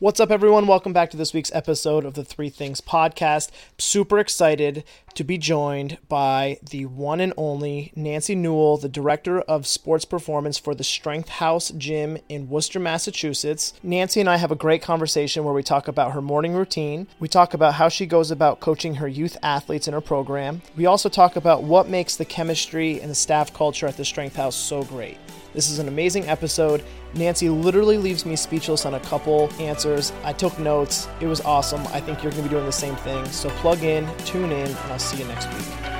What's 0.00 0.18
up, 0.18 0.30
everyone? 0.30 0.66
Welcome 0.66 0.94
back 0.94 1.10
to 1.10 1.18
this 1.18 1.34
week's 1.34 1.54
episode 1.54 2.06
of 2.06 2.14
the 2.14 2.24
Three 2.24 2.48
Things 2.48 2.80
Podcast. 2.80 3.50
Super 3.76 4.18
excited 4.18 4.82
to 5.12 5.22
be 5.22 5.36
joined 5.36 5.98
by 6.08 6.56
the 6.70 6.86
one 6.86 7.20
and 7.20 7.34
only 7.36 7.92
Nancy 7.94 8.34
Newell, 8.34 8.78
the 8.78 8.88
Director 8.88 9.42
of 9.42 9.66
Sports 9.66 10.06
Performance 10.06 10.56
for 10.56 10.74
the 10.74 10.84
Strength 10.84 11.28
House 11.28 11.68
Gym 11.72 12.16
in 12.30 12.48
Worcester, 12.48 12.80
Massachusetts. 12.80 13.74
Nancy 13.82 14.20
and 14.20 14.30
I 14.30 14.38
have 14.38 14.50
a 14.50 14.56
great 14.56 14.80
conversation 14.80 15.44
where 15.44 15.52
we 15.52 15.62
talk 15.62 15.86
about 15.86 16.12
her 16.12 16.22
morning 16.22 16.54
routine. 16.54 17.06
We 17.18 17.28
talk 17.28 17.52
about 17.52 17.74
how 17.74 17.90
she 17.90 18.06
goes 18.06 18.30
about 18.30 18.60
coaching 18.60 18.94
her 18.94 19.08
youth 19.08 19.36
athletes 19.42 19.86
in 19.86 19.92
her 19.92 20.00
program. 20.00 20.62
We 20.78 20.86
also 20.86 21.10
talk 21.10 21.36
about 21.36 21.64
what 21.64 21.90
makes 21.90 22.16
the 22.16 22.24
chemistry 22.24 23.02
and 23.02 23.10
the 23.10 23.14
staff 23.14 23.52
culture 23.52 23.86
at 23.86 23.98
the 23.98 24.06
Strength 24.06 24.36
House 24.36 24.56
so 24.56 24.82
great. 24.82 25.18
This 25.52 25.70
is 25.70 25.78
an 25.80 25.88
amazing 25.88 26.28
episode. 26.28 26.84
Nancy 27.14 27.48
literally 27.48 27.98
leaves 27.98 28.24
me 28.24 28.36
speechless 28.36 28.86
on 28.86 28.94
a 28.94 29.00
couple 29.00 29.52
answers. 29.60 30.12
I 30.22 30.32
took 30.32 30.58
notes. 30.58 31.08
It 31.20 31.26
was 31.26 31.40
awesome. 31.40 31.84
I 31.88 32.00
think 32.00 32.22
you're 32.22 32.32
going 32.32 32.44
to 32.44 32.48
be 32.48 32.54
doing 32.54 32.66
the 32.66 32.72
same 32.72 32.96
thing. 32.96 33.24
So 33.26 33.50
plug 33.50 33.82
in, 33.82 34.08
tune 34.24 34.52
in, 34.52 34.68
and 34.68 34.92
I'll 34.92 34.98
see 34.98 35.18
you 35.18 35.24
next 35.24 35.52
week. 35.52 35.99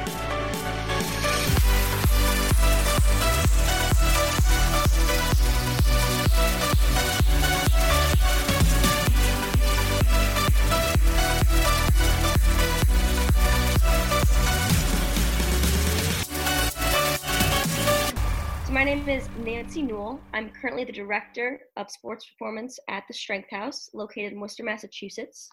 My 18.80 18.84
name 18.84 19.06
is 19.10 19.28
Nancy 19.44 19.82
Newell. 19.82 20.18
I'm 20.32 20.48
currently 20.48 20.84
the 20.84 20.92
Director 20.92 21.60
of 21.76 21.90
Sports 21.90 22.24
Performance 22.24 22.78
at 22.88 23.04
the 23.06 23.12
Strength 23.12 23.50
House, 23.50 23.90
located 23.92 24.32
in 24.32 24.40
Worcester, 24.40 24.64
Massachusetts. 24.64 25.50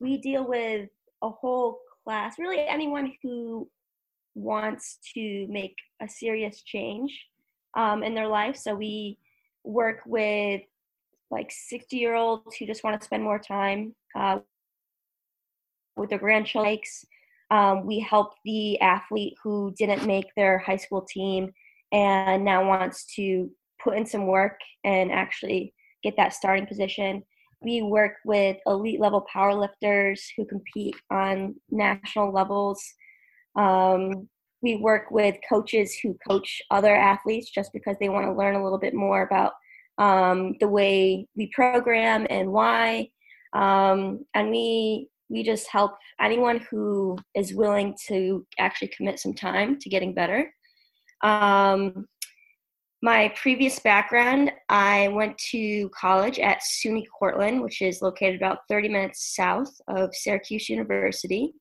We 0.00 0.18
deal 0.18 0.46
with 0.46 0.90
a 1.22 1.30
whole 1.30 1.78
class, 2.04 2.34
really 2.38 2.58
anyone 2.60 3.14
who 3.22 3.70
wants 4.34 4.98
to 5.14 5.46
make 5.48 5.76
a 6.02 6.08
serious 6.10 6.60
change 6.60 7.10
um, 7.74 8.02
in 8.02 8.14
their 8.14 8.28
life. 8.28 8.54
So 8.54 8.74
we 8.74 9.16
work 9.64 10.00
with 10.04 10.60
like 11.30 11.50
60 11.50 11.96
year 11.96 12.16
olds 12.16 12.54
who 12.56 12.66
just 12.66 12.84
want 12.84 13.00
to 13.00 13.06
spend 13.06 13.22
more 13.22 13.38
time 13.38 13.94
uh, 14.14 14.40
with 15.96 16.10
their 16.10 16.18
grandchildren. 16.18 16.76
Um, 17.50 17.86
we 17.86 17.98
help 17.98 18.34
the 18.44 18.78
athlete 18.82 19.36
who 19.42 19.72
didn't 19.78 20.06
make 20.06 20.26
their 20.36 20.58
high 20.58 20.76
school 20.76 21.00
team 21.00 21.54
and 21.92 22.44
now 22.44 22.66
wants 22.66 23.06
to 23.16 23.50
put 23.82 23.96
in 23.96 24.06
some 24.06 24.26
work 24.26 24.58
and 24.84 25.12
actually 25.12 25.74
get 26.02 26.16
that 26.16 26.32
starting 26.32 26.66
position. 26.66 27.22
We 27.60 27.82
work 27.82 28.14
with 28.24 28.56
elite 28.66 29.00
level 29.00 29.26
powerlifters 29.34 30.20
who 30.36 30.44
compete 30.44 30.96
on 31.10 31.56
national 31.70 32.32
levels. 32.32 32.82
Um, 33.56 34.28
we 34.62 34.76
work 34.76 35.10
with 35.10 35.36
coaches 35.48 35.96
who 36.02 36.16
coach 36.28 36.62
other 36.70 36.94
athletes 36.94 37.50
just 37.50 37.72
because 37.72 37.96
they 38.00 38.08
want 38.08 38.26
to 38.26 38.32
learn 38.32 38.54
a 38.54 38.62
little 38.62 38.78
bit 38.78 38.94
more 38.94 39.22
about 39.22 39.52
um, 39.98 40.54
the 40.60 40.68
way 40.68 41.26
we 41.36 41.50
program 41.54 42.26
and 42.30 42.50
why. 42.50 43.08
Um, 43.52 44.24
and 44.34 44.50
we 44.50 45.08
we 45.30 45.42
just 45.42 45.68
help 45.68 45.92
anyone 46.20 46.64
who 46.70 47.18
is 47.34 47.54
willing 47.54 47.94
to 48.06 48.46
actually 48.58 48.88
commit 48.88 49.18
some 49.18 49.34
time 49.34 49.78
to 49.78 49.90
getting 49.90 50.14
better. 50.14 50.50
Um, 51.22 52.06
my 53.00 53.32
previous 53.36 53.78
background, 53.78 54.50
I 54.68 55.08
went 55.08 55.38
to 55.50 55.88
college 55.90 56.40
at 56.40 56.62
SUNY 56.62 57.04
Cortland, 57.16 57.62
which 57.62 57.80
is 57.80 58.02
located 58.02 58.36
about 58.36 58.60
30 58.68 58.88
minutes 58.88 59.34
south 59.36 59.72
of 59.86 60.14
Syracuse 60.14 60.68
University. 60.68 61.52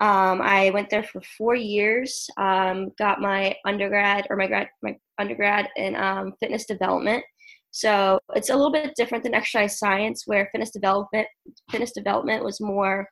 Um, 0.00 0.40
I 0.42 0.70
went 0.70 0.88
there 0.88 1.04
for 1.04 1.20
four 1.36 1.54
years, 1.54 2.28
um, 2.38 2.90
got 2.98 3.20
my 3.20 3.54
undergrad 3.66 4.26
or 4.30 4.36
my 4.36 4.46
grad 4.46 4.68
my 4.82 4.96
undergrad 5.18 5.68
in 5.76 5.94
um, 5.96 6.32
fitness 6.40 6.64
development. 6.64 7.22
So 7.70 8.18
it's 8.34 8.50
a 8.50 8.56
little 8.56 8.72
bit 8.72 8.94
different 8.96 9.22
than 9.22 9.34
exercise 9.34 9.78
science, 9.78 10.22
where 10.26 10.48
fitness 10.50 10.70
development 10.70 11.28
fitness 11.70 11.92
development 11.92 12.42
was 12.42 12.60
more 12.60 13.06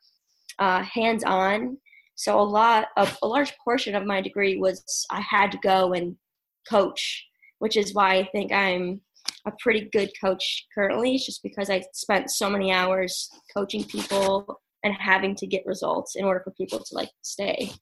uh, 0.59 0.83
hands 0.83 1.23
on 1.23 1.77
so 2.23 2.39
a 2.39 2.41
lot 2.41 2.87
of 2.95 3.17
a 3.21 3.27
large 3.27 3.53
portion 3.61 3.95
of 3.95 4.05
my 4.05 4.21
degree 4.21 4.55
was 4.57 5.05
I 5.11 5.19
had 5.19 5.51
to 5.51 5.57
go 5.57 5.91
and 5.91 6.15
coach, 6.69 7.21
which 7.59 7.75
is 7.75 7.93
why 7.93 8.15
I 8.15 8.29
think 8.31 8.53
I'm 8.53 9.01
a 9.45 9.51
pretty 9.59 9.89
good 9.91 10.09
coach 10.23 10.65
currently. 10.73 11.15
It's 11.15 11.25
just 11.25 11.43
because 11.43 11.69
I 11.69 11.83
spent 11.91 12.31
so 12.31 12.49
many 12.49 12.71
hours 12.71 13.29
coaching 13.53 13.83
people 13.83 14.61
and 14.85 14.93
having 14.93 15.35
to 15.35 15.45
get 15.45 15.65
results 15.65 16.15
in 16.15 16.23
order 16.23 16.39
for 16.39 16.51
people 16.51 16.79
to 16.79 16.95
like 16.95 17.11
stay. 17.23 17.73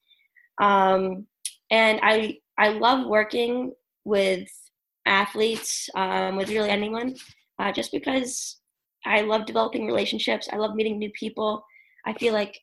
Um, 0.59 1.27
and 1.69 1.99
I 2.01 2.37
I 2.57 2.69
love 2.69 3.05
working 3.05 3.73
with 4.05 4.49
athletes, 5.05 5.87
um, 5.93 6.35
with 6.35 6.49
really 6.49 6.71
anyone, 6.71 7.15
uh, 7.59 7.71
just 7.71 7.91
because 7.91 8.59
I 9.05 9.21
love 9.21 9.45
developing 9.45 9.85
relationships. 9.85 10.49
I 10.51 10.57
love 10.57 10.73
meeting 10.73 10.97
new 10.97 11.11
people. 11.11 11.63
I 12.07 12.13
feel 12.13 12.33
like 12.33 12.59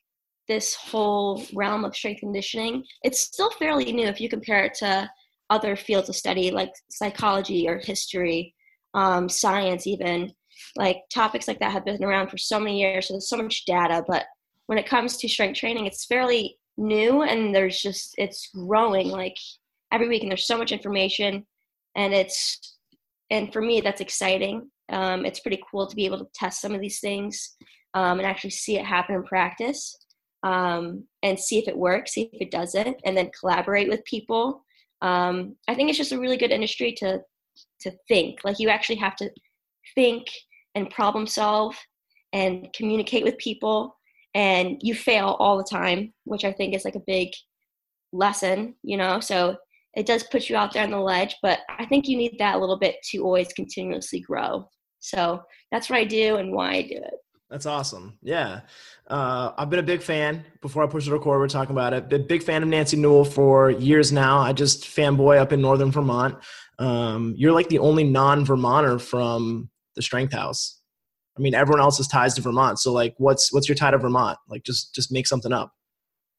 this 0.49 0.73
whole 0.73 1.45
realm 1.53 1.85
of 1.85 1.95
strength 1.95 2.19
conditioning, 2.19 2.83
it's 3.03 3.21
still 3.21 3.51
fairly 3.51 3.93
new 3.93 4.07
if 4.07 4.19
you 4.19 4.27
compare 4.27 4.65
it 4.65 4.73
to 4.73 5.09
other 5.51 5.75
fields 5.75 6.09
of 6.09 6.15
study 6.15 6.51
like 6.51 6.71
psychology 6.89 7.69
or 7.69 7.77
history, 7.77 8.53
um, 8.93 9.29
science, 9.29 9.87
even. 9.87 10.33
Like 10.75 10.97
topics 11.13 11.47
like 11.47 11.59
that 11.59 11.71
have 11.71 11.85
been 11.85 12.03
around 12.03 12.29
for 12.29 12.37
so 12.37 12.59
many 12.59 12.81
years, 12.81 13.07
so 13.07 13.13
there's 13.13 13.29
so 13.29 13.37
much 13.37 13.63
data. 13.65 14.03
But 14.05 14.25
when 14.65 14.77
it 14.77 14.89
comes 14.89 15.15
to 15.17 15.29
strength 15.29 15.57
training, 15.57 15.85
it's 15.85 16.05
fairly 16.05 16.57
new 16.77 17.21
and 17.21 17.55
there's 17.55 17.81
just, 17.81 18.13
it's 18.17 18.49
growing 18.53 19.07
like 19.07 19.37
every 19.91 20.09
week, 20.09 20.23
and 20.23 20.31
there's 20.31 20.47
so 20.47 20.57
much 20.57 20.71
information. 20.71 21.45
And 21.95 22.13
it's, 22.13 22.75
and 23.29 23.53
for 23.53 23.61
me, 23.61 23.81
that's 23.81 24.01
exciting. 24.01 24.69
Um, 24.89 25.25
it's 25.25 25.39
pretty 25.39 25.61
cool 25.71 25.87
to 25.87 25.95
be 25.95 26.05
able 26.05 26.19
to 26.19 26.27
test 26.33 26.59
some 26.59 26.73
of 26.73 26.81
these 26.81 26.99
things 26.99 27.55
um, 27.93 28.19
and 28.19 28.27
actually 28.27 28.49
see 28.49 28.77
it 28.77 28.85
happen 28.85 29.15
in 29.15 29.23
practice 29.23 29.95
um, 30.43 31.03
and 31.23 31.39
see 31.39 31.59
if 31.59 31.67
it 31.67 31.77
works, 31.77 32.13
see 32.13 32.29
if 32.33 32.41
it 32.41 32.51
doesn't, 32.51 32.97
and 33.05 33.15
then 33.15 33.31
collaborate 33.37 33.89
with 33.89 34.03
people. 34.05 34.63
Um, 35.01 35.55
I 35.67 35.75
think 35.75 35.89
it's 35.89 35.97
just 35.97 36.11
a 36.11 36.19
really 36.19 36.37
good 36.37 36.51
industry 36.51 36.93
to 36.99 37.21
to 37.81 37.91
think. 38.07 38.39
Like 38.43 38.59
you 38.59 38.69
actually 38.69 38.97
have 38.97 39.15
to 39.17 39.29
think 39.95 40.27
and 40.75 40.89
problem 40.89 41.27
solve 41.27 41.75
and 42.33 42.67
communicate 42.73 43.23
with 43.23 43.37
people, 43.37 43.97
and 44.33 44.77
you 44.81 44.93
fail 44.95 45.35
all 45.39 45.57
the 45.57 45.63
time, 45.63 46.13
which 46.25 46.45
I 46.45 46.51
think 46.51 46.75
is 46.75 46.85
like 46.85 46.95
a 46.95 47.03
big 47.05 47.29
lesson, 48.11 48.75
you 48.83 48.97
know. 48.97 49.19
So 49.19 49.57
it 49.95 50.05
does 50.05 50.23
put 50.23 50.49
you 50.49 50.55
out 50.55 50.73
there 50.73 50.83
on 50.83 50.91
the 50.91 50.99
ledge, 50.99 51.35
but 51.41 51.59
I 51.77 51.85
think 51.85 52.07
you 52.07 52.17
need 52.17 52.35
that 52.39 52.55
a 52.55 52.59
little 52.59 52.77
bit 52.77 52.97
to 53.11 53.23
always 53.23 53.51
continuously 53.53 54.19
grow. 54.19 54.69
So 54.99 55.41
that's 55.71 55.89
what 55.89 55.99
I 55.99 56.03
do 56.05 56.35
and 56.35 56.53
why 56.53 56.73
I 56.73 56.81
do 56.83 56.95
it. 56.95 57.13
That's 57.49 57.65
awesome. 57.65 58.17
Yeah. 58.21 58.61
Uh, 59.07 59.51
I've 59.57 59.71
been 59.71 59.79
a 59.79 59.83
big 59.83 60.03
fan. 60.03 60.45
Before 60.61 60.83
I 60.83 60.87
push 60.87 61.05
the 61.05 61.11
record, 61.11 61.39
we're 61.39 61.47
talking 61.47 61.75
about 61.75 61.93
it. 61.93 62.07
Been 62.07 62.27
big 62.27 62.43
fan 62.43 62.61
of 62.61 62.69
Nancy 62.69 62.95
Newell 62.95 63.25
for 63.25 63.71
years 63.71 64.11
now. 64.11 64.39
I 64.39 64.53
just 64.53 64.83
fanboy 64.83 65.39
up 65.39 65.51
in 65.51 65.61
Northern 65.61 65.91
Vermont. 65.91 66.37
Um, 66.77 67.33
you're 67.35 67.51
like 67.51 67.69
the 67.69 67.79
only 67.79 68.03
non-Vermonter 68.03 68.99
from 68.99 69.69
the 69.95 70.03
Strength 70.03 70.33
House. 70.33 70.79
I 71.37 71.41
mean, 71.41 71.55
everyone 71.55 71.81
else 71.81 71.97
has 71.97 72.07
ties 72.07 72.35
to 72.35 72.41
Vermont. 72.41 72.79
So, 72.79 72.93
like, 72.93 73.15
what's 73.17 73.51
what's 73.51 73.67
your 73.67 73.75
tie 73.75 73.91
to 73.91 73.97
Vermont? 73.97 74.37
Like, 74.47 74.63
just 74.63 74.93
just 74.93 75.11
make 75.11 75.25
something 75.25 75.53
up. 75.53 75.73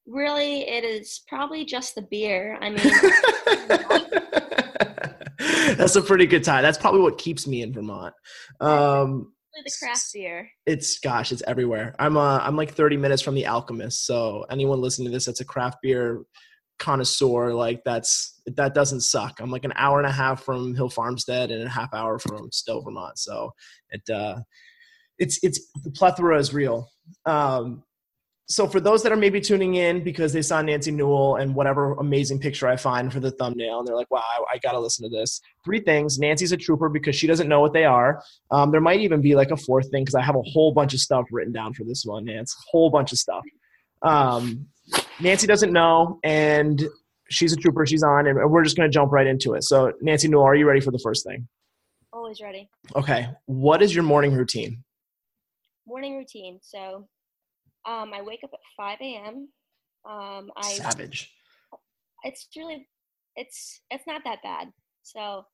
Really, 0.07 0.69
it 0.69 0.85
is 0.85 1.23
probably 1.27 1.65
just 1.65 1.95
the 1.95 2.03
beer. 2.03 2.59
I 2.61 2.71
mean. 2.71 2.79
That's 5.77 5.97
a 5.97 6.03
pretty 6.03 6.27
good 6.27 6.45
tie. 6.45 6.63
That's 6.63 6.79
probably 6.79 7.01
what 7.01 7.19
keeps 7.19 7.47
me 7.47 7.63
in 7.63 7.73
Vermont. 7.73 8.15
Um, 8.61 9.33
the 9.65 9.73
craft 9.79 10.13
beer. 10.13 10.51
It's 10.67 10.99
gosh, 10.99 11.33
it's 11.33 11.43
everywhere. 11.47 11.95
I'm 11.99 12.17
uh 12.17 12.39
I'm 12.39 12.57
like 12.57 12.73
30 12.73 12.97
minutes 12.97 13.23
from 13.23 13.35
the 13.35 13.47
Alchemist, 13.47 14.07
so 14.07 14.45
anyone 14.51 14.81
listening 14.81 15.07
to 15.09 15.13
this 15.13 15.27
that's 15.27 15.41
a 15.41 15.45
craft 15.45 15.79
beer 15.83 16.23
connoisseur, 16.79 17.53
like 17.53 17.83
that's 17.85 18.41
that 18.47 18.75
doesn't 18.75 19.03
suck. 19.03 19.39
I'm 19.41 19.51
like 19.51 19.65
an 19.65 19.73
hour 19.77 19.99
and 19.99 20.07
a 20.09 20.13
half 20.13 20.43
from 20.43 20.75
Hill 20.75 20.91
Farmstead 20.91 21.51
and 21.51 21.63
a 21.63 21.69
half 21.69 21.93
hour 21.95 22.19
from 22.19 22.51
Stowe, 22.51 22.81
Vermont. 22.81 23.19
So 23.19 23.53
it 23.91 24.09
uh 24.11 24.41
it's 25.19 25.39
it's 25.43 25.71
the 25.85 25.91
plethora 25.91 26.39
is 26.39 26.53
real. 26.53 26.89
Um 27.27 27.85
so 28.51 28.67
for 28.67 28.81
those 28.81 29.03
that 29.05 29.13
are 29.13 29.17
maybe 29.17 29.41
tuning 29.41 29.77
in 29.77 30.03
because 30.03 30.33
they 30.33 30.43
saw 30.43 30.61
Nancy 30.61 30.91
Newell 30.91 31.37
and 31.37 31.55
whatever 31.55 31.95
amazing 31.95 32.41
picture 32.41 32.67
I 32.67 32.77
find 32.77 33.13
for 33.13 33.21
the 33.21 33.31
thumbnail, 33.31 33.79
and 33.79 33.89
they're 33.89 33.97
like, 33.97 34.11
"Wow, 34.11 34.23
I, 34.27 34.55
I 34.55 34.59
got 34.59 34.73
to 34.73 34.81
listen 34.81 35.09
to 35.09 35.17
this." 35.17 35.41
Three 35.65 35.81
things: 35.81 36.19
Nancy's 36.19 36.53
a 36.53 36.57
trooper 36.57 36.89
because 36.89 37.15
she 37.15 37.27
doesn't 37.27 37.49
know 37.49 37.61
what 37.61 37.73
they 37.73 37.85
are. 37.85 38.23
Um, 38.51 38.73
there 38.73 38.81
might 38.81 39.01
even 39.01 39.21
be 39.21 39.37
like 39.37 39.51
a 39.51 39.57
fourth 39.57 39.91
thing 39.91 40.03
because 40.03 40.17
I 40.17 40.23
have 40.23 40.35
a 40.35 40.43
whole 40.43 40.73
bunch 40.73 40.93
of 40.95 41.01
stuff 41.01 41.27
written 41.31 41.53
down 41.53 41.75
for 41.75 41.85
this 41.85 42.05
one, 42.05 42.25
Nancy. 42.25 42.55
Whole 42.71 42.91
bunch 42.91 43.13
of 43.13 43.19
stuff. 43.19 43.45
Um, 44.03 44.67
Nancy 45.21 45.47
doesn't 45.47 45.73
know, 45.73 46.19
and 46.25 46.83
she's 47.31 47.53
a 47.53 47.57
trooper. 47.57 47.87
She's 47.87 48.03
on, 48.03 48.27
and 48.27 48.51
we're 48.51 48.65
just 48.65 48.77
going 48.77 48.91
to 48.91 48.93
jump 48.93 49.13
right 49.13 49.27
into 49.27 49.55
it. 49.55 49.65
So, 49.65 49.93
Nancy 50.01 50.29
Newell, 50.29 50.45
are 50.45 50.57
you 50.57 50.67
ready 50.67 50.81
for 50.81 50.91
the 50.91 51.01
first 51.03 51.25
thing? 51.25 51.47
Always 52.13 52.41
ready. 52.41 52.69
Okay. 52.97 53.29
What 53.47 53.83
is 53.83 53.95
your 53.95 54.05
morning 54.05 54.35
routine? 54.35 54.83
morning 55.91 56.17
routine. 56.17 56.59
So 56.63 57.09
um, 57.87 58.13
I 58.15 58.23
wake 58.23 58.41
up 58.45 58.51
at 58.53 58.61
5 58.77 58.99
a.m. 59.01 59.49
Um, 60.09 60.51
I 60.57 60.73
Savage. 60.75 61.31
it's 62.25 62.49
really 62.57 62.89
it's 63.37 63.81
it's 63.91 64.07
not 64.07 64.23
that 64.25 64.43
bad. 64.43 64.69
So 65.03 65.45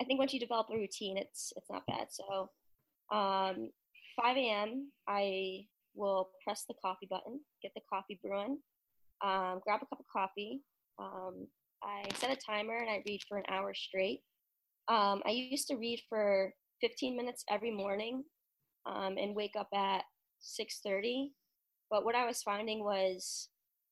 I 0.00 0.04
think 0.04 0.18
once 0.18 0.32
you 0.32 0.40
develop 0.40 0.68
a 0.72 0.76
routine, 0.76 1.16
it's 1.16 1.52
it's 1.56 1.70
not 1.70 1.86
bad. 1.86 2.08
So 2.10 2.50
um, 3.16 3.70
5 4.20 4.36
a.m. 4.36 4.90
I 5.08 5.66
will 5.94 6.30
press 6.44 6.64
the 6.68 6.74
coffee 6.82 7.06
button, 7.08 7.40
get 7.62 7.72
the 7.74 7.82
coffee 7.90 8.20
brewing, 8.22 8.58
um, 9.24 9.60
grab 9.64 9.80
a 9.82 9.86
cup 9.86 10.00
of 10.00 10.06
coffee. 10.12 10.62
Um, 10.98 11.46
I 11.82 12.04
set 12.16 12.30
a 12.30 12.36
timer 12.36 12.76
and 12.76 12.90
I 12.90 13.02
read 13.06 13.20
for 13.28 13.38
an 13.38 13.44
hour 13.48 13.72
straight. 13.74 14.20
Um, 14.88 15.22
I 15.26 15.30
used 15.30 15.68
to 15.68 15.76
read 15.76 16.00
for 16.08 16.52
15 16.80 17.16
minutes 17.16 17.44
every 17.50 17.70
morning 17.70 18.24
um, 18.86 19.16
and 19.18 19.34
wake 19.34 19.54
up 19.58 19.68
at 19.74 20.02
6:30. 20.40 21.32
But 21.90 22.04
what 22.04 22.14
I 22.14 22.26
was 22.26 22.42
finding 22.42 22.84
was 22.84 23.48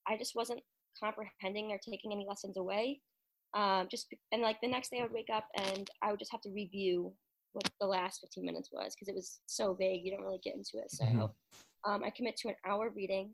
I 0.06 0.16
just 0.16 0.34
wasn't 0.34 0.60
comprehending 1.00 1.72
or 1.72 1.78
taking 1.78 2.12
any 2.12 2.26
lessons 2.28 2.56
away. 2.56 3.00
Um, 3.54 3.86
just 3.90 4.12
and 4.32 4.42
like 4.42 4.60
the 4.60 4.68
next 4.68 4.90
day 4.90 4.98
I 4.98 5.02
would 5.02 5.12
wake 5.12 5.30
up 5.32 5.46
and 5.56 5.88
I 6.02 6.10
would 6.10 6.18
just 6.18 6.32
have 6.32 6.40
to 6.42 6.50
review 6.50 7.12
what 7.52 7.70
the 7.80 7.86
last 7.86 8.20
15 8.20 8.44
minutes 8.44 8.70
was 8.72 8.94
because 8.94 9.08
it 9.08 9.14
was 9.14 9.40
so 9.46 9.74
vague 9.74 10.04
you 10.04 10.10
don't 10.10 10.24
really 10.24 10.40
get 10.42 10.56
into 10.56 10.78
it. 10.78 10.90
So 10.90 11.04
mm-hmm. 11.04 11.90
um, 11.90 12.02
I 12.02 12.10
commit 12.10 12.36
to 12.38 12.48
an 12.48 12.56
hour 12.66 12.90
reading. 12.94 13.30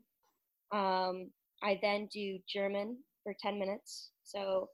Um, 0.71 1.31
I 1.63 1.79
then 1.81 2.07
do 2.13 2.37
German 2.47 2.97
for 3.23 3.35
10 3.39 3.59
minutes. 3.59 4.11
So 4.23 4.69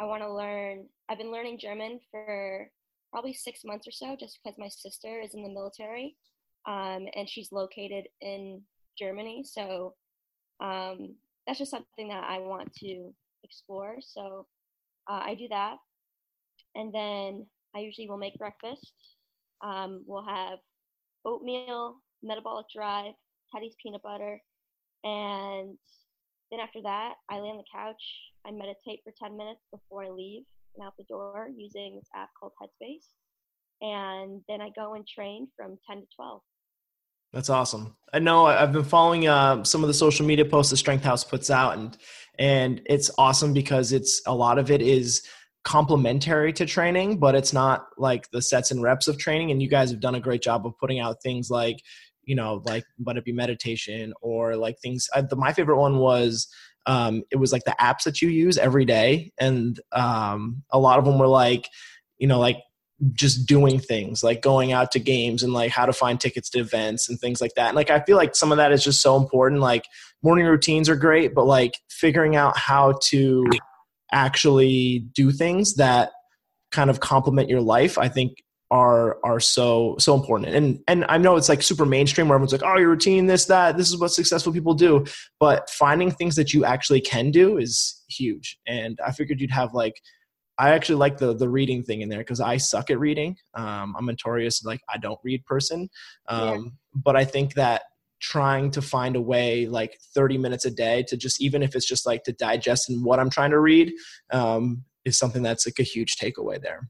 I 0.00 0.04
want 0.04 0.22
to 0.22 0.32
learn. 0.32 0.86
I've 1.08 1.18
been 1.18 1.32
learning 1.32 1.58
German 1.58 2.00
for 2.10 2.70
probably 3.12 3.34
six 3.34 3.60
months 3.64 3.86
or 3.86 3.92
so, 3.92 4.16
just 4.18 4.38
because 4.42 4.58
my 4.58 4.68
sister 4.68 5.20
is 5.20 5.34
in 5.34 5.42
the 5.42 5.48
military, 5.48 6.16
um, 6.66 7.06
and 7.14 7.28
she's 7.28 7.52
located 7.52 8.04
in 8.20 8.62
Germany. 8.98 9.44
So 9.44 9.94
um, 10.60 11.14
that's 11.46 11.58
just 11.58 11.70
something 11.70 12.08
that 12.08 12.24
I 12.24 12.38
want 12.38 12.72
to 12.76 13.12
explore. 13.44 13.96
So 14.00 14.46
uh, 15.08 15.20
I 15.24 15.34
do 15.34 15.48
that, 15.48 15.76
and 16.74 16.94
then 16.94 17.46
I 17.74 17.80
usually 17.80 18.08
will 18.08 18.18
make 18.18 18.38
breakfast. 18.38 18.92
Um, 19.62 20.04
we'll 20.06 20.26
have 20.26 20.58
oatmeal, 21.24 21.96
metabolic 22.22 22.66
drive, 22.74 23.14
Teddie's 23.52 23.74
peanut 23.82 24.02
butter, 24.02 24.40
and 25.04 25.76
then 26.50 26.60
after 26.60 26.82
that, 26.82 27.14
I 27.30 27.40
lay 27.40 27.48
on 27.48 27.56
the 27.56 27.64
couch. 27.72 28.02
I 28.46 28.50
meditate 28.50 29.00
for 29.04 29.12
10 29.18 29.36
minutes 29.36 29.62
before 29.72 30.04
I 30.04 30.10
leave 30.10 30.42
and 30.76 30.86
out 30.86 30.94
the 30.98 31.04
door 31.04 31.48
using 31.56 31.96
this 31.96 32.08
app 32.14 32.30
called 32.38 32.52
Headspace. 32.62 33.08
And 33.80 34.42
then 34.48 34.60
I 34.60 34.70
go 34.76 34.94
and 34.94 35.06
train 35.06 35.48
from 35.56 35.78
10 35.88 36.02
to 36.02 36.06
12. 36.14 36.42
That's 37.32 37.48
awesome. 37.50 37.96
I 38.12 38.18
know 38.18 38.46
I've 38.46 38.72
been 38.72 38.84
following 38.84 39.26
uh, 39.26 39.64
some 39.64 39.82
of 39.82 39.88
the 39.88 39.94
social 39.94 40.26
media 40.26 40.44
posts 40.44 40.70
that 40.70 40.76
Strength 40.76 41.04
House 41.04 41.24
puts 41.24 41.50
out, 41.50 41.78
and 41.78 41.96
and 42.38 42.82
it's 42.86 43.10
awesome 43.16 43.52
because 43.52 43.92
it's 43.92 44.20
a 44.26 44.34
lot 44.34 44.58
of 44.58 44.70
it 44.70 44.82
is 44.82 45.22
complementary 45.64 46.52
to 46.52 46.66
training, 46.66 47.18
but 47.18 47.34
it's 47.34 47.52
not 47.52 47.86
like 47.96 48.30
the 48.32 48.42
sets 48.42 48.70
and 48.70 48.82
reps 48.82 49.08
of 49.08 49.16
training. 49.16 49.50
And 49.50 49.62
you 49.62 49.68
guys 49.68 49.90
have 49.90 50.00
done 50.00 50.14
a 50.14 50.20
great 50.20 50.42
job 50.42 50.66
of 50.66 50.76
putting 50.78 50.98
out 50.98 51.22
things 51.22 51.50
like, 51.50 51.76
you 52.24 52.34
know, 52.34 52.62
like 52.66 52.84
but 52.98 53.16
it 53.16 53.24
be 53.24 53.32
meditation 53.32 54.12
or 54.20 54.56
like 54.56 54.78
things. 54.80 55.08
I, 55.14 55.22
the, 55.22 55.36
my 55.36 55.52
favorite 55.52 55.78
one 55.78 55.98
was 55.98 56.48
um, 56.86 57.22
it 57.30 57.36
was 57.36 57.52
like 57.52 57.64
the 57.64 57.76
apps 57.80 58.02
that 58.04 58.20
you 58.20 58.28
use 58.28 58.58
every 58.58 58.84
day, 58.84 59.32
and 59.38 59.80
um, 59.92 60.64
a 60.70 60.78
lot 60.78 60.98
of 60.98 61.06
them 61.06 61.18
were 61.18 61.28
like, 61.28 61.66
you 62.18 62.26
know, 62.26 62.40
like 62.40 62.58
just 63.14 63.46
doing 63.46 63.80
things 63.80 64.22
like 64.22 64.42
going 64.42 64.72
out 64.72 64.92
to 64.92 65.00
games 65.00 65.42
and 65.42 65.52
like 65.52 65.72
how 65.72 65.84
to 65.84 65.92
find 65.92 66.20
tickets 66.20 66.48
to 66.50 66.60
events 66.60 67.08
and 67.08 67.18
things 67.18 67.40
like 67.40 67.54
that. 67.54 67.68
And 67.68 67.76
like 67.76 67.90
I 67.90 68.00
feel 68.00 68.16
like 68.16 68.36
some 68.36 68.52
of 68.52 68.58
that 68.58 68.72
is 68.72 68.84
just 68.84 69.02
so 69.02 69.16
important. 69.16 69.60
Like 69.60 69.84
morning 70.22 70.46
routines 70.46 70.88
are 70.88 70.96
great, 70.96 71.34
but 71.34 71.44
like 71.44 71.78
figuring 71.90 72.36
out 72.36 72.56
how 72.56 72.98
to 73.08 73.44
actually 74.12 75.00
do 75.14 75.32
things 75.32 75.74
that 75.76 76.10
kind 76.70 76.90
of 76.90 77.00
complement 77.00 77.48
your 77.48 77.60
life, 77.60 77.98
I 77.98 78.08
think 78.08 78.36
are 78.70 79.18
are 79.22 79.40
so 79.40 79.96
so 79.98 80.14
important. 80.14 80.54
And 80.54 80.80
and 80.88 81.04
I 81.08 81.18
know 81.18 81.36
it's 81.36 81.48
like 81.48 81.62
super 81.62 81.84
mainstream 81.84 82.28
where 82.28 82.36
everyone's 82.36 82.52
like, 82.52 82.62
oh, 82.64 82.78
your 82.78 82.88
routine, 82.88 83.26
this, 83.26 83.44
that, 83.46 83.76
this 83.76 83.88
is 83.88 83.98
what 83.98 84.12
successful 84.12 84.52
people 84.52 84.74
do. 84.74 85.04
But 85.40 85.68
finding 85.68 86.10
things 86.10 86.36
that 86.36 86.54
you 86.54 86.64
actually 86.64 87.00
can 87.00 87.30
do 87.30 87.58
is 87.58 88.02
huge. 88.08 88.58
And 88.66 88.98
I 89.04 89.12
figured 89.12 89.40
you'd 89.40 89.50
have 89.50 89.74
like 89.74 90.00
I 90.62 90.70
actually 90.70 90.94
like 90.94 91.18
the 91.18 91.34
the 91.34 91.48
reading 91.48 91.82
thing 91.82 92.02
in 92.02 92.08
there 92.08 92.20
because 92.20 92.40
I 92.40 92.56
suck 92.56 92.88
at 92.88 93.00
reading. 93.00 93.36
Um, 93.54 93.96
I'm 93.98 94.06
notorious 94.06 94.64
like 94.64 94.80
I 94.88 94.96
don't 94.96 95.18
read 95.24 95.44
person, 95.44 95.90
um, 96.28 96.48
yeah. 96.48 96.70
but 96.94 97.16
I 97.16 97.24
think 97.24 97.54
that 97.54 97.82
trying 98.20 98.70
to 98.70 98.80
find 98.80 99.16
a 99.16 99.20
way 99.20 99.66
like 99.66 99.98
30 100.14 100.38
minutes 100.38 100.64
a 100.64 100.70
day 100.70 101.02
to 101.08 101.16
just 101.16 101.42
even 101.42 101.64
if 101.64 101.74
it's 101.74 101.88
just 101.88 102.06
like 102.06 102.22
to 102.22 102.32
digest 102.34 102.88
in 102.88 103.02
what 103.02 103.18
I'm 103.18 103.28
trying 103.28 103.50
to 103.50 103.58
read 103.58 103.92
um, 104.30 104.84
is 105.04 105.18
something 105.18 105.42
that's 105.42 105.66
like 105.66 105.80
a 105.80 105.82
huge 105.82 106.14
takeaway 106.14 106.62
there. 106.62 106.88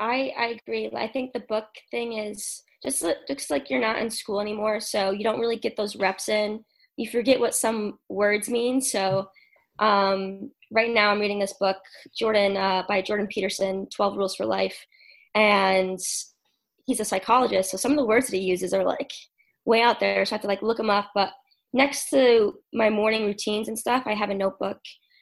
I 0.00 0.32
I 0.38 0.58
agree. 0.58 0.90
I 0.96 1.08
think 1.08 1.34
the 1.34 1.40
book 1.40 1.66
thing 1.90 2.14
is 2.14 2.62
just 2.82 3.02
looks 3.02 3.50
like 3.50 3.68
you're 3.68 3.80
not 3.82 3.98
in 3.98 4.08
school 4.08 4.40
anymore, 4.40 4.80
so 4.80 5.10
you 5.10 5.24
don't 5.24 5.40
really 5.40 5.58
get 5.58 5.76
those 5.76 5.96
reps 5.96 6.30
in. 6.30 6.64
You 6.96 7.10
forget 7.10 7.38
what 7.38 7.54
some 7.54 7.98
words 8.08 8.48
mean, 8.48 8.80
so 8.80 9.28
um, 9.78 10.50
right 10.72 10.92
now 10.92 11.10
I'm 11.10 11.20
reading 11.20 11.38
this 11.38 11.54
book, 11.54 11.76
Jordan 12.16 12.56
uh, 12.56 12.84
by 12.88 13.02
Jordan 13.02 13.26
Peterson, 13.26 13.86
12 13.94 14.16
Rules 14.16 14.36
for 14.36 14.46
Life, 14.46 14.76
and 15.34 15.98
he's 16.86 17.00
a 17.00 17.04
psychologist. 17.04 17.70
So 17.70 17.76
some 17.76 17.92
of 17.92 17.98
the 17.98 18.06
words 18.06 18.26
that 18.28 18.36
he 18.36 18.42
uses 18.42 18.72
are 18.72 18.84
like 18.84 19.12
way 19.64 19.82
out 19.82 20.00
there, 20.00 20.24
so 20.24 20.34
I 20.34 20.36
have 20.36 20.42
to 20.42 20.48
like 20.48 20.62
look 20.62 20.76
them 20.76 20.90
up. 20.90 21.10
But 21.14 21.30
next 21.72 22.10
to 22.10 22.54
my 22.72 22.90
morning 22.90 23.26
routines 23.26 23.68
and 23.68 23.78
stuff, 23.78 24.04
I 24.06 24.14
have 24.14 24.30
a 24.30 24.34
notebook, 24.34 24.78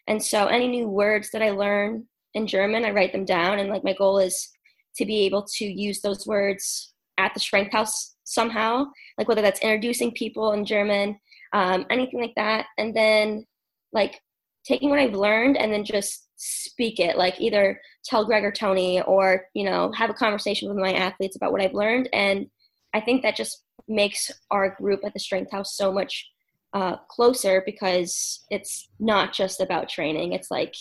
and 0.06 0.22
so 0.22 0.46
any 0.46 0.68
new 0.68 0.88
words 0.88 1.30
that 1.32 1.42
I 1.42 1.50
learn 1.50 2.06
in 2.34 2.46
German, 2.46 2.84
I 2.84 2.90
write 2.90 3.12
them 3.12 3.24
down, 3.24 3.58
and 3.58 3.70
like 3.70 3.84
my 3.84 3.94
goal 3.94 4.18
is 4.18 4.50
to 4.96 5.04
be 5.04 5.20
able 5.22 5.44
to 5.56 5.64
use 5.64 6.00
those 6.00 6.26
words 6.26 6.94
at 7.18 7.34
the 7.34 7.40
Strength 7.40 7.72
House 7.72 8.14
somehow, 8.24 8.86
like 9.18 9.28
whether 9.28 9.42
that's 9.42 9.60
introducing 9.60 10.12
people 10.12 10.52
in 10.52 10.64
German, 10.64 11.18
um, 11.52 11.86
anything 11.90 12.20
like 12.20 12.34
that, 12.36 12.66
and 12.78 12.94
then 12.94 13.46
like 13.92 14.20
taking 14.64 14.90
what 14.90 14.98
I've 14.98 15.14
learned 15.14 15.56
and 15.56 15.72
then 15.72 15.84
just 15.84 16.26
speak 16.36 16.98
it, 16.98 17.16
like 17.16 17.40
either 17.40 17.80
tell 18.04 18.24
Greg 18.24 18.44
or 18.44 18.52
Tony 18.52 19.00
or, 19.02 19.46
you 19.54 19.64
know, 19.64 19.92
have 19.92 20.10
a 20.10 20.14
conversation 20.14 20.68
with 20.68 20.78
my 20.78 20.92
athletes 20.92 21.36
about 21.36 21.52
what 21.52 21.60
I've 21.60 21.74
learned. 21.74 22.08
And 22.12 22.46
I 22.92 23.00
think 23.00 23.22
that 23.22 23.36
just 23.36 23.62
makes 23.88 24.30
our 24.50 24.74
group 24.76 25.00
at 25.04 25.12
the 25.12 25.20
Strength 25.20 25.52
House 25.52 25.76
so 25.76 25.92
much 25.92 26.26
uh, 26.72 26.96
closer 27.08 27.62
because 27.64 28.44
it's 28.50 28.88
not 28.98 29.32
just 29.32 29.60
about 29.60 29.88
training, 29.88 30.32
it's 30.32 30.50
like 30.50 30.74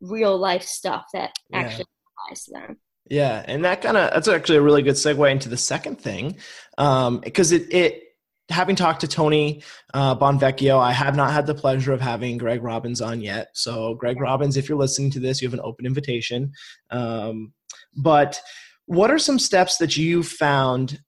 real 0.00 0.36
life 0.38 0.62
stuff 0.62 1.06
that 1.12 1.32
yeah. 1.50 1.58
actually 1.58 1.86
applies 2.24 2.44
to 2.44 2.52
them. 2.52 2.76
Yeah, 3.08 3.44
and 3.46 3.64
that 3.64 3.82
kind 3.82 3.96
of 3.96 4.12
that's 4.12 4.26
actually 4.26 4.58
a 4.58 4.62
really 4.62 4.82
good 4.82 4.96
segue 4.96 5.30
into 5.30 5.48
the 5.48 5.56
second 5.56 6.00
thing, 6.00 6.38
because 6.76 7.52
um, 7.52 7.58
it 7.58 7.72
it 7.72 8.02
having 8.48 8.76
talked 8.76 9.00
to 9.00 9.08
Tony 9.08 9.62
uh, 9.94 10.14
Bonvecchio, 10.14 10.78
I 10.78 10.92
have 10.92 11.16
not 11.16 11.32
had 11.32 11.46
the 11.46 11.54
pleasure 11.54 11.92
of 11.92 12.00
having 12.00 12.38
Greg 12.38 12.62
Robbins 12.62 13.00
on 13.00 13.20
yet. 13.20 13.48
So, 13.54 13.94
Greg 13.94 14.20
Robbins, 14.20 14.56
if 14.56 14.68
you're 14.68 14.78
listening 14.78 15.10
to 15.12 15.20
this, 15.20 15.42
you 15.42 15.48
have 15.48 15.54
an 15.54 15.64
open 15.64 15.86
invitation. 15.86 16.52
Um, 16.90 17.52
but 17.96 18.40
what 18.86 19.10
are 19.10 19.18
some 19.18 19.38
steps 19.38 19.78
that 19.78 19.96
you 19.96 20.22
found, 20.22 21.00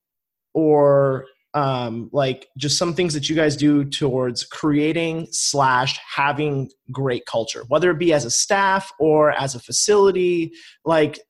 or 0.52 1.26
um, 1.54 2.10
like 2.12 2.48
just 2.56 2.76
some 2.76 2.92
things 2.92 3.14
that 3.14 3.28
you 3.28 3.36
guys 3.36 3.56
do 3.56 3.84
towards 3.84 4.44
creating 4.44 5.28
slash 5.30 5.98
having 6.16 6.70
great 6.90 7.24
culture, 7.26 7.64
whether 7.68 7.90
it 7.90 7.98
be 7.98 8.12
as 8.12 8.24
a 8.24 8.30
staff 8.30 8.90
or 8.98 9.30
as 9.32 9.54
a 9.54 9.60
facility? 9.60 10.52
Like, 10.84 11.20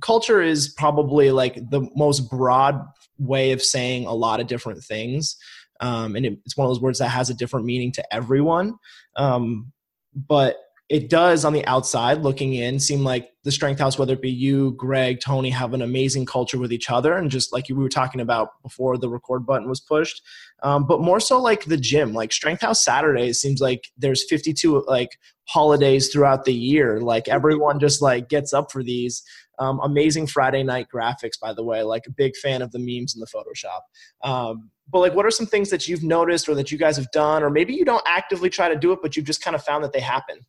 culture 0.00 0.40
is 0.40 0.68
probably 0.68 1.32
like 1.32 1.54
the 1.56 1.88
most 1.94 2.30
broad 2.30 2.80
way 3.22 3.52
of 3.52 3.62
saying 3.62 4.06
a 4.06 4.12
lot 4.12 4.40
of 4.40 4.46
different 4.46 4.82
things. 4.82 5.36
Um, 5.80 6.16
and 6.16 6.26
it, 6.26 6.38
it's 6.44 6.56
one 6.56 6.66
of 6.66 6.70
those 6.70 6.80
words 6.80 6.98
that 6.98 7.08
has 7.08 7.30
a 7.30 7.34
different 7.34 7.66
meaning 7.66 7.92
to 7.92 8.14
everyone. 8.14 8.74
Um, 9.16 9.72
but 10.14 10.56
it 10.92 11.08
does 11.08 11.46
on 11.46 11.54
the 11.54 11.64
outside 11.66 12.18
looking 12.18 12.52
in 12.52 12.78
seem 12.78 13.02
like 13.02 13.30
the 13.44 13.50
strength 13.50 13.80
house 13.80 13.98
whether 13.98 14.12
it 14.12 14.20
be 14.20 14.30
you 14.30 14.72
greg 14.72 15.20
tony 15.20 15.48
have 15.48 15.72
an 15.72 15.80
amazing 15.80 16.26
culture 16.26 16.58
with 16.58 16.72
each 16.72 16.90
other 16.90 17.16
and 17.16 17.30
just 17.30 17.50
like 17.52 17.64
we 17.68 17.74
were 17.74 17.88
talking 17.88 18.20
about 18.20 18.50
before 18.62 18.98
the 18.98 19.08
record 19.08 19.46
button 19.46 19.68
was 19.68 19.80
pushed 19.80 20.22
um, 20.62 20.86
but 20.86 21.00
more 21.00 21.18
so 21.18 21.40
like 21.40 21.64
the 21.64 21.78
gym 21.78 22.12
like 22.12 22.30
strength 22.30 22.60
house 22.60 22.84
saturdays 22.84 23.40
seems 23.40 23.60
like 23.60 23.88
there's 23.96 24.28
52 24.28 24.84
like 24.86 25.18
holidays 25.48 26.10
throughout 26.10 26.44
the 26.44 26.54
year 26.54 27.00
like 27.00 27.26
everyone 27.26 27.80
just 27.80 28.02
like 28.02 28.28
gets 28.28 28.52
up 28.52 28.70
for 28.70 28.82
these 28.82 29.22
um, 29.62 29.80
amazing 29.82 30.26
Friday 30.26 30.62
night 30.62 30.88
graphics, 30.92 31.38
by 31.40 31.52
the 31.52 31.62
way. 31.62 31.82
Like 31.82 32.04
a 32.06 32.10
big 32.10 32.36
fan 32.36 32.62
of 32.62 32.72
the 32.72 32.78
memes 32.78 33.14
in 33.14 33.20
the 33.20 33.26
Photoshop. 33.26 33.80
Um, 34.28 34.70
but 34.90 34.98
like, 34.98 35.14
what 35.14 35.24
are 35.24 35.30
some 35.30 35.46
things 35.46 35.70
that 35.70 35.88
you've 35.88 36.02
noticed 36.02 36.48
or 36.48 36.54
that 36.56 36.72
you 36.72 36.78
guys 36.78 36.96
have 36.96 37.10
done, 37.12 37.42
or 37.42 37.50
maybe 37.50 37.72
you 37.74 37.84
don't 37.84 38.02
actively 38.06 38.50
try 38.50 38.68
to 38.68 38.76
do 38.76 38.92
it, 38.92 38.98
but 39.00 39.16
you've 39.16 39.24
just 39.26 39.42
kind 39.42 39.54
of 39.54 39.62
found 39.62 39.84
that 39.84 39.92
they 39.92 40.00
happen? 40.00 40.40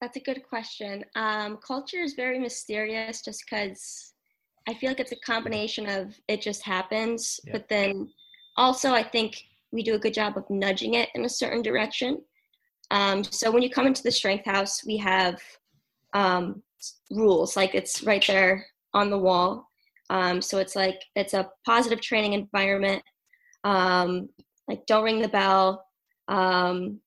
That's 0.00 0.16
a 0.16 0.20
good 0.20 0.42
question. 0.48 1.04
Um, 1.14 1.58
culture 1.58 2.00
is 2.00 2.14
very 2.14 2.38
mysterious, 2.38 3.22
just 3.22 3.44
because 3.44 4.14
I 4.68 4.74
feel 4.74 4.90
like 4.90 5.00
it's 5.00 5.12
a 5.12 5.20
combination 5.26 5.88
of 5.88 6.14
it 6.26 6.40
just 6.40 6.62
happens, 6.62 7.38
yeah. 7.44 7.52
but 7.52 7.68
then 7.68 8.08
also 8.56 8.92
I 8.92 9.02
think 9.02 9.42
we 9.72 9.82
do 9.82 9.94
a 9.94 9.98
good 9.98 10.14
job 10.14 10.36
of 10.36 10.48
nudging 10.48 10.94
it 10.94 11.10
in 11.14 11.24
a 11.24 11.28
certain 11.28 11.62
direction. 11.62 12.22
Um, 12.90 13.22
so 13.22 13.50
when 13.50 13.62
you 13.62 13.70
come 13.70 13.86
into 13.86 14.02
the 14.02 14.10
strength 14.10 14.46
house, 14.46 14.84
we 14.84 14.96
have 14.96 15.40
um, 16.14 16.62
rules, 17.10 17.56
like 17.56 17.74
it's 17.74 18.02
right 18.02 18.24
there 18.26 18.66
on 18.94 19.10
the 19.10 19.18
wall. 19.18 19.68
Um, 20.10 20.42
so 20.42 20.58
it's 20.58 20.74
like 20.74 21.00
it's 21.14 21.34
a 21.34 21.48
positive 21.64 22.00
training 22.00 22.32
environment. 22.32 23.02
Um, 23.64 24.28
like 24.68 24.86
don't 24.86 25.04
ring 25.04 25.20
the 25.20 25.28
bell. 25.28 25.84
Um, 26.28 27.00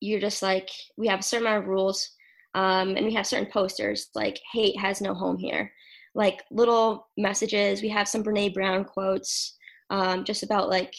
you're 0.00 0.20
just 0.20 0.42
like 0.42 0.70
we 0.96 1.08
have 1.08 1.20
a 1.20 1.22
certain 1.22 1.46
amount 1.46 1.64
of 1.64 1.68
rules, 1.68 2.10
um, 2.54 2.96
and 2.96 3.04
we 3.04 3.14
have 3.14 3.26
certain 3.26 3.50
posters 3.50 4.10
like 4.14 4.40
hate 4.52 4.78
has 4.78 5.00
no 5.00 5.14
home 5.14 5.38
here, 5.38 5.72
like 6.14 6.42
little 6.50 7.08
messages. 7.16 7.82
We 7.82 7.88
have 7.88 8.08
some 8.08 8.22
Brene 8.22 8.54
Brown 8.54 8.84
quotes, 8.84 9.56
um, 9.90 10.24
just 10.24 10.42
about 10.42 10.68
like 10.68 10.94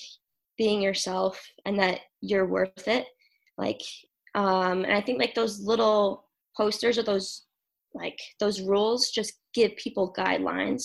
being 0.58 0.82
yourself 0.82 1.42
and 1.66 1.80
that 1.80 2.02
you're 2.22 2.46
worth 2.46 2.88
it. 2.88 3.06
Like, 3.58 3.82
um, 4.36 4.84
and 4.84 4.94
I 4.94 5.02
think 5.02 5.20
like 5.20 5.34
those 5.34 5.62
little 5.62 6.26
posters 6.60 6.98
or 6.98 7.04
those 7.04 7.46
like 7.96 8.20
those 8.40 8.62
rules 8.62 9.10
just 9.10 9.34
give 9.54 9.76
people 9.78 10.14
guidelines. 10.18 10.84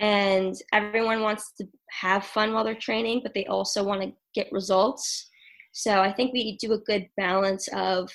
And 0.00 0.54
everyone 0.72 1.22
wants 1.22 1.52
to 1.58 1.64
have 2.02 2.26
fun 2.26 2.52
while 2.52 2.64
they're 2.64 2.86
training 2.88 3.20
but 3.22 3.32
they 3.34 3.46
also 3.46 3.84
want 3.84 4.02
to 4.02 4.12
get 4.34 4.52
results. 4.52 5.30
So 5.72 6.00
i 6.00 6.12
think 6.12 6.32
we 6.32 6.58
do 6.60 6.72
a 6.72 6.86
good 6.90 7.08
balance 7.16 7.68
of 7.72 8.10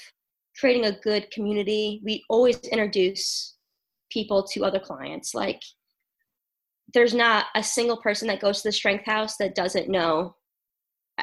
creating 0.60 0.86
a 0.86 1.00
good 1.00 1.32
community. 1.32 2.02
We 2.04 2.24
always 2.30 2.60
introduce 2.60 3.56
people 4.12 4.44
to 4.44 4.66
other 4.66 4.80
clients. 4.80 5.34
Like 5.34 5.62
there's 6.94 7.14
not 7.14 7.46
a 7.56 7.64
single 7.64 7.98
person 7.98 8.28
that 8.28 8.42
goes 8.42 8.62
to 8.62 8.68
the 8.68 8.74
strength 8.74 9.06
house 9.06 9.38
that 9.38 9.56
doesn't 9.56 9.90
know 9.90 10.36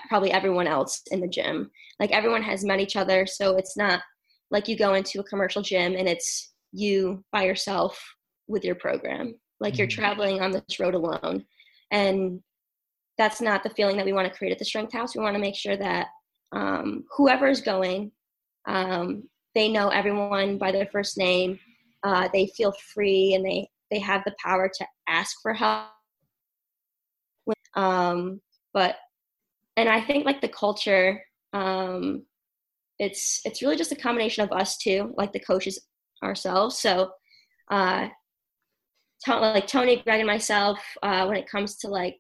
probably 0.09 0.33
everyone 0.33 0.66
else 0.66 1.02
in 1.11 1.21
the 1.21 1.28
gym. 1.28 1.71
Like 2.00 2.12
everyone 2.12 2.42
has 2.42 2.64
met 2.64 2.80
each 2.80 2.97
other 2.97 3.26
so 3.26 3.56
it's 3.56 3.76
not 3.76 4.00
like 4.50 4.69
you 4.69 4.76
go 4.76 4.95
into 4.95 5.21
a 5.21 5.25
commercial 5.25 5.62
gym 5.62 5.95
and 5.95 6.09
it's 6.09 6.53
you 6.73 7.25
by 7.33 7.45
yourself 7.45 8.03
with 8.49 8.65
your 8.65 8.75
program. 8.75 9.35
Like 9.61 9.75
mm-hmm. 9.75 9.81
you're 9.81 9.88
traveling 9.88 10.41
on 10.41 10.53
this 10.53 10.81
road 10.81 10.95
alone. 10.95 11.45
And 11.91 12.41
that's 13.19 13.41
not 13.41 13.62
the 13.62 13.71
feeling 13.71 13.97
that 13.97 14.07
we 14.07 14.12
want 14.12 14.31
to 14.31 14.37
create 14.37 14.53
at 14.53 14.59
the 14.59 14.65
strength 14.65 14.93
house. 14.93 15.17
We 15.17 15.23
want 15.23 15.35
to 15.35 15.41
make 15.41 15.57
sure 15.57 15.76
that 15.76 16.09
um, 16.53 17.05
whoever 17.17 17.49
is 17.49 17.61
going 17.61 18.12
um, 18.67 19.29
they 19.55 19.69
know 19.69 19.88
everyone 19.88 20.59
by 20.59 20.73
their 20.73 20.87
first 20.87 21.17
name. 21.17 21.59
Uh, 22.03 22.29
they 22.33 22.47
feel 22.57 22.73
free 22.95 23.35
and 23.35 23.45
they 23.45 23.69
they 23.91 23.99
have 23.99 24.23
the 24.25 24.35
power 24.43 24.71
to 24.73 24.87
ask 25.09 25.37
for 25.43 25.55
help. 25.55 25.87
Um, 27.75 28.41
but 28.73 28.97
and 29.76 29.88
i 29.88 30.00
think 30.00 30.25
like 30.25 30.41
the 30.41 30.49
culture 30.49 31.23
um, 31.53 32.25
it's 32.99 33.41
it's 33.45 33.62
really 33.62 33.76
just 33.76 33.93
a 33.93 33.97
combination 33.97 34.45
of 34.45 34.53
us 34.53 34.76
too, 34.79 35.15
like 35.17 35.33
the 35.33 35.41
coaches 35.41 35.79
ourselves. 36.23 36.79
So, 36.79 37.11
uh, 37.71 38.09
like 39.26 39.67
Tony, 39.67 39.97
Greg, 39.97 40.21
and 40.21 40.26
myself, 40.26 40.79
uh, 41.03 41.26
when 41.26 41.37
it 41.37 41.49
comes 41.49 41.76
to 41.79 41.88
like 41.88 42.17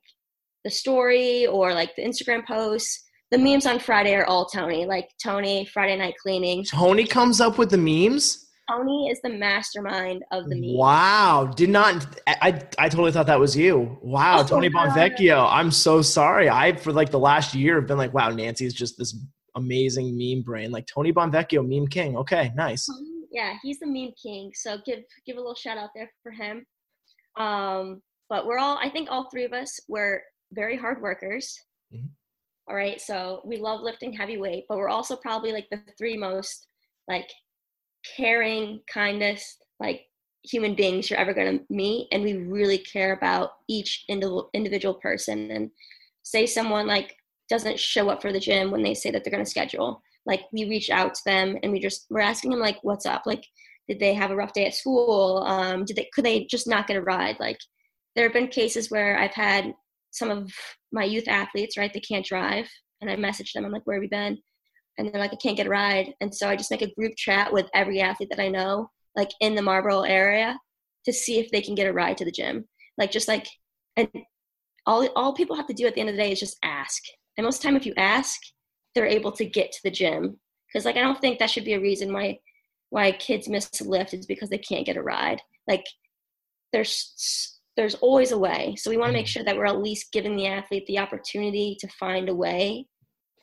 the 0.64 0.70
story 0.70 1.46
or 1.46 1.72
like 1.72 1.94
the 1.96 2.02
Instagram 2.02 2.46
posts, 2.46 3.04
the 3.30 3.38
memes 3.38 3.66
on 3.66 3.78
Friday 3.78 4.14
are 4.14 4.26
all 4.26 4.46
Tony. 4.46 4.86
Like 4.86 5.08
Tony, 5.22 5.64
Friday 5.66 5.96
night 5.96 6.14
cleaning. 6.20 6.64
Tony 6.64 7.06
comes 7.06 7.40
up 7.40 7.58
with 7.58 7.70
the 7.70 7.78
memes. 7.78 8.42
Tony 8.68 9.08
is 9.10 9.20
the 9.22 9.30
mastermind 9.30 10.24
of 10.32 10.48
the 10.48 10.56
memes. 10.56 10.76
Wow, 10.76 11.52
did 11.54 11.70
not 11.70 12.20
I? 12.26 12.60
I 12.78 12.88
totally 12.88 13.12
thought 13.12 13.26
that 13.26 13.38
was 13.38 13.56
you. 13.56 13.96
Wow, 14.02 14.40
oh, 14.40 14.44
Tony 14.44 14.68
Bonvecchio. 14.68 15.48
I'm 15.50 15.70
so 15.70 16.02
sorry. 16.02 16.50
I 16.50 16.74
for 16.74 16.92
like 16.92 17.10
the 17.10 17.18
last 17.18 17.54
year 17.54 17.76
have 17.76 17.86
been 17.86 17.98
like, 17.98 18.12
wow, 18.12 18.30
Nancy 18.30 18.66
is 18.66 18.74
just 18.74 18.98
this 18.98 19.16
amazing 19.56 20.16
meme 20.16 20.42
brain, 20.42 20.70
like 20.70 20.86
Tony 20.86 21.12
Bonvecchio, 21.12 21.66
meme 21.66 21.88
king. 21.88 22.16
Okay, 22.16 22.52
nice. 22.54 22.88
Um, 22.88 23.26
yeah, 23.32 23.54
he's 23.62 23.78
the 23.80 23.86
meme 23.86 24.12
king. 24.20 24.52
So 24.54 24.78
give 24.86 25.00
give 25.26 25.36
a 25.36 25.40
little 25.40 25.54
shout 25.54 25.78
out 25.78 25.90
there 25.94 26.10
for 26.22 26.30
him. 26.30 26.64
Um, 27.36 28.02
but 28.28 28.46
we're 28.46 28.58
all, 28.58 28.78
I 28.82 28.88
think, 28.88 29.10
all 29.10 29.28
three 29.30 29.44
of 29.44 29.52
us, 29.52 29.78
we're 29.88 30.22
very 30.52 30.76
hard 30.76 31.00
workers. 31.02 31.60
Mm-hmm. 31.92 32.06
All 32.68 32.74
right, 32.74 33.00
so 33.00 33.42
we 33.44 33.58
love 33.58 33.80
lifting 33.82 34.12
heavy 34.12 34.38
weight, 34.38 34.64
but 34.68 34.78
we're 34.78 34.88
also 34.88 35.14
probably 35.16 35.52
like 35.52 35.68
the 35.70 35.80
three 35.96 36.16
most 36.16 36.66
like 37.06 37.30
caring, 38.16 38.80
kindest, 38.92 39.64
like 39.78 40.06
human 40.42 40.74
beings 40.74 41.10
you're 41.10 41.18
ever 41.18 41.34
going 41.34 41.58
to 41.58 41.64
meet 41.70 42.08
and 42.12 42.22
we 42.22 42.34
really 42.34 42.78
care 42.78 43.12
about 43.12 43.50
each 43.68 44.04
individual 44.08 44.94
person 44.94 45.50
and 45.50 45.70
say 46.22 46.46
someone 46.46 46.86
like 46.86 47.16
doesn't 47.48 47.78
show 47.78 48.08
up 48.08 48.22
for 48.22 48.32
the 48.32 48.40
gym 48.40 48.70
when 48.70 48.82
they 48.82 48.94
say 48.94 49.10
that 49.10 49.24
they're 49.24 49.32
going 49.32 49.44
to 49.44 49.50
schedule. 49.50 50.02
Like 50.24 50.42
we 50.52 50.68
reach 50.68 50.90
out 50.90 51.14
to 51.14 51.20
them 51.24 51.56
and 51.62 51.72
we 51.72 51.80
just 51.80 52.06
we're 52.10 52.20
asking 52.20 52.50
them 52.50 52.60
like 52.60 52.78
what's 52.82 53.06
up? 53.06 53.22
Like 53.26 53.44
did 53.88 54.00
they 54.00 54.14
have 54.14 54.30
a 54.30 54.36
rough 54.36 54.52
day 54.52 54.66
at 54.66 54.74
school? 54.74 55.44
Um 55.46 55.84
did 55.84 55.96
they 55.96 56.08
could 56.12 56.24
they 56.24 56.44
just 56.44 56.66
not 56.66 56.86
get 56.86 56.96
a 56.96 57.02
ride? 57.02 57.36
Like 57.38 57.58
there 58.14 58.24
have 58.24 58.32
been 58.32 58.48
cases 58.48 58.90
where 58.90 59.18
i've 59.18 59.34
had 59.34 59.74
some 60.10 60.30
of 60.30 60.50
my 60.90 61.04
youth 61.04 61.28
athletes 61.28 61.76
right 61.76 61.92
they 61.92 62.00
can't 62.00 62.24
drive 62.24 62.66
and 63.00 63.10
i 63.10 63.16
message 63.16 63.52
them. 63.52 63.64
I'm 63.64 63.72
like 63.72 63.86
where 63.86 63.96
have 63.96 64.02
you 64.02 64.10
been? 64.10 64.38
And 64.98 65.08
they're 65.08 65.20
like 65.20 65.32
i 65.32 65.36
can't 65.36 65.56
get 65.56 65.66
a 65.66 65.70
ride. 65.70 66.12
And 66.20 66.34
so 66.34 66.48
i 66.48 66.56
just 66.56 66.70
make 66.70 66.82
a 66.82 66.94
group 66.94 67.12
chat 67.16 67.52
with 67.52 67.66
every 67.74 68.00
athlete 68.00 68.30
that 68.30 68.42
i 68.42 68.48
know 68.48 68.90
like 69.14 69.30
in 69.40 69.54
the 69.54 69.62
marlboro 69.62 70.02
area 70.02 70.58
to 71.04 71.12
see 71.12 71.38
if 71.38 71.50
they 71.50 71.62
can 71.62 71.74
get 71.74 71.86
a 71.86 71.92
ride 71.92 72.18
to 72.18 72.24
the 72.24 72.32
gym. 72.32 72.66
Like 72.98 73.10
just 73.10 73.28
like 73.28 73.46
and 73.96 74.08
all 74.84 75.06
all 75.16 75.34
people 75.34 75.56
have 75.56 75.66
to 75.68 75.74
do 75.74 75.86
at 75.86 75.94
the 75.94 76.00
end 76.00 76.10
of 76.10 76.16
the 76.16 76.22
day 76.22 76.32
is 76.32 76.40
just 76.40 76.58
ask 76.62 77.02
and 77.36 77.44
most 77.44 77.56
of 77.56 77.62
the 77.62 77.68
time, 77.68 77.76
if 77.76 77.86
you 77.86 77.94
ask, 77.96 78.40
they're 78.94 79.06
able 79.06 79.32
to 79.32 79.44
get 79.44 79.72
to 79.72 79.80
the 79.84 79.90
gym. 79.90 80.38
Because 80.66 80.84
like 80.84 80.96
I 80.96 81.00
don't 81.00 81.20
think 81.20 81.38
that 81.38 81.50
should 81.50 81.64
be 81.64 81.74
a 81.74 81.80
reason 81.80 82.12
why 82.12 82.38
why 82.90 83.12
kids 83.12 83.48
miss 83.48 83.68
a 83.80 83.84
lift 83.84 84.14
is 84.14 84.26
because 84.26 84.48
they 84.48 84.58
can't 84.58 84.86
get 84.86 84.96
a 84.96 85.02
ride. 85.02 85.40
Like 85.68 85.84
there's 86.72 87.58
there's 87.76 87.94
always 87.96 88.32
a 88.32 88.38
way. 88.38 88.74
So 88.78 88.90
we 88.90 88.96
want 88.96 89.10
to 89.10 89.12
make 89.12 89.26
mm-hmm. 89.26 89.30
sure 89.30 89.44
that 89.44 89.56
we're 89.56 89.66
at 89.66 89.82
least 89.82 90.12
giving 90.12 90.36
the 90.36 90.46
athlete 90.46 90.86
the 90.86 90.98
opportunity 90.98 91.76
to 91.80 91.88
find 91.88 92.28
a 92.28 92.34
way 92.34 92.86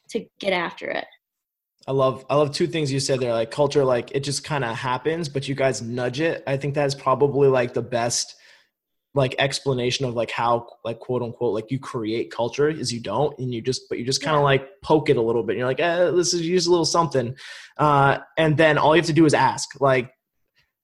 to 0.09 0.25
get 0.39 0.53
after 0.53 0.89
it. 0.89 1.05
I 1.87 1.91
love 1.91 2.25
I 2.29 2.35
love 2.35 2.51
two 2.51 2.67
things 2.67 2.91
you 2.91 2.99
said 2.99 3.19
there 3.19 3.33
like 3.33 3.51
culture 3.51 3.83
like 3.83 4.11
it 4.11 4.21
just 4.21 4.45
kind 4.45 4.63
of 4.63 4.75
happens 4.75 5.27
but 5.27 5.47
you 5.47 5.55
guys 5.55 5.81
nudge 5.81 6.19
it. 6.19 6.43
I 6.47 6.57
think 6.57 6.73
that's 6.73 6.95
probably 6.95 7.47
like 7.47 7.73
the 7.73 7.81
best 7.81 8.35
like 9.15 9.35
explanation 9.37 10.05
of 10.05 10.15
like 10.15 10.31
how 10.31 10.67
like 10.83 10.99
quote 10.99 11.21
unquote 11.21 11.53
like 11.53 11.69
you 11.69 11.79
create 11.79 12.31
culture 12.31 12.67
is 12.67 12.91
you 12.91 12.99
don't 12.99 13.37
and 13.37 13.53
you 13.53 13.61
just 13.61 13.83
but 13.87 13.99
you 13.99 14.05
just 14.05 14.23
kind 14.23 14.35
of 14.35 14.41
yeah. 14.41 14.45
like 14.45 14.81
poke 14.81 15.09
it 15.09 15.17
a 15.17 15.21
little 15.21 15.43
bit 15.43 15.53
and 15.53 15.59
you're 15.59 15.67
like 15.67 15.79
eh, 15.79 16.09
this 16.11 16.33
is 16.33 16.41
use 16.41 16.65
a 16.65 16.69
little 16.69 16.85
something 16.85 17.35
uh, 17.77 18.17
and 18.37 18.57
then 18.57 18.77
all 18.77 18.95
you 18.95 19.01
have 19.01 19.07
to 19.07 19.13
do 19.13 19.25
is 19.25 19.33
ask 19.33 19.69
like 19.79 20.11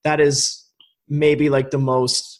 that 0.03 0.19
is 0.19 0.63
maybe 1.07 1.49
like 1.49 1.71
the 1.71 1.77
most 1.77 2.39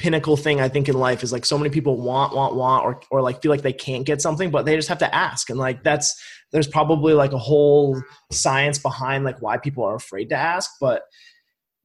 pinnacle 0.00 0.36
thing 0.36 0.62
I 0.62 0.68
think 0.68 0.88
in 0.88 0.98
life 0.98 1.22
is 1.22 1.30
like 1.30 1.44
so 1.44 1.58
many 1.58 1.68
people 1.68 2.00
want, 2.00 2.34
want, 2.34 2.54
want, 2.54 2.84
or 2.84 3.00
or 3.10 3.20
like 3.20 3.42
feel 3.42 3.50
like 3.50 3.60
they 3.60 3.72
can't 3.72 4.06
get 4.06 4.22
something, 4.22 4.50
but 4.50 4.64
they 4.64 4.74
just 4.74 4.88
have 4.88 4.98
to 4.98 5.14
ask. 5.14 5.50
And 5.50 5.58
like 5.58 5.84
that's 5.84 6.20
there's 6.52 6.66
probably 6.66 7.12
like 7.12 7.32
a 7.32 7.38
whole 7.38 8.02
science 8.32 8.78
behind 8.78 9.24
like 9.24 9.42
why 9.42 9.58
people 9.58 9.84
are 9.84 9.94
afraid 9.94 10.30
to 10.30 10.36
ask. 10.36 10.70
But 10.80 11.02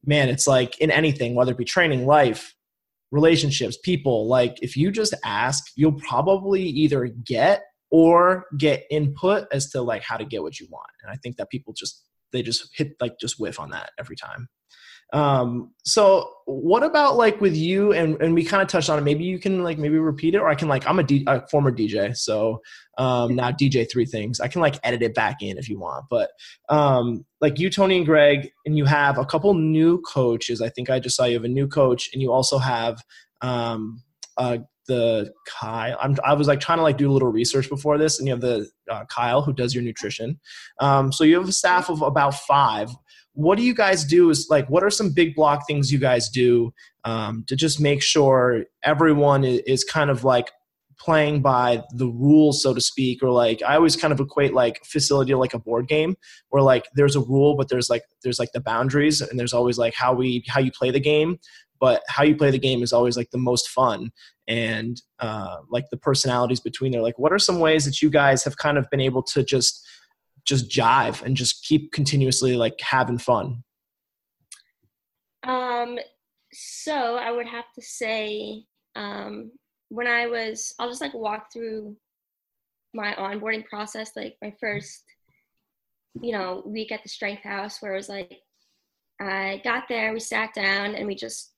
man, 0.04 0.30
it's 0.30 0.46
like 0.46 0.78
in 0.78 0.90
anything, 0.90 1.34
whether 1.34 1.52
it 1.52 1.58
be 1.58 1.66
training, 1.66 2.06
life, 2.06 2.55
relationships, 3.10 3.78
people, 3.82 4.28
like 4.28 4.56
if 4.62 4.76
you 4.76 4.90
just 4.90 5.14
ask, 5.24 5.64
you'll 5.76 6.00
probably 6.00 6.62
either 6.62 7.06
get 7.06 7.62
or 7.90 8.46
get 8.58 8.84
input 8.90 9.46
as 9.52 9.70
to 9.70 9.80
like 9.80 10.02
how 10.02 10.16
to 10.16 10.24
get 10.24 10.42
what 10.42 10.58
you 10.58 10.66
want. 10.70 10.90
And 11.02 11.10
I 11.10 11.16
think 11.16 11.36
that 11.36 11.50
people 11.50 11.72
just 11.72 12.02
they 12.32 12.42
just 12.42 12.68
hit 12.74 12.92
like 13.00 13.18
just 13.20 13.38
whiff 13.38 13.60
on 13.60 13.70
that 13.70 13.90
every 13.98 14.16
time. 14.16 14.48
Um, 15.12 15.72
so 15.84 16.30
what 16.46 16.82
about 16.82 17.16
like 17.16 17.40
with 17.40 17.56
you 17.56 17.92
and, 17.92 18.20
and 18.20 18.34
we 18.34 18.44
kind 18.44 18.62
of 18.62 18.68
touched 18.68 18.90
on 18.90 18.98
it. 18.98 19.02
Maybe 19.02 19.24
you 19.24 19.38
can 19.38 19.62
like 19.62 19.78
maybe 19.78 19.98
repeat 19.98 20.34
it 20.34 20.38
or 20.38 20.48
I 20.48 20.54
can 20.54 20.68
like, 20.68 20.86
I'm 20.86 20.98
a, 20.98 21.02
D, 21.02 21.24
a 21.26 21.46
former 21.48 21.70
DJ. 21.70 22.16
So, 22.16 22.60
um, 22.98 23.36
now 23.36 23.50
DJ 23.50 23.90
three 23.90 24.04
things, 24.04 24.40
I 24.40 24.48
can 24.48 24.60
like 24.60 24.78
edit 24.82 25.02
it 25.02 25.14
back 25.14 25.42
in 25.42 25.58
if 25.58 25.68
you 25.68 25.78
want, 25.78 26.06
but, 26.10 26.30
um, 26.68 27.24
like 27.40 27.58
you, 27.58 27.70
Tony 27.70 27.98
and 27.98 28.06
Greg, 28.06 28.50
and 28.64 28.76
you 28.76 28.84
have 28.84 29.18
a 29.18 29.26
couple 29.26 29.54
new 29.54 30.00
coaches. 30.02 30.60
I 30.60 30.70
think 30.70 30.90
I 30.90 30.98
just 30.98 31.16
saw 31.16 31.24
you 31.24 31.34
have 31.34 31.44
a 31.44 31.48
new 31.48 31.68
coach 31.68 32.10
and 32.12 32.20
you 32.20 32.32
also 32.32 32.58
have, 32.58 33.00
um, 33.42 34.02
uh, 34.38 34.58
the 34.86 35.32
Kyle. 35.48 35.96
I'm, 36.00 36.16
I 36.24 36.34
was 36.34 36.46
like 36.46 36.60
trying 36.60 36.78
to 36.78 36.82
like 36.82 36.96
do 36.96 37.10
a 37.10 37.12
little 37.12 37.30
research 37.30 37.68
before 37.68 37.98
this, 37.98 38.18
and 38.18 38.28
you 38.28 38.32
have 38.32 38.40
the 38.40 38.68
uh, 38.90 39.04
Kyle 39.06 39.42
who 39.42 39.52
does 39.52 39.74
your 39.74 39.82
nutrition. 39.82 40.38
Um, 40.80 41.12
so 41.12 41.24
you 41.24 41.38
have 41.38 41.48
a 41.48 41.52
staff 41.52 41.88
of 41.88 42.02
about 42.02 42.34
five 42.34 42.90
what 43.36 43.58
do 43.58 43.62
you 43.62 43.74
guys 43.74 44.02
do 44.02 44.30
is 44.30 44.46
like 44.48 44.68
what 44.70 44.82
are 44.82 44.90
some 44.90 45.12
big 45.12 45.34
block 45.34 45.66
things 45.66 45.92
you 45.92 45.98
guys 45.98 46.28
do 46.30 46.72
um, 47.04 47.44
to 47.46 47.54
just 47.54 47.80
make 47.80 48.02
sure 48.02 48.64
everyone 48.82 49.44
is 49.44 49.84
kind 49.84 50.10
of 50.10 50.24
like 50.24 50.50
playing 50.98 51.42
by 51.42 51.82
the 51.92 52.06
rules 52.06 52.62
so 52.62 52.72
to 52.72 52.80
speak? 52.80 53.22
Or 53.22 53.30
like 53.30 53.62
i 53.62 53.76
always 53.76 53.94
kind 53.94 54.12
of 54.12 54.20
equate 54.20 54.54
like 54.54 54.82
facility 54.84 55.34
like 55.34 55.52
a 55.52 55.58
board 55.58 55.86
game 55.86 56.16
where 56.48 56.62
like 56.62 56.86
there's 56.94 57.14
a 57.14 57.20
rule 57.20 57.56
but 57.56 57.68
there's 57.68 57.90
like 57.90 58.02
there's 58.24 58.38
like 58.38 58.52
the 58.52 58.60
boundaries 58.60 59.20
and 59.20 59.38
there's 59.38 59.52
always 59.52 59.76
like 59.76 59.92
how 59.94 60.14
we 60.14 60.42
how 60.48 60.60
you 60.60 60.72
play 60.72 60.90
the 60.90 61.00
game. 61.00 61.38
But 61.78 62.02
how 62.08 62.24
you 62.24 62.34
play 62.34 62.50
the 62.50 62.58
game 62.58 62.82
is 62.82 62.94
always 62.94 63.18
like 63.18 63.30
the 63.32 63.38
most 63.38 63.68
fun. 63.68 64.10
And 64.48 64.98
uh, 65.18 65.58
like 65.68 65.84
the 65.90 65.98
personalities 65.98 66.60
between 66.60 66.92
there. 66.92 67.02
Like 67.02 67.18
what 67.18 67.34
are 67.34 67.38
some 67.38 67.58
ways 67.58 67.84
that 67.84 68.00
you 68.00 68.08
guys 68.08 68.44
have 68.44 68.56
kind 68.56 68.78
of 68.78 68.88
been 68.90 69.00
able 69.00 69.22
to 69.24 69.42
just 69.42 69.86
just 70.46 70.70
jive 70.70 71.22
and 71.22 71.36
just 71.36 71.64
keep 71.64 71.92
continuously 71.92 72.56
like 72.56 72.80
having 72.80 73.18
fun. 73.18 73.62
Um 75.42 75.98
so 76.52 77.16
i 77.16 77.30
would 77.30 77.46
have 77.46 77.70
to 77.74 77.82
say 77.82 78.64
um 78.94 79.50
when 79.90 80.06
i 80.06 80.26
was 80.26 80.74
i'll 80.78 80.88
just 80.88 81.02
like 81.02 81.12
walk 81.12 81.52
through 81.52 81.94
my 82.94 83.14
onboarding 83.14 83.64
process 83.66 84.12
like 84.16 84.36
my 84.40 84.52
first 84.58 85.04
you 86.22 86.32
know 86.32 86.62
week 86.64 86.90
at 86.92 87.02
the 87.02 87.08
strength 87.08 87.42
house 87.42 87.82
where 87.82 87.92
it 87.92 87.96
was 87.96 88.08
like 88.08 88.38
i 89.20 89.60
got 89.64 89.84
there 89.88 90.14
we 90.14 90.20
sat 90.20 90.54
down 90.54 90.94
and 90.94 91.06
we 91.06 91.14
just 91.14 91.52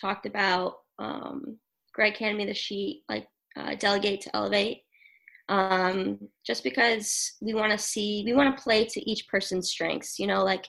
talked 0.00 0.24
about 0.24 0.74
um, 1.00 1.58
greg 1.92 2.16
handed 2.16 2.38
me 2.38 2.46
the 2.46 2.54
sheet 2.54 3.02
like 3.08 3.26
uh, 3.56 3.74
delegate 3.74 4.20
to 4.20 4.36
elevate 4.36 4.82
um, 5.48 6.18
just 6.46 6.62
because 6.62 7.36
we 7.40 7.54
want 7.54 7.72
to 7.72 7.78
see 7.78 8.22
we 8.26 8.34
want 8.34 8.54
to 8.54 8.62
play 8.62 8.84
to 8.84 9.10
each 9.10 9.26
person's 9.28 9.70
strengths 9.70 10.18
you 10.18 10.26
know 10.26 10.44
like 10.44 10.66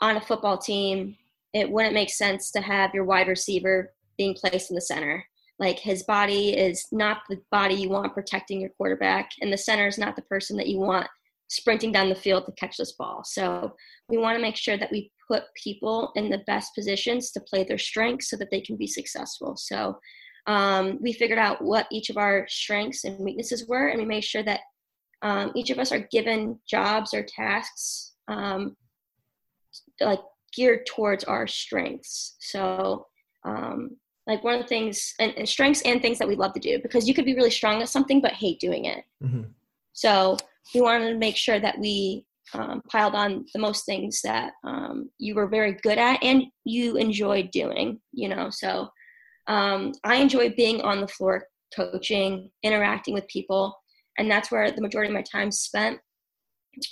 on 0.00 0.16
a 0.16 0.20
football 0.20 0.58
team 0.58 1.16
it 1.52 1.70
wouldn't 1.70 1.94
make 1.94 2.10
sense 2.10 2.50
to 2.52 2.60
have 2.60 2.94
your 2.94 3.04
wide 3.04 3.28
receiver 3.28 3.92
being 4.16 4.34
placed 4.34 4.70
in 4.70 4.74
the 4.74 4.80
center. 4.80 5.24
Like 5.58 5.78
his 5.78 6.04
body 6.04 6.50
is 6.50 6.86
not 6.92 7.22
the 7.28 7.40
body 7.50 7.74
you 7.74 7.90
want 7.90 8.14
protecting 8.14 8.60
your 8.60 8.70
quarterback 8.70 9.30
and 9.40 9.52
the 9.52 9.58
center 9.58 9.86
is 9.86 9.98
not 9.98 10.16
the 10.16 10.22
person 10.22 10.56
that 10.56 10.68
you 10.68 10.78
want 10.78 11.06
sprinting 11.48 11.90
down 11.90 12.08
the 12.08 12.14
field 12.14 12.46
to 12.46 12.52
catch 12.52 12.76
this 12.76 12.92
ball. 12.92 13.22
So 13.24 13.74
we 14.08 14.16
want 14.16 14.36
to 14.36 14.42
make 14.42 14.56
sure 14.56 14.78
that 14.78 14.92
we 14.92 15.10
put 15.26 15.44
people 15.62 16.12
in 16.14 16.30
the 16.30 16.42
best 16.46 16.74
positions 16.74 17.30
to 17.32 17.40
play 17.40 17.64
their 17.64 17.78
strengths 17.78 18.30
so 18.30 18.36
that 18.36 18.50
they 18.50 18.60
can 18.60 18.76
be 18.76 18.86
successful. 18.86 19.56
So 19.56 19.98
um, 20.46 20.98
we 21.00 21.12
figured 21.12 21.38
out 21.38 21.62
what 21.62 21.86
each 21.90 22.10
of 22.10 22.16
our 22.16 22.46
strengths 22.48 23.04
and 23.04 23.18
weaknesses 23.18 23.66
were, 23.68 23.88
and 23.88 24.00
we 24.00 24.06
made 24.06 24.24
sure 24.24 24.42
that 24.42 24.60
um, 25.22 25.52
each 25.54 25.70
of 25.70 25.78
us 25.78 25.92
are 25.92 26.08
given 26.10 26.58
jobs 26.68 27.12
or 27.12 27.22
tasks 27.22 28.14
um, 28.28 28.76
like 30.00 30.20
geared 30.54 30.86
towards 30.86 31.24
our 31.24 31.46
strengths. 31.46 32.36
So, 32.40 33.06
um, 33.44 33.96
like 34.26 34.44
one 34.44 34.54
of 34.54 34.62
the 34.62 34.68
things, 34.68 35.14
and, 35.18 35.32
and, 35.36 35.48
strengths 35.48 35.82
and 35.82 36.00
things 36.00 36.18
that 36.18 36.28
we 36.28 36.36
love 36.36 36.52
to 36.52 36.60
do, 36.60 36.78
because 36.82 37.08
you 37.08 37.14
could 37.14 37.24
be 37.24 37.34
really 37.34 37.50
strong 37.50 37.82
at 37.82 37.88
something 37.88 38.20
but 38.20 38.32
hate 38.32 38.60
doing 38.60 38.84
it. 38.86 39.04
Mm-hmm. 39.22 39.42
So, 39.92 40.36
we 40.74 40.80
wanted 40.80 41.10
to 41.10 41.18
make 41.18 41.36
sure 41.36 41.58
that 41.58 41.78
we 41.78 42.24
um, 42.54 42.82
piled 42.90 43.14
on 43.14 43.44
the 43.52 43.60
most 43.60 43.86
things 43.86 44.20
that 44.22 44.52
um, 44.64 45.10
you 45.18 45.34
were 45.34 45.48
very 45.48 45.72
good 45.82 45.98
at 45.98 46.22
and 46.22 46.44
you 46.64 46.96
enjoyed 46.96 47.50
doing, 47.50 48.00
you 48.12 48.28
know. 48.28 48.50
So, 48.50 48.90
um, 49.50 49.92
I 50.04 50.16
enjoy 50.16 50.50
being 50.50 50.80
on 50.82 51.00
the 51.00 51.08
floor, 51.08 51.44
coaching, 51.74 52.52
interacting 52.62 53.14
with 53.14 53.26
people, 53.26 53.76
and 54.16 54.30
that's 54.30 54.52
where 54.52 54.70
the 54.70 54.80
majority 54.80 55.10
of 55.10 55.14
my 55.14 55.24
time 55.30 55.48
is 55.48 55.60
spent. 55.60 55.98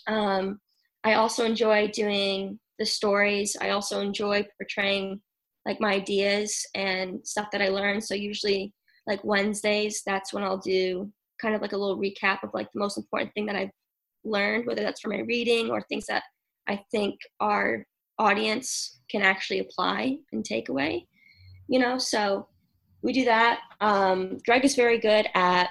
Um, 0.08 0.58
I 1.04 1.14
also 1.14 1.44
enjoy 1.44 1.86
doing 1.88 2.58
the 2.80 2.84
stories. 2.84 3.56
I 3.60 3.70
also 3.70 4.00
enjoy 4.00 4.44
portraying 4.60 5.20
like 5.66 5.80
my 5.80 5.92
ideas 5.92 6.66
and 6.74 7.24
stuff 7.24 7.46
that 7.52 7.62
I 7.62 7.68
learned. 7.68 8.02
So 8.02 8.14
usually, 8.14 8.74
like 9.06 9.22
Wednesdays, 9.22 10.02
that's 10.04 10.32
when 10.32 10.42
I'll 10.42 10.58
do 10.58 11.12
kind 11.40 11.54
of 11.54 11.62
like 11.62 11.74
a 11.74 11.76
little 11.76 11.96
recap 11.96 12.42
of 12.42 12.50
like 12.54 12.72
the 12.72 12.80
most 12.80 12.98
important 12.98 13.32
thing 13.34 13.46
that 13.46 13.54
I've 13.56 13.70
learned, 14.24 14.66
whether 14.66 14.82
that's 14.82 15.00
from 15.00 15.12
my 15.12 15.20
reading 15.20 15.70
or 15.70 15.80
things 15.82 16.06
that 16.06 16.24
I 16.66 16.82
think 16.90 17.20
our 17.38 17.86
audience 18.18 18.98
can 19.08 19.22
actually 19.22 19.60
apply 19.60 20.16
and 20.32 20.44
take 20.44 20.70
away 20.70 21.06
you 21.68 21.78
know 21.78 21.98
so 21.98 22.48
we 23.02 23.12
do 23.12 23.24
that. 23.26 23.60
Um, 23.80 24.38
greg 24.44 24.64
is 24.64 24.74
very 24.74 24.98
good 24.98 25.26
at 25.34 25.70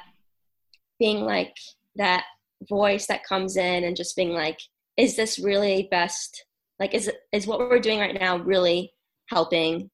being 0.99 1.21
like 1.21 1.55
that 1.95 2.25
voice 2.67 3.07
that 3.07 3.23
comes 3.23 3.57
in 3.57 3.83
and 3.83 3.95
just 3.95 4.15
being 4.15 4.31
like 4.31 4.59
is 4.95 5.15
this 5.15 5.37
really 5.37 5.87
best 5.91 6.45
like 6.79 6.93
is 6.93 7.11
is 7.31 7.45
what 7.45 7.59
we're 7.59 7.79
doing 7.79 7.99
right 7.99 8.19
now 8.19 8.37
really 8.37 8.93
helping 9.27 9.89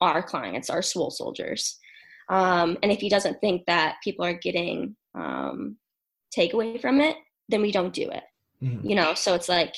our 0.00 0.22
clients 0.22 0.70
our 0.70 0.82
SWOL 0.82 1.12
soldiers? 1.12 1.78
Um, 2.28 2.78
and 2.82 2.90
if 2.90 3.00
he 3.00 3.08
doesn't 3.08 3.40
think 3.40 3.66
that 3.66 3.96
people 4.02 4.24
are 4.24 4.32
getting 4.32 4.96
um, 5.14 5.76
takeaway 6.36 6.80
from 6.80 7.00
it 7.00 7.16
then 7.48 7.60
we 7.62 7.72
don't 7.72 7.92
do 7.92 8.08
it. 8.10 8.22
Mm-hmm. 8.62 8.88
you 8.88 8.94
know 8.94 9.14
so 9.14 9.34
it's 9.34 9.48
like 9.48 9.74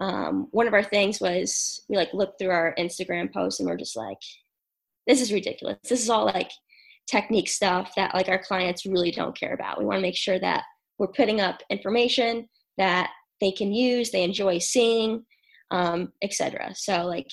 um, 0.00 0.48
one 0.50 0.66
of 0.66 0.74
our 0.74 0.82
things 0.82 1.20
was 1.20 1.84
we 1.88 1.96
like 1.96 2.12
looked 2.12 2.38
through 2.38 2.50
our 2.50 2.74
instagram 2.76 3.32
posts 3.32 3.60
and 3.60 3.68
we're 3.68 3.76
just 3.76 3.96
like 3.96 4.18
this 5.10 5.20
is 5.20 5.32
ridiculous. 5.32 5.76
This 5.88 6.02
is 6.02 6.08
all 6.08 6.24
like 6.24 6.52
technique 7.08 7.48
stuff 7.48 7.92
that 7.96 8.14
like 8.14 8.28
our 8.28 8.40
clients 8.40 8.86
really 8.86 9.10
don't 9.10 9.36
care 9.36 9.54
about. 9.54 9.78
We 9.78 9.84
want 9.84 9.98
to 9.98 10.02
make 10.02 10.16
sure 10.16 10.38
that 10.38 10.62
we're 10.98 11.08
putting 11.08 11.40
up 11.40 11.60
information 11.68 12.48
that 12.78 13.10
they 13.40 13.50
can 13.50 13.72
use, 13.72 14.10
they 14.10 14.22
enjoy 14.22 14.58
seeing, 14.58 15.24
um, 15.72 16.12
etc. 16.22 16.72
So 16.76 17.06
like 17.06 17.26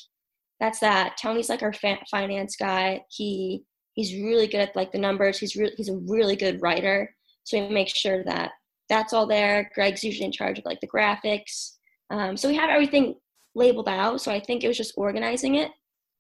that's 0.60 0.80
that. 0.80 1.18
Tony's 1.22 1.50
like 1.50 1.62
our 1.62 1.74
fa- 1.74 2.00
finance 2.10 2.56
guy. 2.56 3.02
He 3.10 3.64
he's 3.94 4.14
really 4.24 4.48
good 4.48 4.62
at 4.62 4.76
like 4.76 4.92
the 4.92 4.98
numbers. 4.98 5.38
He's 5.38 5.56
really 5.56 5.74
he's 5.78 5.90
a 5.90 5.98
really 6.08 6.36
good 6.36 6.60
writer. 6.64 7.14
So 7.44 7.60
we 7.60 7.72
make 7.72 7.90
sure 7.90 8.24
that 8.24 8.52
that's 8.90 9.14
all 9.14 9.28
there. 9.28 9.70
Greg's 9.76 10.04
usually 10.04 10.26
in 10.26 10.32
charge 10.32 10.58
of 10.58 10.66
like 10.66 10.82
the 10.82 10.88
graphics. 10.88 11.74
Um, 12.10 12.38
so 12.38 12.48
we 12.48 12.56
have 12.56 12.72
everything 12.72 13.16
labeled 13.54 13.90
out. 13.90 14.22
So 14.22 14.32
I 14.32 14.40
think 14.40 14.64
it 14.64 14.68
was 14.68 14.78
just 14.78 14.94
organizing 14.98 15.56
it 15.56 15.70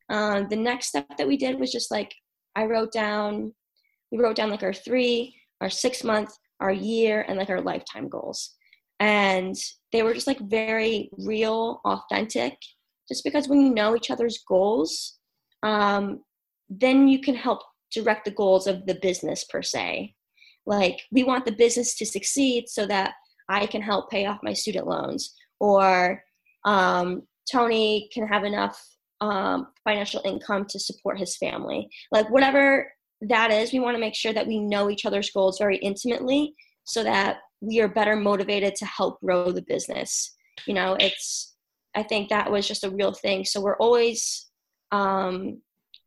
um, 0.09 0.47
the 0.49 0.55
next 0.55 0.87
step 0.87 1.17
that 1.17 1.27
we 1.27 1.37
did 1.37 1.59
was 1.59 1.71
just 1.71 1.91
like 1.91 2.13
I 2.55 2.65
wrote 2.65 2.91
down, 2.91 3.53
we 4.11 4.19
wrote 4.19 4.35
down 4.35 4.49
like 4.49 4.63
our 4.63 4.73
three, 4.73 5.35
our 5.61 5.69
six 5.69 6.03
month, 6.03 6.31
our 6.59 6.71
year, 6.71 7.25
and 7.27 7.37
like 7.37 7.49
our 7.49 7.61
lifetime 7.61 8.09
goals. 8.09 8.55
And 8.99 9.55
they 9.91 10.01
were 10.01 10.13
just 10.13 10.27
like 10.27 10.39
very 10.39 11.09
real, 11.19 11.81
authentic, 11.85 12.57
just 13.07 13.23
because 13.23 13.47
when 13.47 13.61
you 13.61 13.73
know 13.73 13.95
each 13.95 14.09
other's 14.09 14.43
goals, 14.47 15.19
um, 15.63 16.21
then 16.69 17.07
you 17.07 17.19
can 17.19 17.35
help 17.35 17.61
direct 17.93 18.25
the 18.25 18.31
goals 18.31 18.67
of 18.67 18.85
the 18.85 18.95
business 18.95 19.43
per 19.45 19.61
se. 19.61 20.13
Like, 20.65 20.99
we 21.11 21.23
want 21.23 21.45
the 21.45 21.53
business 21.53 21.95
to 21.97 22.05
succeed 22.05 22.67
so 22.67 22.85
that 22.87 23.13
I 23.49 23.65
can 23.67 23.81
help 23.81 24.09
pay 24.09 24.25
off 24.25 24.39
my 24.43 24.53
student 24.53 24.87
loans, 24.87 25.33
or 25.59 26.21
um, 26.65 27.21
Tony 27.49 28.09
can 28.13 28.27
have 28.27 28.43
enough 28.43 28.83
um, 29.21 29.67
financial 29.83 30.21
income 30.25 30.65
to 30.69 30.79
support 30.79 31.19
his 31.19 31.37
family. 31.37 31.89
Like 32.11 32.29
whatever 32.29 32.91
that 33.21 33.51
is, 33.51 33.73
we 33.73 33.79
want 33.79 33.95
to 33.95 34.01
make 34.01 34.15
sure 34.15 34.33
that 34.33 34.47
we 34.47 34.59
know 34.59 34.89
each 34.89 35.05
other's 35.05 35.31
goals 35.31 35.57
very 35.57 35.77
intimately 35.77 36.53
so 36.83 37.03
that 37.03 37.37
we 37.61 37.79
are 37.81 37.87
better 37.87 38.15
motivated 38.15 38.75
to 38.75 38.85
help 38.85 39.19
grow 39.21 39.51
the 39.51 39.63
business. 39.63 40.35
You 40.67 40.73
know, 40.73 40.95
it's 40.99 41.55
I 41.95 42.03
think 42.03 42.29
that 42.29 42.51
was 42.51 42.67
just 42.67 42.83
a 42.83 42.91
real 42.91 43.13
thing. 43.13 43.43
So 43.43 43.59
we're 43.59 43.77
always 43.77 44.47
um, 44.91 45.61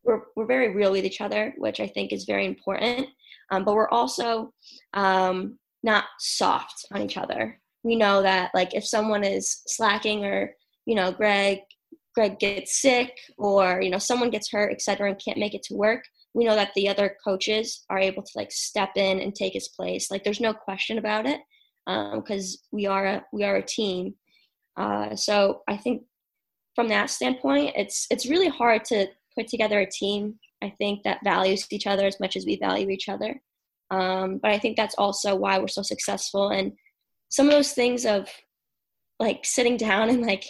we're 0.05 0.23
we're 0.37 0.47
very 0.47 0.75
real 0.75 0.93
with 0.93 1.05
each 1.05 1.21
other, 1.21 1.55
which 1.59 1.81
I 1.81 1.89
think 1.89 2.13
is 2.13 2.25
very 2.25 2.47
important. 2.47 3.09
Um, 3.51 3.65
but 3.65 3.75
we're 3.75 3.89
also 3.89 4.53
um, 4.95 5.59
not 5.83 6.05
soft 6.19 6.87
on 6.93 7.03
each 7.03 7.17
other. 7.17 7.61
We 7.83 7.97
know 7.97 8.23
that 8.23 8.53
like 8.55 8.75
if 8.75 8.87
someone 8.87 9.25
is 9.25 9.63
slacking 9.67 10.25
or 10.25 10.55
you 10.87 10.95
know 10.95 11.11
Greg 11.13 11.61
Greg 12.21 12.39
gets 12.39 12.83
sick 12.83 13.17
or 13.39 13.81
you 13.81 13.89
know 13.89 13.97
someone 13.97 14.29
gets 14.29 14.51
hurt, 14.51 14.73
etc., 14.73 15.09
and 15.09 15.19
can't 15.19 15.39
make 15.39 15.55
it 15.55 15.63
to 15.63 15.75
work, 15.75 16.05
we 16.35 16.45
know 16.45 16.55
that 16.55 16.73
the 16.75 16.87
other 16.87 17.17
coaches 17.25 17.83
are 17.89 17.99
able 17.99 18.23
to 18.23 18.33
like 18.37 18.53
step 18.53 18.91
in 18.97 19.21
and 19.21 19.35
take 19.35 19.55
his 19.55 19.69
place. 19.69 20.11
Like 20.11 20.23
there's 20.23 20.39
no 20.39 20.53
question 20.53 20.99
about 20.99 21.25
it 21.25 21.41
because 21.87 22.59
um, 22.61 22.77
we 22.77 22.85
are 22.85 23.07
a 23.07 23.25
we 23.33 23.45
are 23.45 23.57
a 23.57 23.65
team. 23.65 24.17
Uh, 24.77 25.17
so 25.17 25.63
I 25.67 25.79
think 25.79 26.03
from 26.75 26.89
that 26.89 27.09
standpoint, 27.09 27.73
it's 27.75 28.07
it's 28.11 28.29
really 28.29 28.49
hard 28.49 28.85
to 28.87 29.07
put 29.35 29.49
together 29.49 29.81
a 29.81 29.91
team. 29.91 30.39
I 30.63 30.75
think 30.77 31.05
that 31.05 31.25
values 31.25 31.67
each 31.71 31.87
other 31.87 32.05
as 32.05 32.21
much 32.21 32.37
as 32.37 32.45
we 32.45 32.59
value 32.59 32.91
each 32.91 33.09
other. 33.09 33.41
Um, 33.91 34.41
but 34.43 34.51
I 34.51 34.59
think 34.59 34.77
that's 34.77 34.95
also 34.99 35.35
why 35.37 35.59
we're 35.59 35.69
so 35.69 35.83
successful. 35.83 36.51
And 36.51 36.73
some 37.31 37.47
of 37.47 37.53
those 37.53 37.73
things 37.73 38.05
of 38.05 38.29
like 39.19 39.41
sitting 39.45 39.79
down 39.79 40.11
and 40.11 40.21
like 40.21 40.45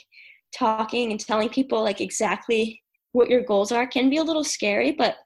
talking 0.56 1.10
and 1.10 1.20
telling 1.20 1.48
people 1.48 1.82
like 1.82 2.00
exactly 2.00 2.82
what 3.12 3.28
your 3.28 3.42
goals 3.42 3.72
are 3.72 3.86
can 3.86 4.10
be 4.10 4.18
a 4.18 4.22
little 4.22 4.44
scary 4.44 4.92
but 4.92 5.16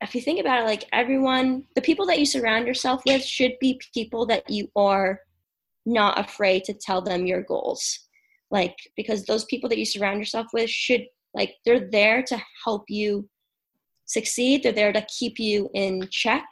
if 0.00 0.14
you 0.14 0.20
think 0.20 0.40
about 0.40 0.60
it 0.60 0.66
like 0.66 0.84
everyone 0.92 1.64
the 1.74 1.82
people 1.82 2.06
that 2.06 2.18
you 2.18 2.26
surround 2.26 2.66
yourself 2.66 3.02
with 3.06 3.24
should 3.24 3.52
be 3.60 3.80
people 3.94 4.26
that 4.26 4.48
you 4.48 4.68
are 4.76 5.20
not 5.88 6.18
afraid 6.20 6.64
to 6.64 6.74
tell 6.74 7.00
them 7.02 7.26
your 7.26 7.42
goals. 7.42 8.00
Like 8.50 8.76
because 8.96 9.24
those 9.24 9.44
people 9.46 9.68
that 9.70 9.78
you 9.78 9.84
surround 9.84 10.18
yourself 10.18 10.46
with 10.52 10.70
should 10.70 11.04
like 11.34 11.54
they're 11.64 11.90
there 11.90 12.22
to 12.24 12.40
help 12.64 12.84
you 12.88 13.28
succeed. 14.06 14.62
They're 14.62 14.72
there 14.72 14.92
to 14.92 15.06
keep 15.18 15.38
you 15.38 15.68
in 15.74 16.08
check. 16.10 16.44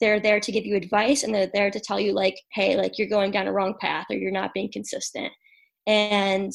They're 0.00 0.20
there 0.20 0.40
to 0.40 0.52
give 0.52 0.66
you 0.66 0.76
advice 0.76 1.22
and 1.22 1.34
they're 1.34 1.50
there 1.52 1.70
to 1.70 1.80
tell 1.80 2.00
you 2.00 2.12
like 2.12 2.36
hey 2.52 2.76
like 2.76 2.98
you're 2.98 3.08
going 3.08 3.30
down 3.30 3.46
a 3.46 3.52
wrong 3.52 3.74
path 3.80 4.06
or 4.10 4.16
you're 4.16 4.30
not 4.30 4.54
being 4.54 4.70
consistent. 4.72 5.32
And 5.86 6.52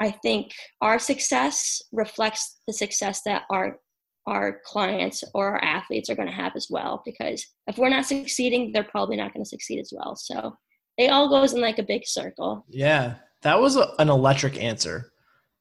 I 0.00 0.10
think 0.10 0.52
our 0.80 0.98
success 0.98 1.82
reflects 1.92 2.58
the 2.66 2.72
success 2.72 3.22
that 3.26 3.42
our 3.50 3.78
our 4.26 4.60
clients 4.64 5.24
or 5.34 5.48
our 5.48 5.64
athletes 5.64 6.10
are 6.10 6.14
going 6.14 6.28
to 6.28 6.34
have 6.34 6.52
as 6.54 6.68
well 6.70 7.02
because 7.06 7.44
if 7.66 7.78
we're 7.78 7.88
not 7.88 8.04
succeeding 8.06 8.70
they're 8.72 8.84
probably 8.84 9.16
not 9.16 9.32
going 9.32 9.44
to 9.44 9.48
succeed 9.48 9.80
as 9.80 9.92
well. 9.94 10.14
So 10.16 10.56
it 10.98 11.10
all 11.10 11.28
goes 11.28 11.52
in 11.52 11.60
like 11.60 11.78
a 11.78 11.82
big 11.82 12.06
circle. 12.06 12.64
Yeah 12.68 13.14
that 13.42 13.60
was 13.60 13.76
a, 13.76 13.94
an 13.98 14.08
electric 14.08 14.62
answer. 14.62 15.12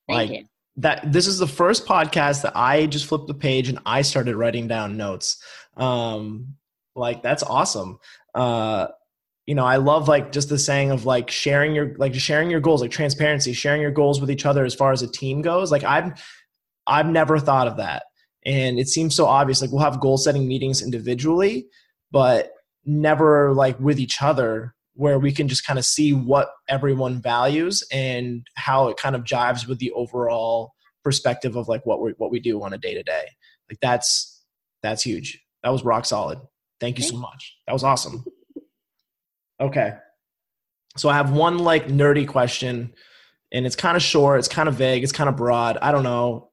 Thank 0.08 0.32
like 0.32 0.40
you. 0.40 0.46
that 0.78 1.12
this 1.12 1.28
is 1.28 1.38
the 1.38 1.48
first 1.48 1.86
podcast 1.86 2.42
that 2.42 2.56
i 2.56 2.86
just 2.86 3.06
flipped 3.06 3.28
the 3.28 3.34
page 3.34 3.70
and 3.70 3.80
i 3.86 4.02
started 4.02 4.36
writing 4.36 4.68
down 4.68 4.98
notes. 4.98 5.42
Um 5.78 6.56
like 6.96 7.24
that's 7.24 7.44
awesome. 7.44 8.00
Uh 8.34 8.88
you 9.50 9.56
know 9.56 9.66
i 9.66 9.78
love 9.78 10.08
like 10.08 10.32
just 10.32 10.48
the 10.48 10.60
saying 10.60 10.92
of 10.92 11.08
like 11.08 11.32
sharing 11.32 11.74
your 11.74 11.96
like 11.98 12.14
sharing 12.14 12.52
your 12.52 12.60
goals 12.60 12.82
like 12.84 12.92
transparency 12.92 13.52
sharing 13.52 13.82
your 13.82 13.90
goals 13.90 14.22
with 14.22 14.30
each 14.30 14.46
other 14.46 14.64
as 14.64 14.76
far 14.76 14.92
as 14.92 15.02
a 15.02 15.12
team 15.12 15.42
goes. 15.42 15.72
Like 15.72 15.84
i've 15.84 16.24
i've 16.86 17.08
never 17.08 17.40
thought 17.40 17.68
of 17.68 17.78
that. 17.78 18.04
And 18.46 18.80
it 18.80 18.88
seems 18.88 19.16
so 19.16 19.26
obvious 19.26 19.60
like 19.60 19.72
we'll 19.72 19.82
have 19.82 20.00
goal 20.00 20.18
setting 20.18 20.48
meetings 20.48 20.84
individually 20.84 21.66
but 22.12 22.52
never 22.86 23.52
like 23.54 23.80
with 23.80 24.00
each 24.00 24.22
other 24.22 24.76
where 24.94 25.18
we 25.18 25.32
can 25.32 25.48
just 25.48 25.66
kind 25.66 25.80
of 25.80 25.86
see 25.86 26.14
what 26.14 26.52
everyone 26.68 27.20
values 27.20 27.84
and 27.92 28.46
how 28.54 28.88
it 28.88 28.98
kind 28.98 29.16
of 29.16 29.24
jives 29.24 29.68
with 29.68 29.80
the 29.80 29.92
overall 29.94 30.74
perspective 31.04 31.56
of 31.56 31.68
like 31.68 31.84
what 31.88 32.00
we 32.02 32.12
what 32.20 32.30
we 32.30 32.40
do 32.40 32.62
on 32.62 32.74
a 32.74 32.78
day 32.78 32.94
to 32.94 33.02
day 33.02 33.26
like 33.68 33.80
that's 33.82 34.44
that's 34.84 35.02
huge. 35.02 35.44
That 35.64 35.72
was 35.72 35.84
rock 35.84 36.06
solid. 36.06 36.38
Thank 36.80 37.00
you 37.00 37.04
so 37.04 37.18
much. 37.18 37.58
That 37.66 37.74
was 37.74 37.84
awesome 37.84 38.24
okay 39.60 39.94
so 40.98 41.10
i 41.10 41.14
have 41.14 41.32
one 41.32 41.60
like 41.60 41.88
nerdy 41.88 42.28
question 42.28 42.94
and 43.52 43.66
it's 43.66 43.76
kind 43.76 43.96
of 43.96 44.04
short 44.04 44.40
it's 44.40 44.48
kind 44.48 44.70
of 44.70 44.76
vague 44.76 45.04
it's 45.04 45.12
kind 45.12 45.30
of 45.30 45.36
broad 45.36 45.78
i 45.82 45.92
don't 45.92 46.04
know 46.04 46.50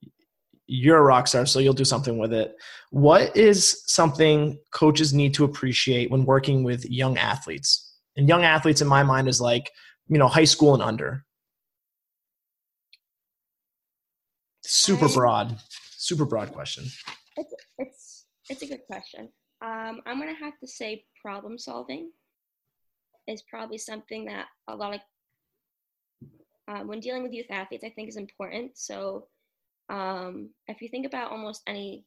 you're 0.66 0.98
a 0.98 1.02
rock 1.02 1.28
star, 1.28 1.46
so 1.46 1.58
you'll 1.58 1.74
do 1.74 1.84
something 1.84 2.18
with 2.18 2.32
it. 2.32 2.56
What 2.90 3.36
is 3.36 3.82
something 3.86 4.58
coaches 4.72 5.14
need 5.14 5.34
to 5.34 5.44
appreciate 5.44 6.10
when 6.10 6.24
working 6.24 6.64
with 6.64 6.84
young 6.90 7.18
athletes? 7.18 7.94
And 8.16 8.28
young 8.28 8.44
athletes, 8.44 8.80
in 8.80 8.88
my 8.88 9.02
mind, 9.02 9.28
is 9.28 9.40
like, 9.40 9.70
you 10.08 10.18
know, 10.18 10.28
high 10.28 10.44
school 10.44 10.74
and 10.74 10.82
under. 10.82 11.24
Super 14.64 15.08
broad, 15.08 15.56
super 15.96 16.24
broad 16.24 16.52
question. 16.52 16.84
It's 17.36 17.54
it's 17.78 18.26
it's 18.48 18.62
a 18.62 18.66
good 18.66 18.80
question. 18.90 19.28
Um, 19.62 20.00
I'm 20.06 20.18
gonna 20.18 20.34
have 20.34 20.58
to 20.58 20.66
say 20.66 21.04
problem 21.22 21.56
solving 21.56 22.10
is 23.26 23.42
probably 23.50 23.78
something 23.78 24.24
that 24.26 24.46
a 24.68 24.76
lot 24.76 24.94
of 24.94 25.00
uh, 26.68 26.80
when 26.80 27.00
dealing 27.00 27.22
with 27.22 27.32
youth 27.32 27.46
athletes, 27.50 27.84
I 27.84 27.90
think 27.90 28.08
is 28.08 28.16
important. 28.16 28.72
So 28.74 29.28
um, 29.88 30.50
if 30.66 30.82
you 30.82 30.88
think 30.88 31.06
about 31.06 31.30
almost 31.30 31.62
any 31.66 32.04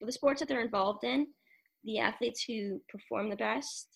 the 0.00 0.12
sports 0.12 0.40
that 0.40 0.48
they're 0.48 0.60
involved 0.60 1.04
in, 1.04 1.26
the 1.84 1.98
athletes 1.98 2.44
who 2.46 2.80
perform 2.88 3.30
the 3.30 3.36
best 3.36 3.88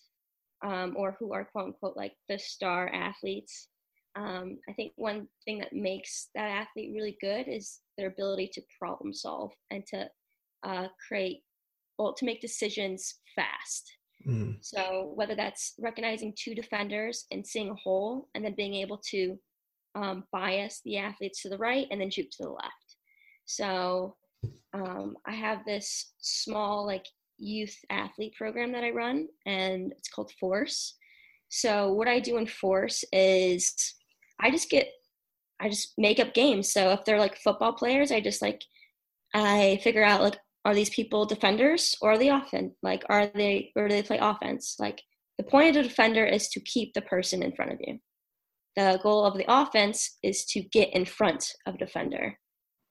um, 0.65 0.95
or 0.97 1.15
who 1.19 1.33
are 1.33 1.45
quote 1.45 1.65
unquote 1.65 1.97
like 1.97 2.13
the 2.27 2.39
star 2.39 2.89
athletes, 2.93 3.67
um, 4.15 4.57
I 4.67 4.73
think 4.73 4.93
one 4.95 5.27
thing 5.45 5.59
that 5.59 5.73
makes 5.73 6.29
that 6.35 6.49
athlete 6.49 6.91
really 6.93 7.17
good 7.21 7.47
is 7.47 7.79
their 7.97 8.07
ability 8.07 8.49
to 8.53 8.61
problem 8.79 9.13
solve 9.13 9.51
and 9.69 9.85
to 9.87 10.09
uh, 10.63 10.87
create, 11.07 11.43
well, 11.97 12.13
to 12.13 12.25
make 12.25 12.41
decisions 12.41 13.15
fast. 13.35 13.98
Mm. 14.27 14.57
So 14.61 15.11
whether 15.15 15.35
that's 15.35 15.73
recognizing 15.79 16.33
two 16.37 16.53
defenders 16.53 17.25
and 17.31 17.45
seeing 17.45 17.69
a 17.69 17.75
hole 17.75 18.29
and 18.35 18.43
then 18.43 18.55
being 18.55 18.75
able 18.75 19.01
to 19.09 19.37
um, 19.95 20.23
bias 20.31 20.81
the 20.85 20.97
athletes 20.97 21.41
to 21.41 21.49
the 21.49 21.57
right 21.57 21.87
and 21.91 21.99
then 21.99 22.11
shoot 22.11 22.29
to 22.31 22.43
the 22.43 22.49
left. 22.49 22.95
So 23.45 24.15
um, 24.73 25.15
I 25.25 25.33
have 25.33 25.65
this 25.65 26.13
small 26.19 26.85
like 26.85 27.05
youth 27.37 27.75
athlete 27.89 28.35
program 28.37 28.71
that 28.73 28.83
I 28.83 28.91
run, 28.91 29.27
and 29.45 29.91
it's 29.97 30.09
called 30.09 30.31
Force. 30.39 30.95
So 31.49 31.93
what 31.93 32.07
I 32.07 32.19
do 32.19 32.37
in 32.37 32.45
Force 32.45 33.03
is 33.11 33.73
I 34.39 34.51
just 34.51 34.69
get 34.69 34.89
I 35.59 35.69
just 35.69 35.93
make 35.97 36.19
up 36.19 36.33
games. 36.33 36.71
So 36.71 36.91
if 36.91 37.03
they're 37.03 37.19
like 37.19 37.37
football 37.37 37.73
players, 37.73 38.11
I 38.11 38.21
just 38.21 38.41
like 38.41 38.61
I 39.33 39.79
figure 39.83 40.03
out 40.03 40.21
like 40.21 40.37
are 40.65 40.75
these 40.75 40.89
people 40.89 41.25
defenders 41.25 41.95
or 42.01 42.11
are 42.11 42.17
they 42.17 42.29
often 42.29 42.75
like 42.83 43.03
are 43.09 43.27
they 43.27 43.71
or 43.75 43.87
do 43.87 43.95
they 43.95 44.03
play 44.03 44.17
offense? 44.19 44.75
Like 44.79 45.01
the 45.37 45.43
point 45.43 45.69
of 45.69 45.83
the 45.83 45.89
defender 45.89 46.25
is 46.25 46.49
to 46.49 46.59
keep 46.59 46.93
the 46.93 47.01
person 47.01 47.41
in 47.41 47.53
front 47.53 47.71
of 47.71 47.79
you. 47.81 47.99
The 48.75 48.99
goal 49.01 49.25
of 49.25 49.37
the 49.37 49.45
offense 49.47 50.17
is 50.21 50.45
to 50.45 50.61
get 50.61 50.93
in 50.93 51.05
front 51.05 51.53
of 51.65 51.75
a 51.75 51.77
defender. 51.77 52.37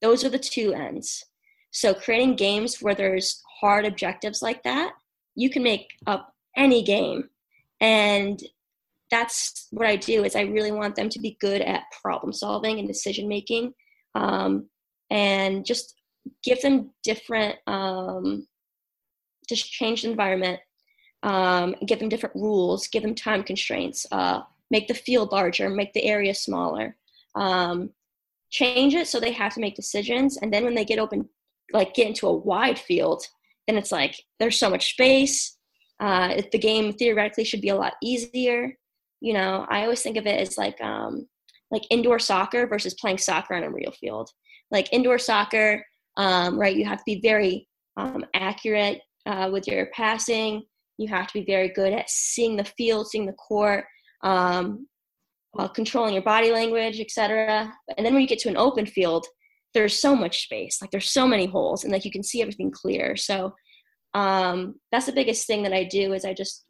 Those 0.00 0.24
are 0.24 0.28
the 0.28 0.38
two 0.38 0.72
ends. 0.72 1.24
So 1.70 1.94
creating 1.94 2.37
games 2.37 2.78
where 2.81 2.94
there's 2.94 3.42
hard 3.61 3.85
objectives 3.85 4.42
like 4.42 4.62
that, 4.62 4.92
you 5.35 5.50
can 5.50 5.62
make 5.62 5.88
up 6.07 6.33
any 6.57 6.83
game. 6.83 7.28
And 7.81 8.42
that's 9.11 9.68
what 9.70 9.87
I 9.87 9.96
do 9.96 10.24
is 10.24 10.37
I 10.37 10.42
really 10.42 10.72
want 10.72 10.96
them 10.96 11.09
to 11.09 11.20
be 11.20 11.37
good 11.40 11.62
at 11.62 11.85
problem 12.02 12.33
solving 12.33 12.78
and 12.78 12.88
decision 12.88 13.28
making. 13.28 13.72
Um, 14.14 14.68
and 15.11 15.64
just 15.64 15.94
give 16.43 16.61
them 16.61 16.91
different 17.03 17.57
um, 17.67 18.47
just 19.49 19.71
change 19.71 20.03
the 20.03 20.11
environment 20.11 20.61
um, 21.23 21.75
give 21.87 21.99
them 21.99 22.09
different 22.09 22.35
rules 22.37 22.87
give 22.88 23.03
them 23.03 23.14
time 23.14 23.43
constraints 23.43 24.07
uh, 24.12 24.41
make 24.71 24.88
the 24.88 24.95
field 24.95 25.33
larger 25.33 25.69
make 25.69 25.93
the 25.93 26.05
area 26.05 26.35
smaller 26.35 26.97
um, 27.35 27.91
change 28.51 28.95
it 28.95 29.07
so 29.07 29.21
they 29.21 29.33
have 29.33 29.55
to 29.55 29.61
make 29.61 29.75
decisions. 29.75 30.38
And 30.38 30.53
then 30.53 30.64
when 30.64 30.75
they 30.75 30.85
get 30.85 30.99
open 30.99 31.29
like 31.73 31.95
get 31.95 32.07
into 32.07 32.27
a 32.27 32.33
wide 32.33 32.79
field 32.79 33.23
then 33.67 33.77
it's 33.77 33.93
like 33.93 34.14
there's 34.38 34.59
so 34.59 34.71
much 34.71 34.93
space 34.93 35.59
uh, 36.01 36.41
the 36.53 36.59
game 36.59 36.93
theoretically 36.93 37.45
should 37.45 37.61
be 37.61 37.69
a 37.69 37.77
lot 37.77 37.95
easier. 38.03 38.73
You 39.21 39.35
know 39.35 39.67
i 39.69 39.83
always 39.83 40.03
think 40.03 40.17
of 40.17 40.27
it 40.27 40.41
as 40.41 40.57
like 40.57 40.81
um, 40.81 41.29
like 41.71 41.83
indoor 41.91 42.19
soccer 42.19 42.67
versus 42.67 42.95
playing 42.95 43.19
soccer 43.19 43.55
on 43.55 43.64
a 43.64 43.71
real 43.71 43.93
field. 43.93 44.31
Like 44.71 44.93
indoor 44.93 45.19
soccer 45.19 45.85
um, 46.18 46.59
right 46.59 46.76
you 46.76 46.85
have 46.85 46.98
to 46.98 47.04
be 47.07 47.20
very 47.20 47.66
um, 47.96 48.24
accurate 48.35 49.00
uh, 49.26 49.48
with 49.50 49.66
your 49.66 49.87
passing 49.94 50.62
you 50.98 51.09
have 51.09 51.26
to 51.26 51.35
be 51.35 51.44
very 51.44 51.68
good 51.68 51.92
at 51.92 52.11
seeing 52.11 52.57
the 52.57 52.64
field 52.64 53.09
seeing 53.09 53.26
the 53.26 53.33
court 53.33 53.85
um, 54.22 54.87
uh, 55.57 55.68
controlling 55.68 56.14
your 56.14 56.22
body 56.22 56.50
language, 56.50 57.00
etc. 57.00 57.72
And 57.96 58.04
then 58.04 58.12
when 58.12 58.22
you 58.22 58.28
get 58.28 58.38
to 58.40 58.48
an 58.48 58.57
open 58.57 58.87
field, 58.87 59.26
there's 59.74 60.00
so 60.00 60.14
much 60.14 60.44
space. 60.44 60.81
Like 60.81 60.90
there's 60.90 61.11
so 61.11 61.26
many 61.26 61.46
holes, 61.46 61.85
and 61.85 61.92
like 61.92 62.04
you 62.04 62.11
can 62.11 62.22
see 62.22 62.42
everything 62.42 62.70
clear. 62.70 63.16
So 63.16 63.54
um, 64.14 64.76
that's 64.90 65.07
the 65.07 65.12
biggest 65.12 65.46
thing 65.46 65.62
that 65.62 65.72
I 65.72 65.85
do 65.85 66.12
is 66.12 66.24
I 66.24 66.35
just 66.35 66.64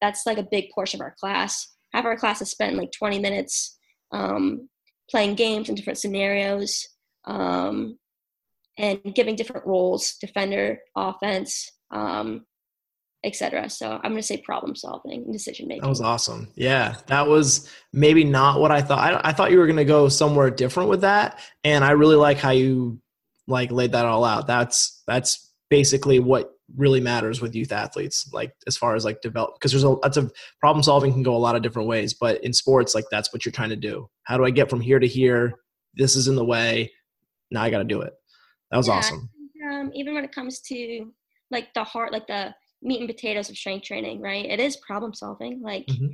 that's 0.00 0.26
like 0.26 0.38
a 0.38 0.46
big 0.50 0.66
portion 0.74 1.00
of 1.00 1.04
our 1.04 1.14
class. 1.18 1.74
Half 1.92 2.04
our 2.04 2.16
class 2.16 2.42
is 2.42 2.50
spent 2.50 2.76
like 2.76 2.92
20 2.92 3.18
minutes 3.18 3.78
um, 4.12 4.68
playing 5.10 5.34
games 5.34 5.68
in 5.68 5.74
different 5.74 5.98
scenarios 5.98 6.86
um, 7.24 7.98
and 8.78 9.00
giving 9.14 9.36
different 9.36 9.66
roles: 9.66 10.16
defender, 10.20 10.78
offense, 10.94 11.70
um, 11.90 12.44
etc. 13.24 13.68
So 13.68 13.92
I'm 13.92 14.12
going 14.12 14.16
to 14.16 14.22
say 14.22 14.38
problem 14.38 14.76
solving 14.76 15.24
and 15.24 15.32
decision 15.32 15.68
making. 15.68 15.82
That 15.82 15.88
was 15.88 16.00
awesome. 16.00 16.48
Yeah, 16.54 16.96
that 17.06 17.26
was 17.26 17.70
maybe 17.92 18.24
not 18.24 18.60
what 18.60 18.70
I 18.70 18.82
thought. 18.82 18.98
I, 18.98 19.30
I 19.30 19.32
thought 19.32 19.50
you 19.50 19.58
were 19.58 19.66
going 19.66 19.76
to 19.76 19.84
go 19.84 20.08
somewhere 20.08 20.50
different 20.50 20.88
with 20.88 21.02
that, 21.02 21.40
and 21.64 21.84
I 21.84 21.92
really 21.92 22.16
like 22.16 22.38
how 22.38 22.50
you 22.50 23.00
like 23.48 23.70
laid 23.70 23.92
that 23.92 24.06
all 24.06 24.24
out. 24.24 24.46
That's 24.46 25.02
that's 25.06 25.52
basically 25.70 26.18
what 26.18 26.52
really 26.74 27.00
matters 27.00 27.40
with 27.40 27.54
youth 27.54 27.70
athletes 27.70 28.28
like 28.32 28.52
as 28.66 28.76
far 28.76 28.96
as 28.96 29.04
like 29.04 29.20
develop 29.20 29.54
because 29.54 29.70
there's 29.70 29.84
a 29.84 29.88
lots 29.88 30.16
of 30.16 30.32
problem 30.58 30.82
solving 30.82 31.12
can 31.12 31.22
go 31.22 31.36
a 31.36 31.38
lot 31.38 31.54
of 31.54 31.62
different 31.62 31.86
ways 31.86 32.12
but 32.12 32.42
in 32.42 32.52
sports 32.52 32.94
like 32.94 33.04
that's 33.10 33.32
what 33.32 33.44
you're 33.44 33.52
trying 33.52 33.70
to 33.70 33.76
do 33.76 34.08
how 34.24 34.36
do 34.36 34.44
i 34.44 34.50
get 34.50 34.68
from 34.68 34.80
here 34.80 34.98
to 34.98 35.06
here 35.06 35.54
this 35.94 36.16
is 36.16 36.26
in 36.26 36.34
the 36.34 36.44
way 36.44 36.90
now 37.52 37.62
i 37.62 37.70
got 37.70 37.78
to 37.78 37.84
do 37.84 38.00
it 38.00 38.14
that 38.70 38.76
was 38.76 38.88
yeah, 38.88 38.94
awesome 38.94 39.30
um, 39.70 39.90
even 39.94 40.14
when 40.14 40.24
it 40.24 40.34
comes 40.34 40.60
to 40.60 41.12
like 41.50 41.72
the 41.74 41.84
heart 41.84 42.12
like 42.12 42.26
the 42.26 42.54
meat 42.82 43.00
and 43.00 43.08
potatoes 43.08 43.48
of 43.48 43.56
strength 43.56 43.84
training, 43.86 44.20
right? 44.20 44.44
It 44.44 44.60
is 44.60 44.76
problem 44.78 45.14
solving. 45.14 45.60
Like 45.62 45.86
mm-hmm. 45.86 46.06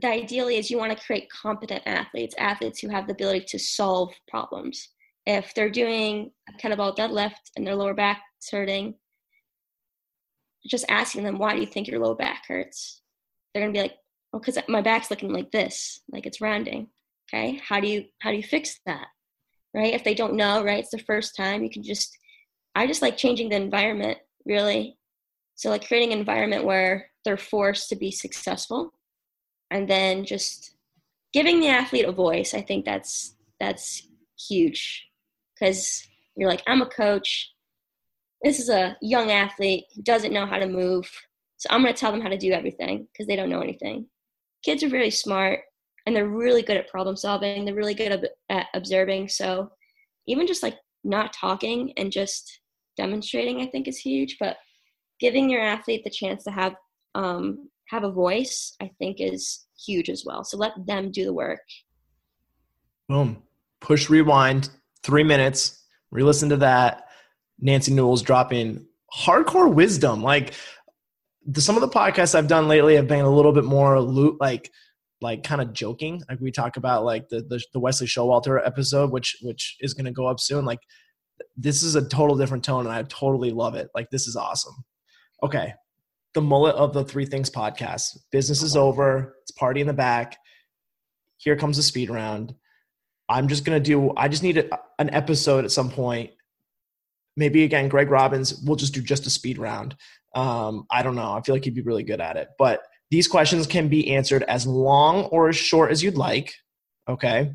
the 0.00 0.08
ideally 0.08 0.56
is 0.56 0.70
you 0.70 0.78
want 0.78 0.96
to 0.96 1.04
create 1.04 1.30
competent 1.30 1.82
athletes, 1.86 2.34
athletes 2.38 2.80
who 2.80 2.88
have 2.88 3.06
the 3.06 3.12
ability 3.12 3.44
to 3.48 3.58
solve 3.58 4.12
problems. 4.28 4.88
If 5.26 5.54
they're 5.54 5.70
doing 5.70 6.32
a 6.48 6.52
kettlebell 6.58 6.96
deadlift 6.96 7.34
and 7.56 7.66
their 7.66 7.76
lower 7.76 7.94
back 7.94 8.22
is 8.42 8.50
hurting, 8.50 8.94
just 10.66 10.84
asking 10.88 11.24
them, 11.24 11.38
why 11.38 11.54
do 11.54 11.60
you 11.60 11.66
think 11.66 11.88
your 11.88 12.00
low 12.00 12.14
back 12.14 12.44
hurts? 12.48 13.02
They're 13.52 13.62
gonna 13.62 13.72
be 13.72 13.80
like, 13.80 13.96
well, 14.32 14.40
because 14.40 14.58
my 14.68 14.80
back's 14.80 15.10
looking 15.10 15.32
like 15.32 15.50
this, 15.50 16.00
like 16.10 16.26
it's 16.26 16.40
rounding. 16.40 16.88
Okay, 17.28 17.60
how 17.66 17.80
do 17.80 17.88
you 17.88 18.04
how 18.20 18.30
do 18.30 18.36
you 18.36 18.42
fix 18.42 18.80
that? 18.86 19.06
Right? 19.74 19.94
If 19.94 20.04
they 20.04 20.14
don't 20.14 20.34
know, 20.34 20.62
right, 20.62 20.80
it's 20.80 20.90
the 20.90 20.98
first 20.98 21.34
time. 21.34 21.62
You 21.62 21.70
can 21.70 21.82
just, 21.82 22.16
I 22.74 22.86
just 22.86 23.02
like 23.02 23.16
changing 23.16 23.48
the 23.48 23.56
environment 23.56 24.18
really 24.44 24.96
so 25.62 25.70
like 25.70 25.86
creating 25.86 26.12
an 26.12 26.18
environment 26.18 26.64
where 26.64 27.06
they're 27.24 27.36
forced 27.36 27.88
to 27.88 27.96
be 27.96 28.10
successful 28.10 28.92
and 29.70 29.88
then 29.88 30.24
just 30.24 30.74
giving 31.32 31.60
the 31.60 31.68
athlete 31.68 32.04
a 32.04 32.12
voice, 32.12 32.52
I 32.52 32.62
think 32.62 32.84
that's 32.84 33.36
that's 33.60 34.08
huge 34.48 35.06
because 35.54 36.02
you're 36.36 36.48
like, 36.48 36.64
I'm 36.66 36.82
a 36.82 36.86
coach. 36.86 37.52
This 38.42 38.58
is 38.58 38.70
a 38.70 38.96
young 39.00 39.30
athlete 39.30 39.84
who 39.94 40.02
doesn't 40.02 40.32
know 40.32 40.46
how 40.46 40.58
to 40.58 40.66
move. 40.66 41.08
So 41.58 41.68
I'm 41.70 41.82
going 41.82 41.94
to 41.94 42.00
tell 42.00 42.10
them 42.10 42.20
how 42.20 42.28
to 42.28 42.36
do 42.36 42.50
everything 42.50 43.06
because 43.12 43.28
they 43.28 43.36
don't 43.36 43.50
know 43.50 43.60
anything. 43.60 44.06
Kids 44.64 44.82
are 44.82 44.88
very 44.88 45.10
smart 45.10 45.60
and 46.06 46.14
they're 46.14 46.28
really 46.28 46.62
good 46.62 46.76
at 46.76 46.88
problem 46.88 47.16
solving. 47.16 47.64
They're 47.64 47.74
really 47.74 47.94
good 47.94 48.28
at 48.48 48.66
observing. 48.74 49.28
So 49.28 49.70
even 50.26 50.46
just 50.46 50.62
like 50.62 50.78
not 51.04 51.32
talking 51.32 51.92
and 51.96 52.10
just 52.10 52.60
demonstrating, 52.96 53.60
I 53.60 53.66
think 53.66 53.88
is 53.88 53.98
huge. 53.98 54.36
But 54.38 54.56
giving 55.20 55.48
your 55.48 55.62
athlete 55.62 56.02
the 56.04 56.10
chance 56.10 56.44
to 56.44 56.50
have 56.50 56.74
um, 57.14 57.68
have 57.88 58.04
a 58.04 58.10
voice, 58.10 58.74
I 58.80 58.90
think 58.98 59.18
is 59.20 59.66
huge 59.86 60.08
as 60.08 60.24
well. 60.26 60.44
So 60.44 60.56
let 60.56 60.72
them 60.86 61.10
do 61.10 61.24
the 61.24 61.32
work. 61.32 61.60
Boom. 63.08 63.42
Push 63.80 64.08
rewind, 64.08 64.70
three 65.02 65.24
minutes, 65.24 65.84
re 66.10 66.22
listen 66.22 66.48
to 66.50 66.56
that. 66.58 67.08
Nancy 67.58 67.92
Newell's 67.92 68.22
dropping 68.22 68.86
hardcore 69.14 69.72
wisdom. 69.72 70.22
Like 70.22 70.54
the, 71.46 71.60
some 71.60 71.76
of 71.76 71.82
the 71.82 71.88
podcasts 71.88 72.34
I've 72.34 72.48
done 72.48 72.68
lately 72.68 72.96
have 72.96 73.08
been 73.08 73.24
a 73.24 73.34
little 73.34 73.52
bit 73.52 73.64
more 73.64 74.00
like 74.00 74.70
like 75.22 75.42
kind 75.42 75.60
of 75.60 75.72
joking. 75.72 76.22
Like 76.28 76.40
we 76.40 76.50
talk 76.50 76.76
about 76.76 77.04
like 77.04 77.28
the 77.28 77.40
the, 77.42 77.62
the 77.72 77.80
Wesley 77.80 78.06
Showalter 78.06 78.64
episode, 78.64 79.10
which 79.10 79.36
which 79.42 79.76
is 79.80 79.94
going 79.94 80.04
to 80.04 80.12
go 80.12 80.26
up 80.26 80.40
soon. 80.40 80.64
Like 80.64 80.80
this 81.56 81.82
is 81.82 81.94
a 81.94 82.06
total 82.06 82.36
different 82.36 82.64
tone, 82.64 82.86
and 82.86 82.94
I 82.94 83.02
totally 83.04 83.50
love 83.50 83.74
it. 83.74 83.88
Like 83.94 84.10
this 84.10 84.26
is 84.26 84.36
awesome. 84.36 84.74
Okay, 85.42 85.74
the 86.34 86.42
mullet 86.42 86.76
of 86.76 86.92
the 86.92 87.04
Three 87.04 87.26
Things 87.26 87.50
podcast. 87.50 88.18
Business 88.30 88.62
is 88.62 88.76
over. 88.76 89.36
It's 89.42 89.52
party 89.52 89.80
in 89.80 89.86
the 89.86 89.92
back. 89.92 90.36
Here 91.38 91.56
comes 91.56 91.76
the 91.76 91.82
speed 91.82 92.10
round. 92.10 92.54
I'm 93.28 93.48
just 93.48 93.64
gonna 93.64 93.80
do. 93.80 94.12
I 94.16 94.28
just 94.28 94.42
need 94.42 94.58
a, 94.58 94.78
an 94.98 95.10
episode 95.10 95.64
at 95.64 95.72
some 95.72 95.90
point. 95.90 96.30
Maybe 97.36 97.64
again, 97.64 97.88
Greg 97.88 98.10
Robbins. 98.10 98.62
We'll 98.62 98.76
just 98.76 98.92
do 98.92 99.00
just 99.00 99.26
a 99.26 99.30
speed 99.30 99.56
round. 99.56 99.96
Um, 100.34 100.86
I 100.90 101.02
don't 101.02 101.14
know. 101.14 101.32
I 101.32 101.40
feel 101.42 101.54
like 101.54 101.64
he'd 101.64 101.74
be 101.74 101.82
really 101.82 102.02
good 102.02 102.20
at 102.20 102.36
it. 102.36 102.48
But 102.58 102.82
these 103.12 103.28
questions 103.28 103.66
can 103.66 103.88
be 103.88 104.14
answered 104.14 104.42
as 104.44 104.66
long 104.66 105.24
or 105.24 105.50
as 105.50 105.56
short 105.56 105.90
as 105.90 106.02
you'd 106.02 106.16
like. 106.16 106.54
Okay. 107.06 107.52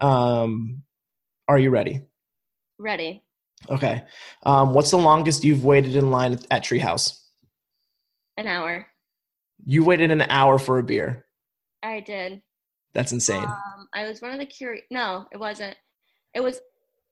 Um, 0.00 0.82
are 1.46 1.56
you 1.56 1.70
ready? 1.70 2.02
Ready. 2.80 3.22
Okay. 3.70 4.02
Um, 4.42 4.74
what's 4.74 4.90
the 4.90 4.98
longest 4.98 5.44
you've 5.44 5.64
waited 5.64 5.94
in 5.94 6.10
line 6.10 6.36
at 6.50 6.64
Treehouse? 6.64 7.16
An 8.36 8.48
hour. 8.48 8.88
You 9.64 9.84
waited 9.84 10.10
an 10.10 10.22
hour 10.22 10.58
for 10.58 10.80
a 10.80 10.82
beer. 10.82 11.26
I 11.84 12.00
did. 12.00 12.42
That's 12.92 13.12
insane. 13.12 13.44
Um, 13.44 13.88
I 13.94 14.08
was 14.08 14.20
one 14.20 14.32
of 14.32 14.40
the 14.40 14.46
curi. 14.46 14.80
No, 14.90 15.26
it 15.30 15.38
wasn't. 15.38 15.76
It 16.34 16.40
was. 16.40 16.60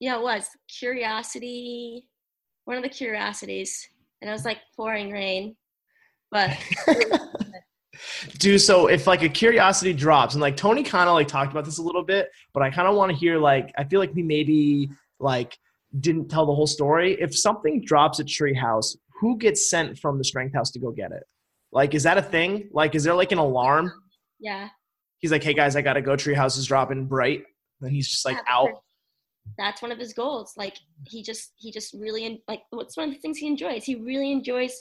Yeah, 0.00 0.16
it 0.16 0.22
was 0.22 0.48
curiosity. 0.76 2.08
One 2.64 2.76
of 2.76 2.82
the 2.82 2.88
curiosities, 2.88 3.88
and 4.20 4.28
it 4.28 4.32
was 4.32 4.44
like 4.44 4.58
pouring 4.76 5.12
rain, 5.12 5.54
but. 6.30 6.56
Dude, 8.38 8.60
so 8.60 8.86
if 8.86 9.06
like 9.06 9.22
a 9.22 9.28
curiosity 9.28 9.92
drops, 9.92 10.34
and 10.34 10.40
like 10.40 10.56
Tony 10.56 10.82
kind 10.82 11.08
of 11.08 11.14
like 11.14 11.28
talked 11.28 11.52
about 11.52 11.64
this 11.64 11.78
a 11.78 11.82
little 11.82 12.02
bit, 12.02 12.30
but 12.52 12.62
I 12.62 12.70
kind 12.70 12.88
of 12.88 12.96
want 12.96 13.10
to 13.10 13.16
hear 13.16 13.38
like 13.38 13.72
I 13.76 13.84
feel 13.84 14.00
like 14.00 14.14
we 14.14 14.22
maybe 14.22 14.90
like 15.18 15.56
didn't 15.98 16.28
tell 16.28 16.46
the 16.46 16.54
whole 16.54 16.66
story. 16.66 17.20
If 17.20 17.36
something 17.36 17.84
drops 17.84 18.20
at 18.20 18.26
Treehouse, 18.26 18.96
who 19.20 19.36
gets 19.36 19.68
sent 19.68 19.98
from 19.98 20.18
the 20.18 20.24
strength 20.24 20.54
house 20.54 20.70
to 20.72 20.78
go 20.78 20.90
get 20.90 21.12
it? 21.12 21.24
Like, 21.72 21.94
is 21.94 22.02
that 22.04 22.18
a 22.18 22.22
thing? 22.22 22.68
Like, 22.72 22.94
is 22.94 23.04
there 23.04 23.14
like 23.14 23.32
an 23.32 23.38
alarm? 23.38 23.92
Yeah. 24.38 24.68
He's 25.18 25.30
like, 25.30 25.44
hey 25.44 25.54
guys, 25.54 25.76
I 25.76 25.82
gotta 25.82 26.02
go. 26.02 26.12
Treehouse 26.12 26.56
is 26.58 26.66
dropping 26.66 27.06
bright. 27.06 27.44
And 27.82 27.92
he's 27.92 28.08
just 28.08 28.24
like 28.24 28.36
yeah, 28.36 28.54
out. 28.54 28.70
That's 29.58 29.82
one 29.82 29.92
of 29.92 29.98
his 29.98 30.12
goals. 30.12 30.54
Like 30.56 30.76
he 31.06 31.22
just 31.22 31.52
he 31.56 31.70
just 31.70 31.94
really 31.94 32.42
like 32.48 32.62
what's 32.70 32.96
one 32.96 33.08
of 33.08 33.14
the 33.14 33.20
things 33.20 33.38
he 33.38 33.46
enjoys. 33.46 33.84
He 33.84 33.96
really 33.96 34.32
enjoys 34.32 34.74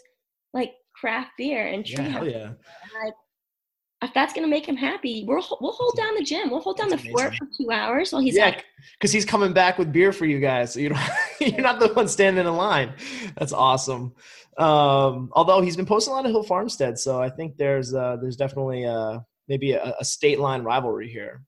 like 0.53 0.73
craft 0.99 1.31
beer 1.37 1.67
and. 1.67 1.87
Yeah, 1.89 2.23
yeah. 2.23 2.51
Like 3.03 3.13
if 4.01 4.13
that's 4.13 4.33
gonna 4.33 4.47
make 4.47 4.65
him 4.65 4.77
happy, 4.77 5.25
we'll 5.27 5.45
we'll 5.59 5.73
hold 5.73 5.95
down 5.97 6.15
the 6.15 6.23
gym. 6.23 6.49
We'll 6.49 6.61
hold 6.61 6.77
down 6.77 6.89
that's 6.89 7.03
the 7.03 7.09
amazing. 7.09 7.29
fort 7.29 7.35
for 7.35 7.47
two 7.57 7.71
hours 7.71 8.11
while 8.11 8.21
he's 8.21 8.35
yeah, 8.35 8.59
because 8.97 9.11
he's 9.11 9.25
coming 9.25 9.51
back 9.51 9.77
with 9.77 9.91
beer 9.91 10.13
for 10.13 10.25
you 10.25 10.39
guys. 10.39 10.73
So 10.73 10.79
you 10.79 10.89
don't, 10.89 11.01
you're 11.41 11.61
not 11.61 11.79
the 11.79 11.89
one 11.89 12.07
standing 12.07 12.45
in 12.45 12.55
line. 12.55 12.93
That's 13.37 13.51
awesome. 13.51 14.13
Um, 14.57 15.29
although 15.33 15.61
he's 15.61 15.75
been 15.75 15.85
posting 15.85 16.13
a 16.13 16.15
lot 16.15 16.25
of 16.25 16.31
Hill 16.31 16.43
Farmstead, 16.43 16.97
so 16.97 17.21
I 17.21 17.29
think 17.29 17.57
there's 17.57 17.93
uh, 17.93 18.17
there's 18.21 18.37
definitely 18.37 18.85
uh, 18.85 19.19
maybe 19.47 19.73
a, 19.73 19.95
a, 19.99 20.05
state 20.05 20.39
line 20.39 20.63
rivalry 20.63 21.09
here. 21.09 21.41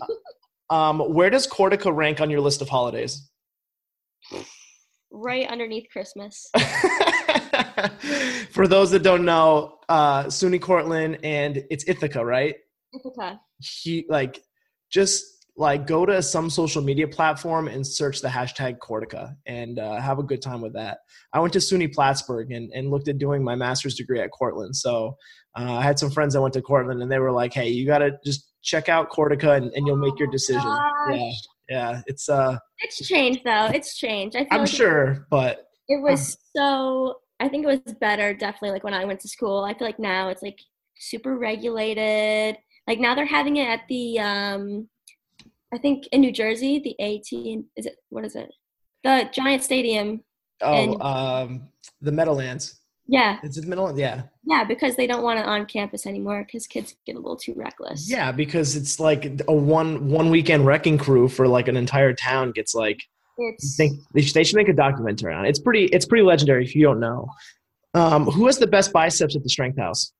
um, 0.70 1.00
where 1.00 1.30
does 1.30 1.46
Cortaca 1.46 1.94
rank 1.94 2.20
on 2.20 2.30
your 2.30 2.40
list 2.40 2.62
of 2.62 2.68
holidays? 2.68 3.30
Right 5.10 5.46
underneath 5.48 5.86
Christmas. 5.92 6.50
For 8.50 8.66
those 8.66 8.90
that 8.92 9.02
don't 9.02 9.24
know, 9.24 9.78
uh, 9.88 10.24
SUNY 10.24 10.60
Cortland 10.60 11.18
and 11.22 11.64
it's 11.70 11.88
Ithaca, 11.88 12.24
right? 12.24 12.56
Ithaca. 12.94 13.40
He 13.58 14.06
like 14.08 14.42
just 14.90 15.24
like 15.56 15.86
go 15.86 16.04
to 16.04 16.20
some 16.20 16.50
social 16.50 16.82
media 16.82 17.06
platform 17.06 17.68
and 17.68 17.86
search 17.86 18.20
the 18.20 18.28
hashtag 18.28 18.78
Cortaca 18.78 19.36
and 19.46 19.78
uh, 19.78 20.00
have 20.00 20.18
a 20.18 20.22
good 20.22 20.42
time 20.42 20.60
with 20.60 20.72
that. 20.74 20.98
I 21.32 21.40
went 21.40 21.52
to 21.52 21.60
SUNY 21.60 21.92
Plattsburgh 21.94 22.50
and, 22.50 22.72
and 22.74 22.90
looked 22.90 23.08
at 23.08 23.18
doing 23.18 23.44
my 23.44 23.54
master's 23.54 23.94
degree 23.94 24.20
at 24.20 24.30
Cortland. 24.32 24.74
So 24.74 25.16
uh, 25.56 25.74
I 25.74 25.82
had 25.82 25.98
some 25.98 26.10
friends 26.10 26.34
that 26.34 26.42
went 26.42 26.54
to 26.54 26.62
Cortland 26.62 27.02
and 27.02 27.10
they 27.10 27.20
were 27.20 27.32
like, 27.32 27.54
"Hey, 27.54 27.68
you 27.68 27.86
got 27.86 27.98
to 27.98 28.18
just 28.24 28.52
check 28.62 28.88
out 28.88 29.10
Cortaca 29.10 29.56
and, 29.56 29.70
and 29.74 29.86
you'll 29.86 29.96
make 29.96 30.18
your 30.18 30.30
decision." 30.30 30.62
Oh, 30.64 31.10
yeah, 31.10 31.30
yeah, 31.68 32.02
it's 32.06 32.28
uh, 32.28 32.58
it's 32.80 33.06
changed 33.06 33.40
though. 33.44 33.66
It's 33.66 33.96
changed. 33.96 34.36
I 34.36 34.46
am 34.50 34.60
like 34.62 34.68
sure, 34.68 35.12
it, 35.12 35.22
but 35.30 35.66
it 35.88 36.02
was 36.02 36.36
so 36.56 37.16
I 37.44 37.48
think 37.50 37.64
it 37.64 37.66
was 37.66 37.94
better 38.00 38.32
definitely 38.32 38.70
like 38.70 38.84
when 38.84 38.94
I 38.94 39.04
went 39.04 39.20
to 39.20 39.28
school. 39.28 39.64
I 39.64 39.74
feel 39.74 39.86
like 39.86 39.98
now 39.98 40.28
it's 40.28 40.42
like 40.42 40.58
super 40.96 41.36
regulated. 41.36 42.56
Like 42.88 42.98
now 42.98 43.14
they're 43.14 43.26
having 43.26 43.58
it 43.58 43.68
at 43.68 43.82
the 43.90 44.18
um 44.18 44.88
I 45.72 45.76
think 45.76 46.06
in 46.06 46.22
New 46.22 46.32
Jersey, 46.32 46.78
the 46.78 46.98
AT 47.04 47.66
is 47.76 47.84
it 47.84 47.96
what 48.08 48.24
is 48.24 48.34
it? 48.34 48.50
The 49.02 49.28
Giant 49.30 49.62
Stadium. 49.62 50.24
Oh, 50.62 50.98
um 51.00 51.68
the 52.00 52.12
Meadowlands. 52.12 52.80
Yeah. 53.06 53.38
It's 53.42 53.60
the 53.60 53.66
middle 53.66 53.98
yeah. 53.98 54.22
Yeah, 54.44 54.64
because 54.64 54.96
they 54.96 55.06
don't 55.06 55.22
want 55.22 55.38
it 55.38 55.44
on 55.44 55.66
campus 55.66 56.06
anymore 56.06 56.44
because 56.46 56.66
kids 56.66 56.96
get 57.04 57.16
a 57.16 57.18
little 57.18 57.36
too 57.36 57.52
reckless. 57.54 58.10
Yeah, 58.10 58.32
because 58.32 58.74
it's 58.74 58.98
like 58.98 59.42
a 59.46 59.52
one 59.52 60.08
one 60.08 60.30
weekend 60.30 60.64
wrecking 60.64 60.96
crew 60.96 61.28
for 61.28 61.46
like 61.46 61.68
an 61.68 61.76
entire 61.76 62.14
town 62.14 62.52
gets 62.52 62.74
like 62.74 63.02
it's 63.38 63.76
they 63.76 63.88
should, 64.22 64.34
they 64.34 64.44
should 64.44 64.56
make 64.56 64.68
a 64.68 64.72
documentary 64.72 65.34
on 65.34 65.44
it. 65.44 65.48
It's 65.48 65.58
pretty 65.58 65.84
it's 65.86 66.06
pretty 66.06 66.24
legendary 66.24 66.64
if 66.64 66.74
you 66.74 66.82
don't 66.82 67.00
know. 67.00 67.28
Um, 67.94 68.26
who 68.26 68.46
has 68.46 68.58
the 68.58 68.66
best 68.66 68.92
biceps 68.92 69.36
at 69.36 69.42
the 69.42 69.48
Strength 69.48 69.78
House? 69.78 70.12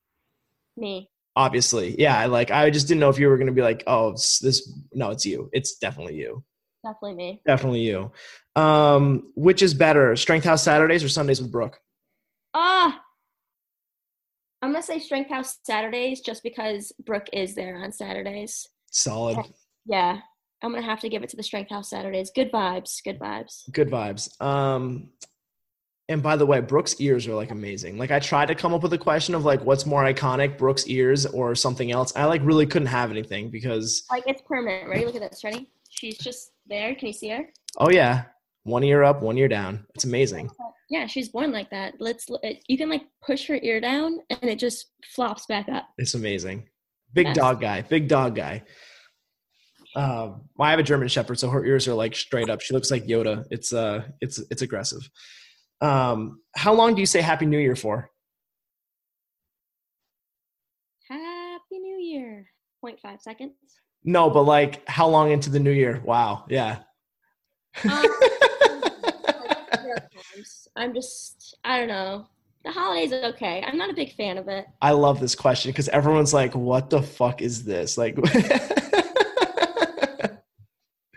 Me. 0.77 1.09
Obviously, 1.37 2.01
yeah. 2.01 2.25
Like. 2.27 2.51
I 2.51 2.71
just 2.71 2.87
didn't 2.87 3.01
know 3.01 3.09
if 3.09 3.19
you 3.19 3.29
were 3.29 3.37
going 3.37 3.49
to 3.49 3.53
be 3.53 3.63
like, 3.63 3.83
oh, 3.87 4.13
this. 4.13 4.73
No, 4.93 5.11
it's 5.11 5.27
you. 5.27 5.51
It's 5.53 5.77
definitely 5.77 6.15
you. 6.15 6.45
Definitely 6.85 7.15
me. 7.15 7.43
Definitely 7.47 7.81
you. 7.81 8.13
Um, 8.57 9.33
which 9.35 9.63
is 9.63 9.75
better, 9.75 10.15
Strength 10.15 10.45
House 10.45 10.63
Saturdays 10.63 11.03
or 11.03 11.09
Sundays 11.09 11.41
with 11.41 11.51
Brooke? 11.51 11.81
Ah, 12.53 12.97
uh, 12.97 12.99
I'm 14.63 14.71
gonna 14.71 14.83
say 14.83 14.99
Strength 14.99 15.31
House 15.31 15.59
Saturdays 15.65 16.21
just 16.21 16.43
because 16.43 16.93
Brooke 17.05 17.29
is 17.33 17.55
there 17.55 17.77
on 17.77 17.91
Saturdays. 17.91 18.69
Solid. 18.91 19.39
Yeah. 19.87 20.21
I'm 20.65 20.73
gonna 20.73 20.83
have 20.83 21.01
to 21.01 21.11
give 21.11 21.23
it 21.23 21.29
to 21.29 21.37
the 21.37 21.43
Strength 21.43 21.71
House 21.71 21.91
Saturdays. 21.91 22.31
Good 22.35 22.51
vibes. 22.51 23.05
Good 23.05 23.19
vibes. 23.19 23.71
Good 23.71 23.91
vibes. 23.91 24.41
Um, 24.41 25.11
and 26.09 26.23
by 26.23 26.37
the 26.37 26.47
way, 26.47 26.61
Brooks' 26.61 26.99
ears 27.01 27.27
are 27.27 27.35
like 27.35 27.51
amazing. 27.51 27.99
Like 27.99 28.11
I 28.11 28.19
tried 28.19 28.47
to 28.47 28.55
come 28.55 28.73
up 28.73 28.83
with 28.83 28.95
a 28.95 28.99
question 28.99 29.35
of 29.35 29.45
like 29.45 29.63
what's 29.63 29.85
more 29.85 30.05
iconic, 30.05 30.57
Brooks' 30.57 30.87
ears 30.87 31.27
or 31.27 31.55
something 31.55 31.93
else. 31.93 32.15
I 32.17 32.25
like 32.25 32.41
really 32.45 32.65
couldn't 32.65 32.89
have 32.89 33.11
anything 33.11 33.51
because 33.51 34.05
like 34.11 34.25
it's 34.27 34.41
permanent. 34.41 34.89
Ready? 34.89 35.05
Look 35.05 35.17
at 35.17 35.31
this. 35.31 35.45
Ready? 35.45 35.69
She's 35.91 36.17
just 36.17 36.53
there. 36.67 36.95
Can 36.95 37.09
you 37.09 37.13
see 37.13 37.29
her? 37.29 37.47
Oh 37.77 37.91
yeah, 37.91 38.25
one 38.63 38.85
ear 38.85 39.03
up, 39.03 39.21
one 39.21 39.37
ear 39.37 39.49
down. 39.49 39.87
It's 39.95 40.05
amazing. 40.05 40.51
Yeah, 40.89 41.07
she's 41.07 41.29
born 41.29 41.53
like 41.53 41.69
that. 41.71 41.95
Let's. 41.99 42.27
You 42.69 42.79
can 42.79 42.89
like 42.89 43.03
push 43.23 43.47
her 43.49 43.59
ear 43.63 43.83
down, 43.83 44.21
and 44.31 44.51
it 44.51 44.59
just 44.59 44.93
flops 45.15 45.45
back 45.45 45.69
up. 45.69 45.89
It's 45.99 46.15
amazing. 46.15 46.71
Big 47.13 47.27
yes. 47.27 47.37
dog 47.37 47.61
guy. 47.61 47.83
Big 47.83 48.09
dog 48.09 48.35
guy. 48.35 48.63
Um, 49.97 50.43
I 50.59 50.71
have 50.71 50.79
a 50.81 50.83
German 50.83 51.09
Shepherd, 51.09 51.39
so 51.39 51.49
her 51.51 51.65
ears 51.65 51.87
are 51.87 51.95
like 51.95 52.17
straight 52.17 52.51
up. 52.51 52.61
She 52.61 52.75
looks 52.75 52.91
like 52.91 53.05
Yoda. 53.07 53.45
It's 53.51 53.73
uh, 53.73 54.03
it's 54.21 54.39
it's 54.51 54.63
aggressive. 54.63 55.09
Um, 55.81 56.41
how 56.57 56.73
long 56.75 56.95
do 56.95 57.01
you 57.01 57.07
say 57.07 57.21
Happy 57.21 57.47
New 57.47 57.59
Year 57.59 57.77
for? 57.77 58.11
Happy 61.09 61.79
New 61.79 61.99
Year. 61.99 62.47
0.5 62.85 63.21
seconds. 63.21 63.55
No, 64.05 64.29
but 64.31 64.43
like 64.43 64.87
how 64.89 65.09
long 65.09 65.31
into 65.31 65.49
the 65.51 65.61
new 65.61 65.71
year? 65.71 66.03
Wow. 66.05 66.45
Yeah. 66.49 66.79
Um, 67.91 68.05
I'm 70.77 70.93
just 70.93 71.57
I 71.65 71.79
don't 71.79 71.89
know. 71.89 72.27
the 72.65 72.73
holidays 72.73 73.13
are 73.13 73.25
okay. 73.27 73.63
I'm 73.67 73.79
not 73.79 73.91
a 73.91 73.95
big 73.95 74.13
fan 74.15 74.39
of 74.39 74.49
it. 74.49 74.67
I 74.83 74.91
love 74.91 75.21
this 75.21 75.35
question 75.35 75.71
because 75.71 75.89
everyone's 75.89 76.35
like, 76.35 76.55
"What 76.55 76.91
the 76.91 77.01
fuck 77.03 77.41
is 77.43 77.65
this?" 77.65 77.97
Like, 77.97 78.17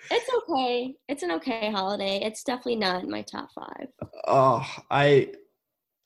It's 0.09 0.29
okay. 0.57 0.95
It's 1.07 1.23
an 1.23 1.31
okay 1.31 1.71
holiday. 1.71 2.19
It's 2.23 2.43
definitely 2.43 2.77
not 2.77 3.03
in 3.03 3.09
my 3.09 3.21
top 3.21 3.49
five. 3.53 3.87
oh, 4.27 4.65
I 4.89 5.31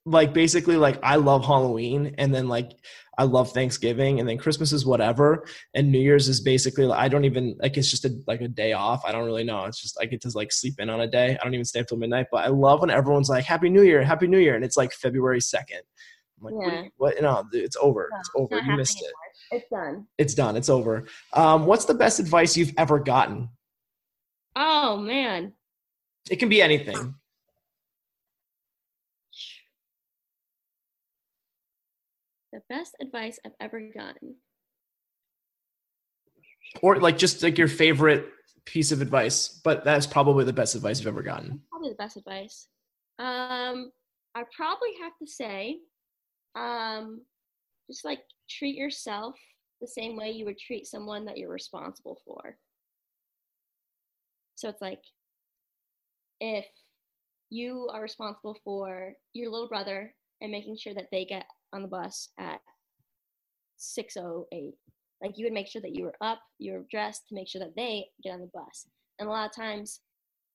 like 0.05 0.33
basically 0.33 0.77
like 0.77 0.97
I 1.03 1.17
love 1.17 1.45
Halloween 1.45 2.15
and 2.17 2.33
then 2.33 2.47
like 2.47 2.71
I 3.19 3.23
love 3.23 3.51
Thanksgiving 3.51 4.19
and 4.19 4.27
then 4.27 4.39
Christmas 4.39 4.71
is 4.71 4.83
whatever 4.83 5.45
and 5.75 5.91
New 5.91 5.99
Year's 5.99 6.27
is 6.27 6.41
basically 6.41 6.85
like 6.87 6.99
I 6.99 7.07
don't 7.07 7.23
even 7.25 7.55
like 7.61 7.77
it's 7.77 7.91
just 7.91 8.05
a 8.05 8.11
like 8.25 8.41
a 8.41 8.47
day 8.47 8.73
off. 8.73 9.03
I 9.05 9.11
don't 9.11 9.25
really 9.25 9.43
know. 9.43 9.65
It's 9.65 9.79
just 9.79 9.97
I 10.01 10.05
get 10.05 10.21
to 10.21 10.31
like 10.33 10.51
sleep 10.51 10.75
in 10.79 10.89
on 10.89 11.01
a 11.01 11.07
day. 11.07 11.37
I 11.39 11.43
don't 11.43 11.53
even 11.53 11.65
stay 11.65 11.81
up 11.81 11.87
till 11.87 11.97
midnight. 11.97 12.27
But 12.31 12.45
I 12.45 12.47
love 12.47 12.81
when 12.81 12.89
everyone's 12.89 13.29
like 13.29 13.45
Happy 13.45 13.69
New 13.69 13.83
Year, 13.83 14.03
Happy 14.03 14.27
New 14.27 14.39
Year, 14.39 14.55
and 14.55 14.65
it's 14.65 14.77
like 14.77 14.91
February 14.93 15.39
second. 15.41 15.81
I'm 16.39 16.45
like, 16.45 16.55
what, 16.55 16.73
Yeah. 16.73 16.83
what? 16.97 17.21
No, 17.21 17.43
it's 17.53 17.77
over. 17.79 18.09
No, 18.11 18.17
it's 18.19 18.29
it's 18.29 18.35
over. 18.35 18.55
not 18.55 18.65
You 18.65 18.75
missed 18.77 18.97
happening 18.97 19.11
it. 19.51 19.55
It's 19.57 19.69
done. 19.69 20.07
It's 20.17 20.33
done. 20.33 20.55
It's 20.55 20.69
over. 20.69 21.03
Um, 21.33 21.65
what's 21.67 21.85
the 21.85 21.93
best 21.93 22.19
advice 22.19 22.57
you've 22.57 22.73
ever 22.77 22.97
gotten? 22.99 23.49
Oh 24.55 24.97
man. 24.97 25.53
It 26.29 26.37
can 26.37 26.49
be 26.49 26.61
anything. 26.61 27.15
The 32.51 32.61
best 32.69 32.95
advice 33.01 33.39
I've 33.45 33.53
ever 33.59 33.79
gotten. 33.79 34.35
Or 36.81 36.99
like 36.99 37.17
just 37.17 37.43
like 37.43 37.57
your 37.57 37.67
favorite 37.67 38.25
piece 38.65 38.91
of 38.91 39.01
advice, 39.01 39.47
but 39.47 39.83
that's 39.83 40.05
probably 40.05 40.45
the 40.45 40.53
best 40.53 40.75
advice 40.75 40.99
you've 40.99 41.07
ever 41.07 41.23
gotten. 41.23 41.61
Probably 41.69 41.89
the 41.89 41.95
best 41.95 42.17
advice. 42.17 42.67
Um, 43.19 43.91
I 44.35 44.43
probably 44.55 44.89
have 45.01 45.13
to 45.19 45.27
say, 45.27 45.79
um, 46.55 47.21
just 47.89 48.05
like 48.05 48.19
treat 48.49 48.75
yourself 48.75 49.35
the 49.79 49.87
same 49.87 50.15
way 50.15 50.31
you 50.31 50.45
would 50.45 50.59
treat 50.59 50.85
someone 50.85 51.25
that 51.25 51.37
you're 51.37 51.51
responsible 51.51 52.19
for. 52.25 52.57
So 54.61 54.69
it's 54.69 54.81
like 54.81 55.01
if 56.39 56.67
you 57.49 57.89
are 57.91 57.99
responsible 57.99 58.55
for 58.63 59.13
your 59.33 59.49
little 59.49 59.67
brother 59.67 60.13
and 60.39 60.51
making 60.51 60.77
sure 60.77 60.93
that 60.93 61.07
they 61.11 61.25
get 61.25 61.47
on 61.73 61.81
the 61.81 61.87
bus 61.87 62.29
at 62.37 62.59
608 63.77 64.75
like 65.23 65.35
you 65.35 65.45
would 65.45 65.53
make 65.53 65.67
sure 65.67 65.81
that 65.81 65.95
you 65.95 66.03
were 66.03 66.13
up 66.21 66.39
you 66.59 66.73
were 66.73 66.85
dressed 66.91 67.27
to 67.27 67.33
make 67.33 67.47
sure 67.47 67.59
that 67.59 67.75
they 67.75 68.05
get 68.23 68.33
on 68.33 68.41
the 68.41 68.51
bus. 68.53 68.85
And 69.17 69.27
a 69.27 69.31
lot 69.31 69.49
of 69.49 69.55
times 69.55 70.01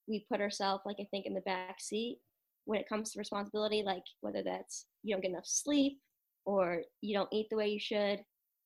we 0.06 0.24
put 0.30 0.40
ourselves 0.40 0.84
like 0.86 0.98
i 1.00 1.06
think 1.10 1.26
in 1.26 1.34
the 1.34 1.40
back 1.40 1.80
seat 1.80 2.20
when 2.64 2.78
it 2.78 2.88
comes 2.88 3.10
to 3.10 3.18
responsibility 3.18 3.82
like 3.84 4.04
whether 4.20 4.44
that's 4.44 4.86
you 5.02 5.12
don't 5.12 5.20
get 5.20 5.32
enough 5.32 5.46
sleep 5.46 5.98
or 6.44 6.82
you 7.00 7.12
don't 7.12 7.32
eat 7.32 7.48
the 7.50 7.56
way 7.56 7.66
you 7.66 7.80
should 7.80 8.20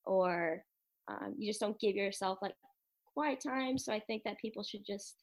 or 0.05 0.63
um, 1.07 1.33
you 1.35 1.49
just 1.49 1.59
don't 1.59 1.79
give 1.79 1.95
yourself 1.95 2.37
like 2.43 2.53
quiet 3.15 3.41
time. 3.41 3.77
So 3.77 3.91
i 3.91 3.99
think 3.99 4.21
that 4.25 4.37
people 4.39 4.63
should 4.63 4.85
just 4.85 5.15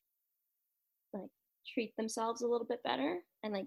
like 1.15 1.31
treat 1.67 1.95
themselves 1.97 2.43
a 2.43 2.47
little 2.47 2.67
bit 2.67 2.83
better 2.83 3.19
and 3.45 3.53
like 3.53 3.67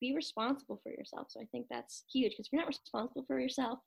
be 0.00 0.14
responsible 0.14 0.80
for 0.82 0.90
yourself 0.90 1.28
so 1.30 1.40
i 1.40 1.44
think 1.52 1.66
that's 1.70 2.04
huge 2.12 2.32
because 2.32 2.46
if 2.46 2.52
you're 2.52 2.60
not 2.60 2.68
responsible 2.68 3.24
for 3.26 3.38
yourself 3.38 3.78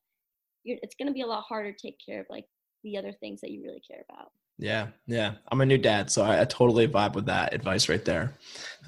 you're, 0.63 0.77
it's 0.81 0.95
going 0.95 1.07
to 1.07 1.13
be 1.13 1.21
a 1.21 1.27
lot 1.27 1.43
harder 1.43 1.71
to 1.71 1.77
take 1.77 1.97
care 2.03 2.21
of 2.21 2.25
like 2.29 2.45
the 2.83 2.97
other 2.97 3.13
things 3.19 3.41
that 3.41 3.51
you 3.51 3.63
really 3.63 3.81
care 3.87 4.05
about 4.09 4.31
Yeah, 4.57 4.87
yeah. 5.05 5.33
I'm 5.51 5.59
a 5.61 5.65
new 5.65 5.77
dad, 5.77 6.09
so 6.09 6.23
I, 6.23 6.41
I 6.41 6.45
totally 6.45 6.87
vibe 6.87 7.13
with 7.13 7.25
that 7.25 7.53
advice 7.53 7.89
right 7.89 8.03
there. 8.05 8.33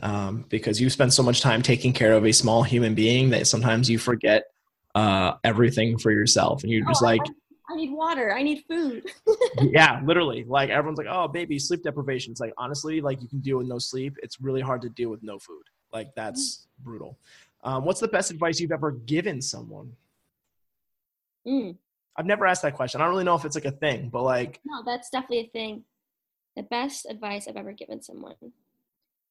Um, 0.01 0.45
because 0.47 0.79
you 0.79 0.89
spend 0.89 1.13
so 1.13 1.23
much 1.23 1.41
time 1.41 1.61
taking 1.61 1.91
care 1.91 2.13
of 2.13 2.25
a 2.25 2.31
small 2.31 2.63
human 2.63 2.95
being 2.95 3.31
that 3.31 3.47
sometimes 3.47 3.89
you 3.89 3.97
forget 3.99 4.45
uh, 4.95 5.33
everything 5.43 5.97
for 5.97 6.11
yourself, 6.11 6.63
and 6.63 6.71
you're 6.71 6.85
just 6.87 7.01
Oh, 7.01 7.05
like, 7.05 7.21
i 7.69 7.75
need 7.75 7.91
water 7.91 8.33
i 8.33 8.41
need 8.43 8.63
food 8.67 9.03
yeah, 9.61 10.01
literally. 10.05 10.43
Like 10.47 10.69
everyone's 10.69 10.97
like, 10.97 11.07
oh, 11.09 11.27
baby, 11.27 11.57
sleep 11.59 11.83
deprivation. 11.83 12.31
It's 12.31 12.39
like 12.39 12.53
honestly, 12.57 13.01
like 13.01 13.21
you 13.21 13.27
can 13.27 13.39
deal 13.39 13.57
with 13.57 13.67
no 13.67 13.79
sleep. 13.79 14.15
It's 14.21 14.39
really 14.39 14.61
hard 14.61 14.81
to 14.83 14.89
deal 14.89 15.09
with 15.09 15.23
no 15.23 15.39
food. 15.39 15.63
Like 15.91 16.13
that's 16.15 16.67
brutal. 16.83 17.17
Um, 17.63 17.83
what's 17.85 17.99
the 17.99 18.07
best 18.07 18.31
advice 18.31 18.59
you've 18.59 18.71
ever 18.71 18.91
given 18.91 19.41
someone? 19.41 19.93
Mm. 21.47 21.75
I've 22.15 22.25
never 22.25 22.45
asked 22.45 22.61
that 22.63 22.75
question. 22.75 23.01
I 23.01 23.05
don't 23.05 23.13
really 23.13 23.23
know 23.23 23.35
if 23.35 23.45
it's 23.45 23.55
like 23.55 23.65
a 23.65 23.71
thing, 23.71 24.09
but 24.09 24.23
like, 24.23 24.59
No, 24.65 24.83
that's 24.85 25.09
definitely 25.09 25.41
a 25.41 25.49
thing. 25.49 25.83
The 26.55 26.63
best 26.63 27.05
advice 27.09 27.47
I've 27.47 27.57
ever 27.57 27.73
given 27.73 28.01
someone. 28.01 28.35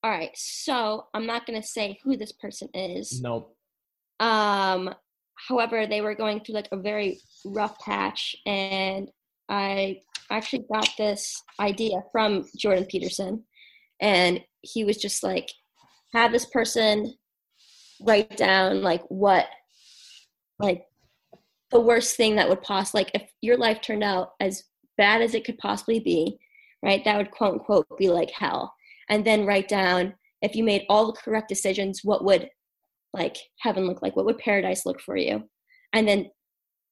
All 0.02 0.10
right, 0.10 0.30
so 0.34 1.06
I'm 1.14 1.26
not 1.26 1.46
gonna 1.46 1.62
say 1.62 1.98
who 2.04 2.16
this 2.16 2.32
person 2.32 2.68
is. 2.74 3.20
nope. 3.20 3.56
Um, 4.20 4.94
however, 5.48 5.86
they 5.86 6.00
were 6.00 6.14
going 6.14 6.40
through 6.40 6.54
like 6.54 6.68
a 6.72 6.76
very 6.76 7.20
rough 7.44 7.78
patch, 7.80 8.34
and 8.46 9.08
I 9.48 10.00
actually 10.30 10.64
got 10.72 10.88
this 10.98 11.42
idea 11.60 12.02
from 12.12 12.44
Jordan 12.56 12.86
Peterson, 12.86 13.44
and 14.00 14.40
he 14.62 14.84
was 14.84 14.96
just 14.96 15.22
like, 15.22 15.50
have 16.12 16.32
this 16.32 16.46
person 16.46 17.14
write 18.00 18.36
down 18.36 18.82
like 18.82 19.02
what, 19.08 19.46
like 20.58 20.84
the 21.70 21.80
worst 21.80 22.16
thing 22.16 22.36
that 22.36 22.48
would 22.48 22.62
possibly 22.62 23.00
like 23.02 23.10
if 23.14 23.30
your 23.40 23.56
life 23.56 23.80
turned 23.80 24.04
out 24.04 24.30
as 24.40 24.64
bad 24.96 25.22
as 25.22 25.34
it 25.34 25.44
could 25.44 25.58
possibly 25.58 26.00
be, 26.00 26.38
right? 26.82 27.04
That 27.04 27.16
would 27.16 27.30
quote 27.30 27.54
unquote 27.54 27.86
be 27.98 28.08
like 28.08 28.30
hell, 28.30 28.74
and 29.08 29.24
then 29.24 29.46
write 29.46 29.68
down 29.68 30.14
if 30.42 30.54
you 30.54 30.64
made 30.64 30.84
all 30.88 31.06
the 31.06 31.20
correct 31.20 31.48
decisions, 31.48 32.00
what 32.02 32.24
would 32.24 32.48
like 33.16 33.36
heaven 33.60 33.86
look 33.86 34.02
like? 34.02 34.16
What 34.16 34.26
would 34.26 34.38
paradise 34.38 34.86
look 34.86 35.00
for 35.00 35.16
you? 35.16 35.44
And 35.92 36.06
then 36.06 36.30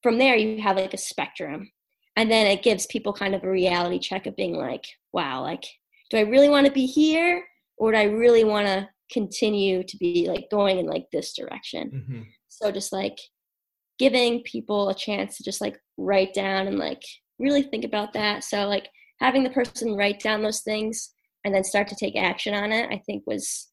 from 0.02 0.18
there, 0.18 0.36
you 0.36 0.60
have 0.62 0.76
like 0.76 0.94
a 0.94 0.98
spectrum. 0.98 1.70
And 2.16 2.30
then 2.30 2.46
it 2.46 2.62
gives 2.62 2.86
people 2.86 3.12
kind 3.12 3.34
of 3.34 3.42
a 3.42 3.50
reality 3.50 3.98
check 3.98 4.26
of 4.26 4.36
being 4.36 4.54
like, 4.54 4.84
wow, 5.12 5.42
like, 5.42 5.64
do 6.10 6.16
I 6.16 6.20
really 6.20 6.48
want 6.48 6.66
to 6.66 6.72
be 6.72 6.86
here? 6.86 7.44
Or 7.76 7.90
do 7.92 7.98
I 7.98 8.04
really 8.04 8.44
want 8.44 8.66
to 8.66 8.88
continue 9.12 9.82
to 9.82 9.96
be 9.96 10.26
like 10.28 10.48
going 10.50 10.78
in 10.78 10.86
like 10.86 11.06
this 11.12 11.34
direction? 11.34 12.04
hmm 12.06 12.22
So 12.48 12.70
just 12.70 12.92
like 12.92 13.18
giving 13.98 14.42
people 14.42 14.88
a 14.88 14.94
chance 14.94 15.36
to 15.36 15.44
just 15.44 15.60
like 15.60 15.78
write 15.96 16.34
down 16.34 16.66
and 16.66 16.78
like 16.78 17.02
really 17.38 17.62
think 17.62 17.84
about 17.84 18.12
that. 18.12 18.44
So 18.44 18.66
like 18.66 18.88
having 19.20 19.42
the 19.42 19.50
person 19.50 19.96
write 19.96 20.20
down 20.20 20.42
those 20.42 20.62
things 20.62 21.12
and 21.44 21.54
then 21.54 21.64
start 21.64 21.88
to 21.88 21.96
take 21.96 22.16
action 22.16 22.54
on 22.54 22.72
it, 22.72 22.88
I 22.90 23.02
think 23.06 23.24
was 23.26 23.68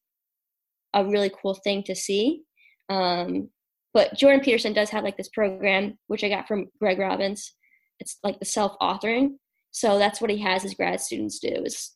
a 0.94 1.04
really 1.04 1.30
cool 1.40 1.54
thing 1.54 1.82
to 1.84 1.94
see. 1.94 2.42
Um, 2.88 3.48
but 3.94 4.14
Jordan 4.14 4.40
Peterson 4.40 4.72
does 4.72 4.90
have 4.90 5.04
like 5.04 5.16
this 5.16 5.28
program, 5.28 5.98
which 6.06 6.24
I 6.24 6.28
got 6.28 6.48
from 6.48 6.68
Greg 6.80 6.98
Robbins. 6.98 7.54
It's 8.00 8.18
like 8.22 8.38
the 8.38 8.46
self-authoring. 8.46 9.36
So 9.70 9.98
that's 9.98 10.20
what 10.20 10.30
he 10.30 10.38
has 10.38 10.62
his 10.62 10.74
grad 10.74 11.00
students 11.00 11.38
do 11.38 11.62
is 11.64 11.92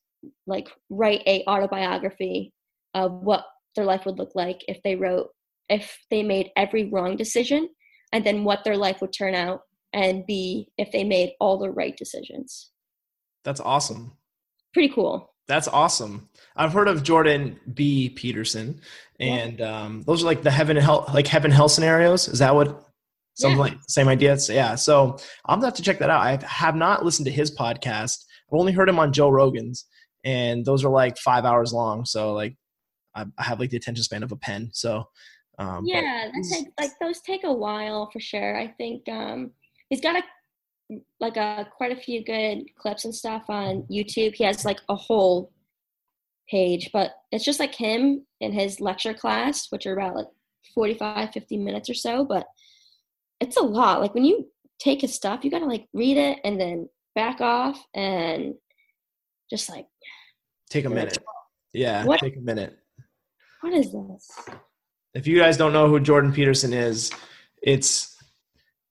like 0.46 0.68
write 0.90 1.22
a 1.26 1.44
autobiography 1.46 2.52
of 2.94 3.12
what 3.12 3.44
their 3.74 3.84
life 3.84 4.06
would 4.06 4.18
look 4.18 4.32
like 4.34 4.62
if 4.68 4.82
they 4.82 4.96
wrote 4.96 5.28
if 5.68 5.98
they 6.10 6.22
made 6.22 6.50
every 6.56 6.88
wrong 6.90 7.16
decision 7.16 7.68
and 8.12 8.24
then 8.24 8.44
what 8.44 8.64
their 8.64 8.76
life 8.76 9.00
would 9.00 9.12
turn 9.12 9.34
out 9.34 9.62
and 9.92 10.26
be 10.26 10.68
if 10.78 10.92
they 10.92 11.04
made 11.04 11.32
all 11.40 11.58
the 11.58 11.70
right 11.70 11.96
decisions. 11.96 12.70
That's 13.44 13.60
awesome. 13.60 14.12
Pretty 14.72 14.92
cool. 14.92 15.34
That's 15.48 15.68
awesome. 15.68 16.28
I've 16.56 16.72
heard 16.72 16.88
of 16.88 17.02
Jordan 17.02 17.58
B. 17.74 18.08
Peterson, 18.10 18.80
Yeah. 19.18 19.26
and 19.34 19.60
um, 19.60 20.02
those 20.02 20.22
are 20.22 20.26
like 20.26 20.42
the 20.42 20.50
heaven 20.50 20.76
and 20.76 20.84
hell, 20.84 21.04
like 21.14 21.26
heaven 21.26 21.50
hell 21.50 21.68
scenarios. 21.68 22.28
Is 22.28 22.38
that 22.40 22.54
what? 22.54 22.82
Something 23.34 23.58
Yeah. 23.58 23.62
like 23.64 23.78
same 23.86 24.08
idea. 24.08 24.38
So, 24.38 24.52
yeah. 24.54 24.74
So 24.76 25.18
I'm 25.44 25.58
gonna 25.58 25.66
have 25.66 25.74
to 25.74 25.82
check 25.82 25.98
that 25.98 26.08
out. 26.10 26.20
I 26.22 26.44
have 26.46 26.74
not 26.74 27.04
listened 27.04 27.26
to 27.26 27.32
his 27.32 27.54
podcast. 27.54 28.24
I've 28.50 28.58
only 28.58 28.72
heard 28.72 28.88
him 28.88 28.98
on 28.98 29.12
Joe 29.12 29.28
Rogan's, 29.28 29.84
and 30.24 30.64
those 30.64 30.84
are 30.84 30.90
like 30.90 31.18
five 31.18 31.44
hours 31.44 31.72
long. 31.72 32.04
So 32.06 32.32
like, 32.32 32.56
I, 33.14 33.26
I 33.38 33.42
have 33.44 33.60
like 33.60 33.70
the 33.70 33.76
attention 33.76 34.02
span 34.04 34.22
of 34.22 34.32
a 34.32 34.36
pen. 34.36 34.70
So 34.72 35.04
um, 35.58 35.84
yeah, 35.86 36.30
he's- 36.34 36.50
take, 36.50 36.68
like 36.80 36.92
those 37.00 37.20
take 37.20 37.44
a 37.44 37.52
while 37.52 38.08
for 38.10 38.20
sure. 38.20 38.58
I 38.58 38.68
think 38.68 39.06
um, 39.08 39.50
he's 39.90 40.00
got 40.00 40.16
a 40.16 40.22
like 41.20 41.36
a 41.36 41.66
quite 41.76 41.92
a 41.92 42.00
few 42.00 42.24
good 42.24 42.64
clips 42.78 43.04
and 43.04 43.14
stuff 43.14 43.44
on 43.48 43.82
YouTube. 43.90 44.34
He 44.34 44.44
has 44.44 44.64
like 44.64 44.80
a 44.88 44.94
whole 44.94 45.52
page, 46.48 46.90
but 46.92 47.12
it's 47.32 47.44
just 47.44 47.58
like 47.60 47.74
him 47.74 48.24
in 48.40 48.52
his 48.52 48.80
lecture 48.80 49.14
class, 49.14 49.66
which 49.70 49.86
are 49.86 49.94
about 49.94 50.14
like 50.14 50.26
45, 50.74 51.32
50 51.32 51.56
minutes 51.58 51.90
or 51.90 51.94
so. 51.94 52.24
But 52.24 52.46
it's 53.40 53.56
a 53.56 53.62
lot. 53.62 54.00
Like 54.00 54.14
when 54.14 54.24
you 54.24 54.48
take 54.78 55.00
his 55.00 55.14
stuff, 55.14 55.44
you 55.44 55.50
gotta 55.50 55.66
like 55.66 55.86
read 55.92 56.16
it 56.16 56.38
and 56.44 56.60
then 56.60 56.88
back 57.14 57.40
off 57.40 57.82
and 57.94 58.54
just 59.50 59.68
like, 59.70 59.86
take 60.70 60.84
a 60.84 60.88
You're 60.88 60.96
like, 60.98 61.04
minute. 61.06 61.18
Yeah, 61.72 62.04
What? 62.04 62.20
take 62.20 62.36
a 62.36 62.40
minute. 62.40 62.76
what 63.60 63.72
is 63.72 63.92
this? 63.92 64.30
if 65.14 65.26
you 65.26 65.38
guys 65.38 65.56
don't 65.56 65.72
know 65.72 65.88
who 65.88 65.98
Jordan 65.98 66.32
Peterson 66.32 66.72
is, 66.72 67.10
it's 67.62 68.15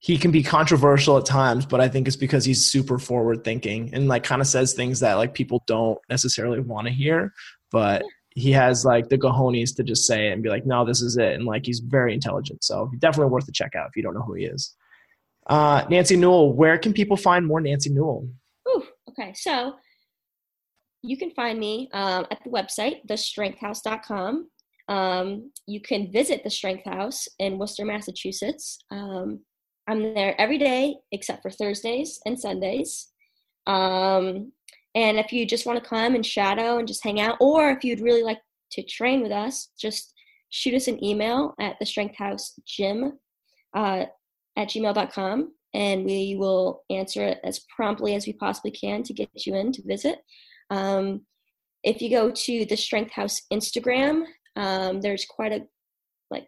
he 0.06 0.20
can 0.20 0.30
be 0.30 0.44
controversial 0.44 1.18
at 1.18 1.26
times, 1.26 1.66
but 1.66 1.82
I 1.82 1.88
think 1.88 2.06
it's 2.06 2.16
because 2.16 2.46
he's 2.46 2.64
super 2.64 3.00
forward 3.00 3.44
thinking 3.44 3.90
and 3.92 4.08
like 4.08 4.24
kind 4.24 4.40
of 4.40 4.46
says 4.46 4.74
things 4.74 5.00
that 5.00 5.16
like 5.16 5.34
people 5.34 5.64
don't 5.66 5.98
necessarily 6.10 6.60
want 6.60 6.86
to 6.86 6.94
hear, 6.94 7.34
but 7.72 8.04
he 8.30 8.52
has 8.52 8.86
like 8.86 9.10
the 9.10 9.18
cojones 9.18 9.76
to 9.78 9.84
just 9.84 10.06
say 10.06 10.28
it 10.28 10.34
and 10.34 10.44
be 10.44 10.50
like, 10.50 10.64
no, 10.64 10.86
this 10.86 11.02
is 11.02 11.18
it. 11.18 11.34
And 11.34 11.46
like 11.46 11.66
he's 11.66 11.80
very 11.80 12.14
intelligent. 12.14 12.64
So 12.64 12.92
definitely 13.00 13.32
worth 13.32 13.48
the 13.48 13.52
check 13.52 13.74
out 13.74 13.88
if 13.88 13.96
you 13.96 14.04
don't 14.04 14.14
know 14.14 14.22
who 14.22 14.36
he 14.36 14.46
is. 14.46 14.76
Uh, 15.48 15.84
Nancy 15.90 16.18
Newell, 16.18 16.54
where 16.54 16.78
can 16.78 16.94
people 16.94 17.18
find 17.18 17.44
more 17.44 17.60
Nancy 17.60 17.90
Newell? 17.90 18.30
Ooh, 18.70 18.84
okay. 19.10 19.34
So 19.34 19.74
you 21.02 21.18
can 21.18 21.32
find 21.32 21.60
me 21.60 21.90
um, 21.94 22.28
at 22.30 22.44
the 22.44 22.52
website, 22.52 23.08
thestrengthhouse.com. 23.08 24.50
Um, 24.88 25.52
you 25.66 25.82
can 25.82 26.12
visit 26.12 26.44
the 26.44 26.52
Strength 26.52 26.86
House 26.86 27.28
in 27.40 27.58
Worcester, 27.58 27.86
Massachusetts. 27.86 28.78
Um, 28.92 29.40
I'm 29.88 30.14
there 30.14 30.40
every 30.40 30.58
day 30.58 30.96
except 31.12 31.42
for 31.42 31.52
Thursdays 31.52 32.20
and 32.26 32.40
Sundays. 32.40 33.10
Um, 33.68 34.52
and 34.96 35.20
if 35.20 35.32
you 35.32 35.46
just 35.46 35.66
want 35.66 35.82
to 35.82 35.90
come 35.90 36.16
and 36.16 36.26
shadow 36.26 36.78
and 36.78 36.88
just 36.88 37.04
hang 37.04 37.20
out, 37.20 37.38
or 37.40 37.70
if 37.70 37.84
you'd 37.84 38.00
really 38.00 38.24
like 38.24 38.40
to 38.72 38.84
train 38.84 39.22
with 39.22 39.32
us, 39.32 39.70
just 39.80 40.14
shoot 40.50 40.74
us 40.74 40.88
an 40.88 41.04
email 41.04 41.54
at 41.60 41.78
the 41.80 41.86
Strength 41.86 42.16
House 42.18 42.54
Gym 42.66 43.20
uh, 43.76 44.06
at 44.56 44.70
gmail.com 44.70 45.52
and 45.74 46.06
we 46.06 46.36
will 46.38 46.84
answer 46.90 47.22
it 47.24 47.40
as 47.44 47.66
promptly 47.76 48.16
as 48.16 48.26
we 48.26 48.32
possibly 48.32 48.72
can 48.72 49.04
to 49.04 49.14
get 49.14 49.46
you 49.46 49.56
in 49.56 49.74
to 49.74 49.82
visit. 49.86 50.20
Um, 50.70 51.26
if 51.84 52.02
you 52.02 52.10
go 52.10 52.32
to 52.32 52.66
the 52.66 52.78
Strength 52.78 53.12
House 53.12 53.42
Instagram, 53.52 54.24
um, 54.56 55.02
there's 55.02 55.26
quite 55.26 55.52
a 55.52 55.68
like 56.32 56.48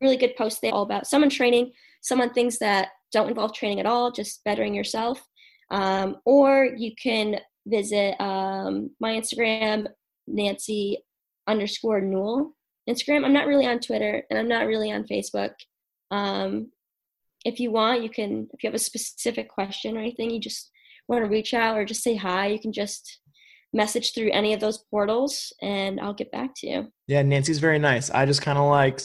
really 0.00 0.16
good 0.16 0.36
post 0.36 0.60
there 0.62 0.72
all 0.72 0.82
about 0.82 1.06
someone 1.06 1.30
training, 1.30 1.72
some 2.02 2.20
on 2.20 2.32
things 2.32 2.58
that 2.58 2.88
don't 3.12 3.28
involve 3.28 3.54
training 3.54 3.80
at 3.80 3.86
all, 3.86 4.10
just 4.10 4.42
bettering 4.44 4.74
yourself. 4.74 5.22
Um, 5.70 6.16
or 6.24 6.64
you 6.64 6.92
can 7.00 7.40
visit 7.66 8.20
um, 8.20 8.90
my 9.00 9.12
Instagram, 9.12 9.86
Nancy 10.26 10.98
underscore 11.46 12.00
Newell 12.00 12.54
Instagram. 12.88 13.24
I'm 13.24 13.32
not 13.32 13.46
really 13.46 13.66
on 13.66 13.80
Twitter 13.80 14.22
and 14.30 14.38
I'm 14.38 14.48
not 14.48 14.66
really 14.66 14.92
on 14.92 15.04
Facebook. 15.04 15.52
Um, 16.10 16.72
if 17.44 17.60
you 17.60 17.70
want, 17.70 18.02
you 18.02 18.10
can, 18.10 18.48
if 18.52 18.62
you 18.62 18.68
have 18.68 18.74
a 18.74 18.78
specific 18.78 19.48
question 19.48 19.96
or 19.96 20.00
anything, 20.00 20.30
you 20.30 20.40
just 20.40 20.70
want 21.06 21.22
to 21.24 21.30
reach 21.30 21.54
out 21.54 21.76
or 21.76 21.84
just 21.84 22.02
say 22.02 22.16
hi, 22.16 22.48
you 22.48 22.58
can 22.58 22.72
just 22.72 23.20
message 23.72 24.14
through 24.14 24.30
any 24.32 24.54
of 24.54 24.60
those 24.60 24.84
portals 24.90 25.52
and 25.60 26.00
I'll 26.00 26.14
get 26.14 26.32
back 26.32 26.50
to 26.56 26.68
you. 26.68 26.92
Yeah, 27.06 27.22
Nancy's 27.22 27.58
very 27.58 27.78
nice. 27.78 28.10
I 28.10 28.24
just 28.24 28.42
kind 28.42 28.58
of 28.58 28.68
like 28.70 29.00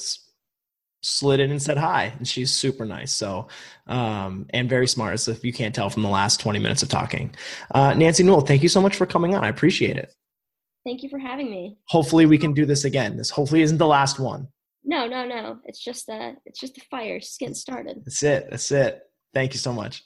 slid 1.03 1.39
in 1.39 1.51
and 1.51 1.61
said 1.61 1.77
hi 1.77 2.13
and 2.17 2.27
she's 2.27 2.51
super 2.51 2.85
nice. 2.85 3.11
So 3.11 3.47
um, 3.87 4.47
and 4.51 4.69
very 4.69 4.87
smart 4.87 5.13
as 5.13 5.27
if 5.27 5.43
you 5.43 5.53
can't 5.53 5.75
tell 5.75 5.89
from 5.89 6.03
the 6.03 6.09
last 6.09 6.39
20 6.39 6.59
minutes 6.59 6.81
of 6.81 6.89
talking. 6.89 7.35
Uh, 7.71 7.93
nancy 7.93 8.23
newell 8.23 8.41
thank 8.41 8.63
you 8.63 8.69
so 8.69 8.81
much 8.81 8.95
for 8.95 9.05
coming 9.05 9.35
on. 9.35 9.43
I 9.43 9.49
appreciate 9.49 9.97
it. 9.97 10.13
Thank 10.85 11.03
you 11.03 11.09
for 11.09 11.19
having 11.19 11.49
me. 11.49 11.77
Hopefully 11.87 12.25
we 12.25 12.37
can 12.37 12.53
do 12.53 12.65
this 12.65 12.85
again. 12.85 13.17
This 13.17 13.29
hopefully 13.29 13.61
isn't 13.61 13.77
the 13.77 13.87
last 13.87 14.19
one. 14.19 14.47
No 14.83 15.07
no 15.07 15.25
no. 15.25 15.59
It's 15.65 15.79
just 15.79 16.09
uh 16.09 16.33
it's 16.45 16.59
just 16.59 16.75
the 16.75 16.81
fire. 16.89 17.19
Just 17.19 17.39
getting 17.39 17.55
started. 17.55 18.01
That's 18.05 18.23
it. 18.23 18.47
That's 18.49 18.71
it. 18.71 19.01
Thank 19.33 19.53
you 19.53 19.59
so 19.59 19.73
much. 19.73 20.03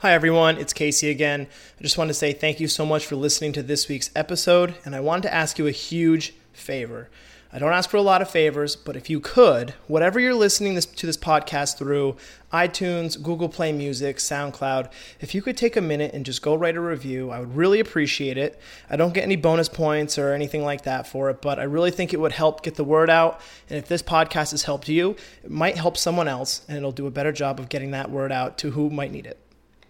Hi, 0.00 0.12
everyone. 0.12 0.58
It's 0.58 0.74
Casey 0.74 1.08
again. 1.08 1.46
I 1.78 1.82
just 1.82 1.96
want 1.96 2.08
to 2.08 2.14
say 2.14 2.32
thank 2.32 2.60
you 2.60 2.68
so 2.68 2.84
much 2.84 3.06
for 3.06 3.16
listening 3.16 3.52
to 3.54 3.62
this 3.62 3.88
week's 3.88 4.10
episode, 4.14 4.74
and 4.84 4.94
I 4.94 5.00
wanted 5.00 5.22
to 5.22 5.34
ask 5.34 5.58
you 5.58 5.66
a 5.66 5.70
huge 5.70 6.34
favor. 6.52 7.08
I 7.54 7.60
don't 7.60 7.72
ask 7.72 7.88
for 7.88 7.98
a 7.98 8.02
lot 8.02 8.20
of 8.20 8.28
favors, 8.28 8.74
but 8.74 8.96
if 8.96 9.08
you 9.08 9.20
could, 9.20 9.74
whatever 9.86 10.18
you're 10.18 10.34
listening 10.34 10.74
this, 10.74 10.86
to 10.86 11.06
this 11.06 11.16
podcast 11.16 11.78
through 11.78 12.16
iTunes, 12.52 13.22
Google 13.22 13.48
Play 13.48 13.70
Music, 13.70 14.16
SoundCloud, 14.16 14.90
if 15.20 15.36
you 15.36 15.40
could 15.40 15.56
take 15.56 15.76
a 15.76 15.80
minute 15.80 16.14
and 16.14 16.26
just 16.26 16.42
go 16.42 16.56
write 16.56 16.74
a 16.74 16.80
review, 16.80 17.30
I 17.30 17.38
would 17.38 17.54
really 17.54 17.78
appreciate 17.78 18.36
it. 18.36 18.60
I 18.90 18.96
don't 18.96 19.14
get 19.14 19.22
any 19.22 19.36
bonus 19.36 19.68
points 19.68 20.18
or 20.18 20.32
anything 20.32 20.64
like 20.64 20.82
that 20.82 21.06
for 21.06 21.30
it, 21.30 21.40
but 21.40 21.60
I 21.60 21.62
really 21.62 21.92
think 21.92 22.12
it 22.12 22.18
would 22.18 22.32
help 22.32 22.64
get 22.64 22.74
the 22.74 22.82
word 22.82 23.08
out. 23.08 23.40
And 23.70 23.78
if 23.78 23.86
this 23.86 24.02
podcast 24.02 24.50
has 24.50 24.64
helped 24.64 24.88
you, 24.88 25.14
it 25.44 25.50
might 25.52 25.76
help 25.76 25.96
someone 25.96 26.26
else, 26.26 26.66
and 26.66 26.76
it'll 26.76 26.90
do 26.90 27.06
a 27.06 27.12
better 27.12 27.30
job 27.30 27.60
of 27.60 27.68
getting 27.68 27.92
that 27.92 28.10
word 28.10 28.32
out 28.32 28.58
to 28.58 28.72
who 28.72 28.90
might 28.90 29.12
need 29.12 29.26
it. 29.26 29.38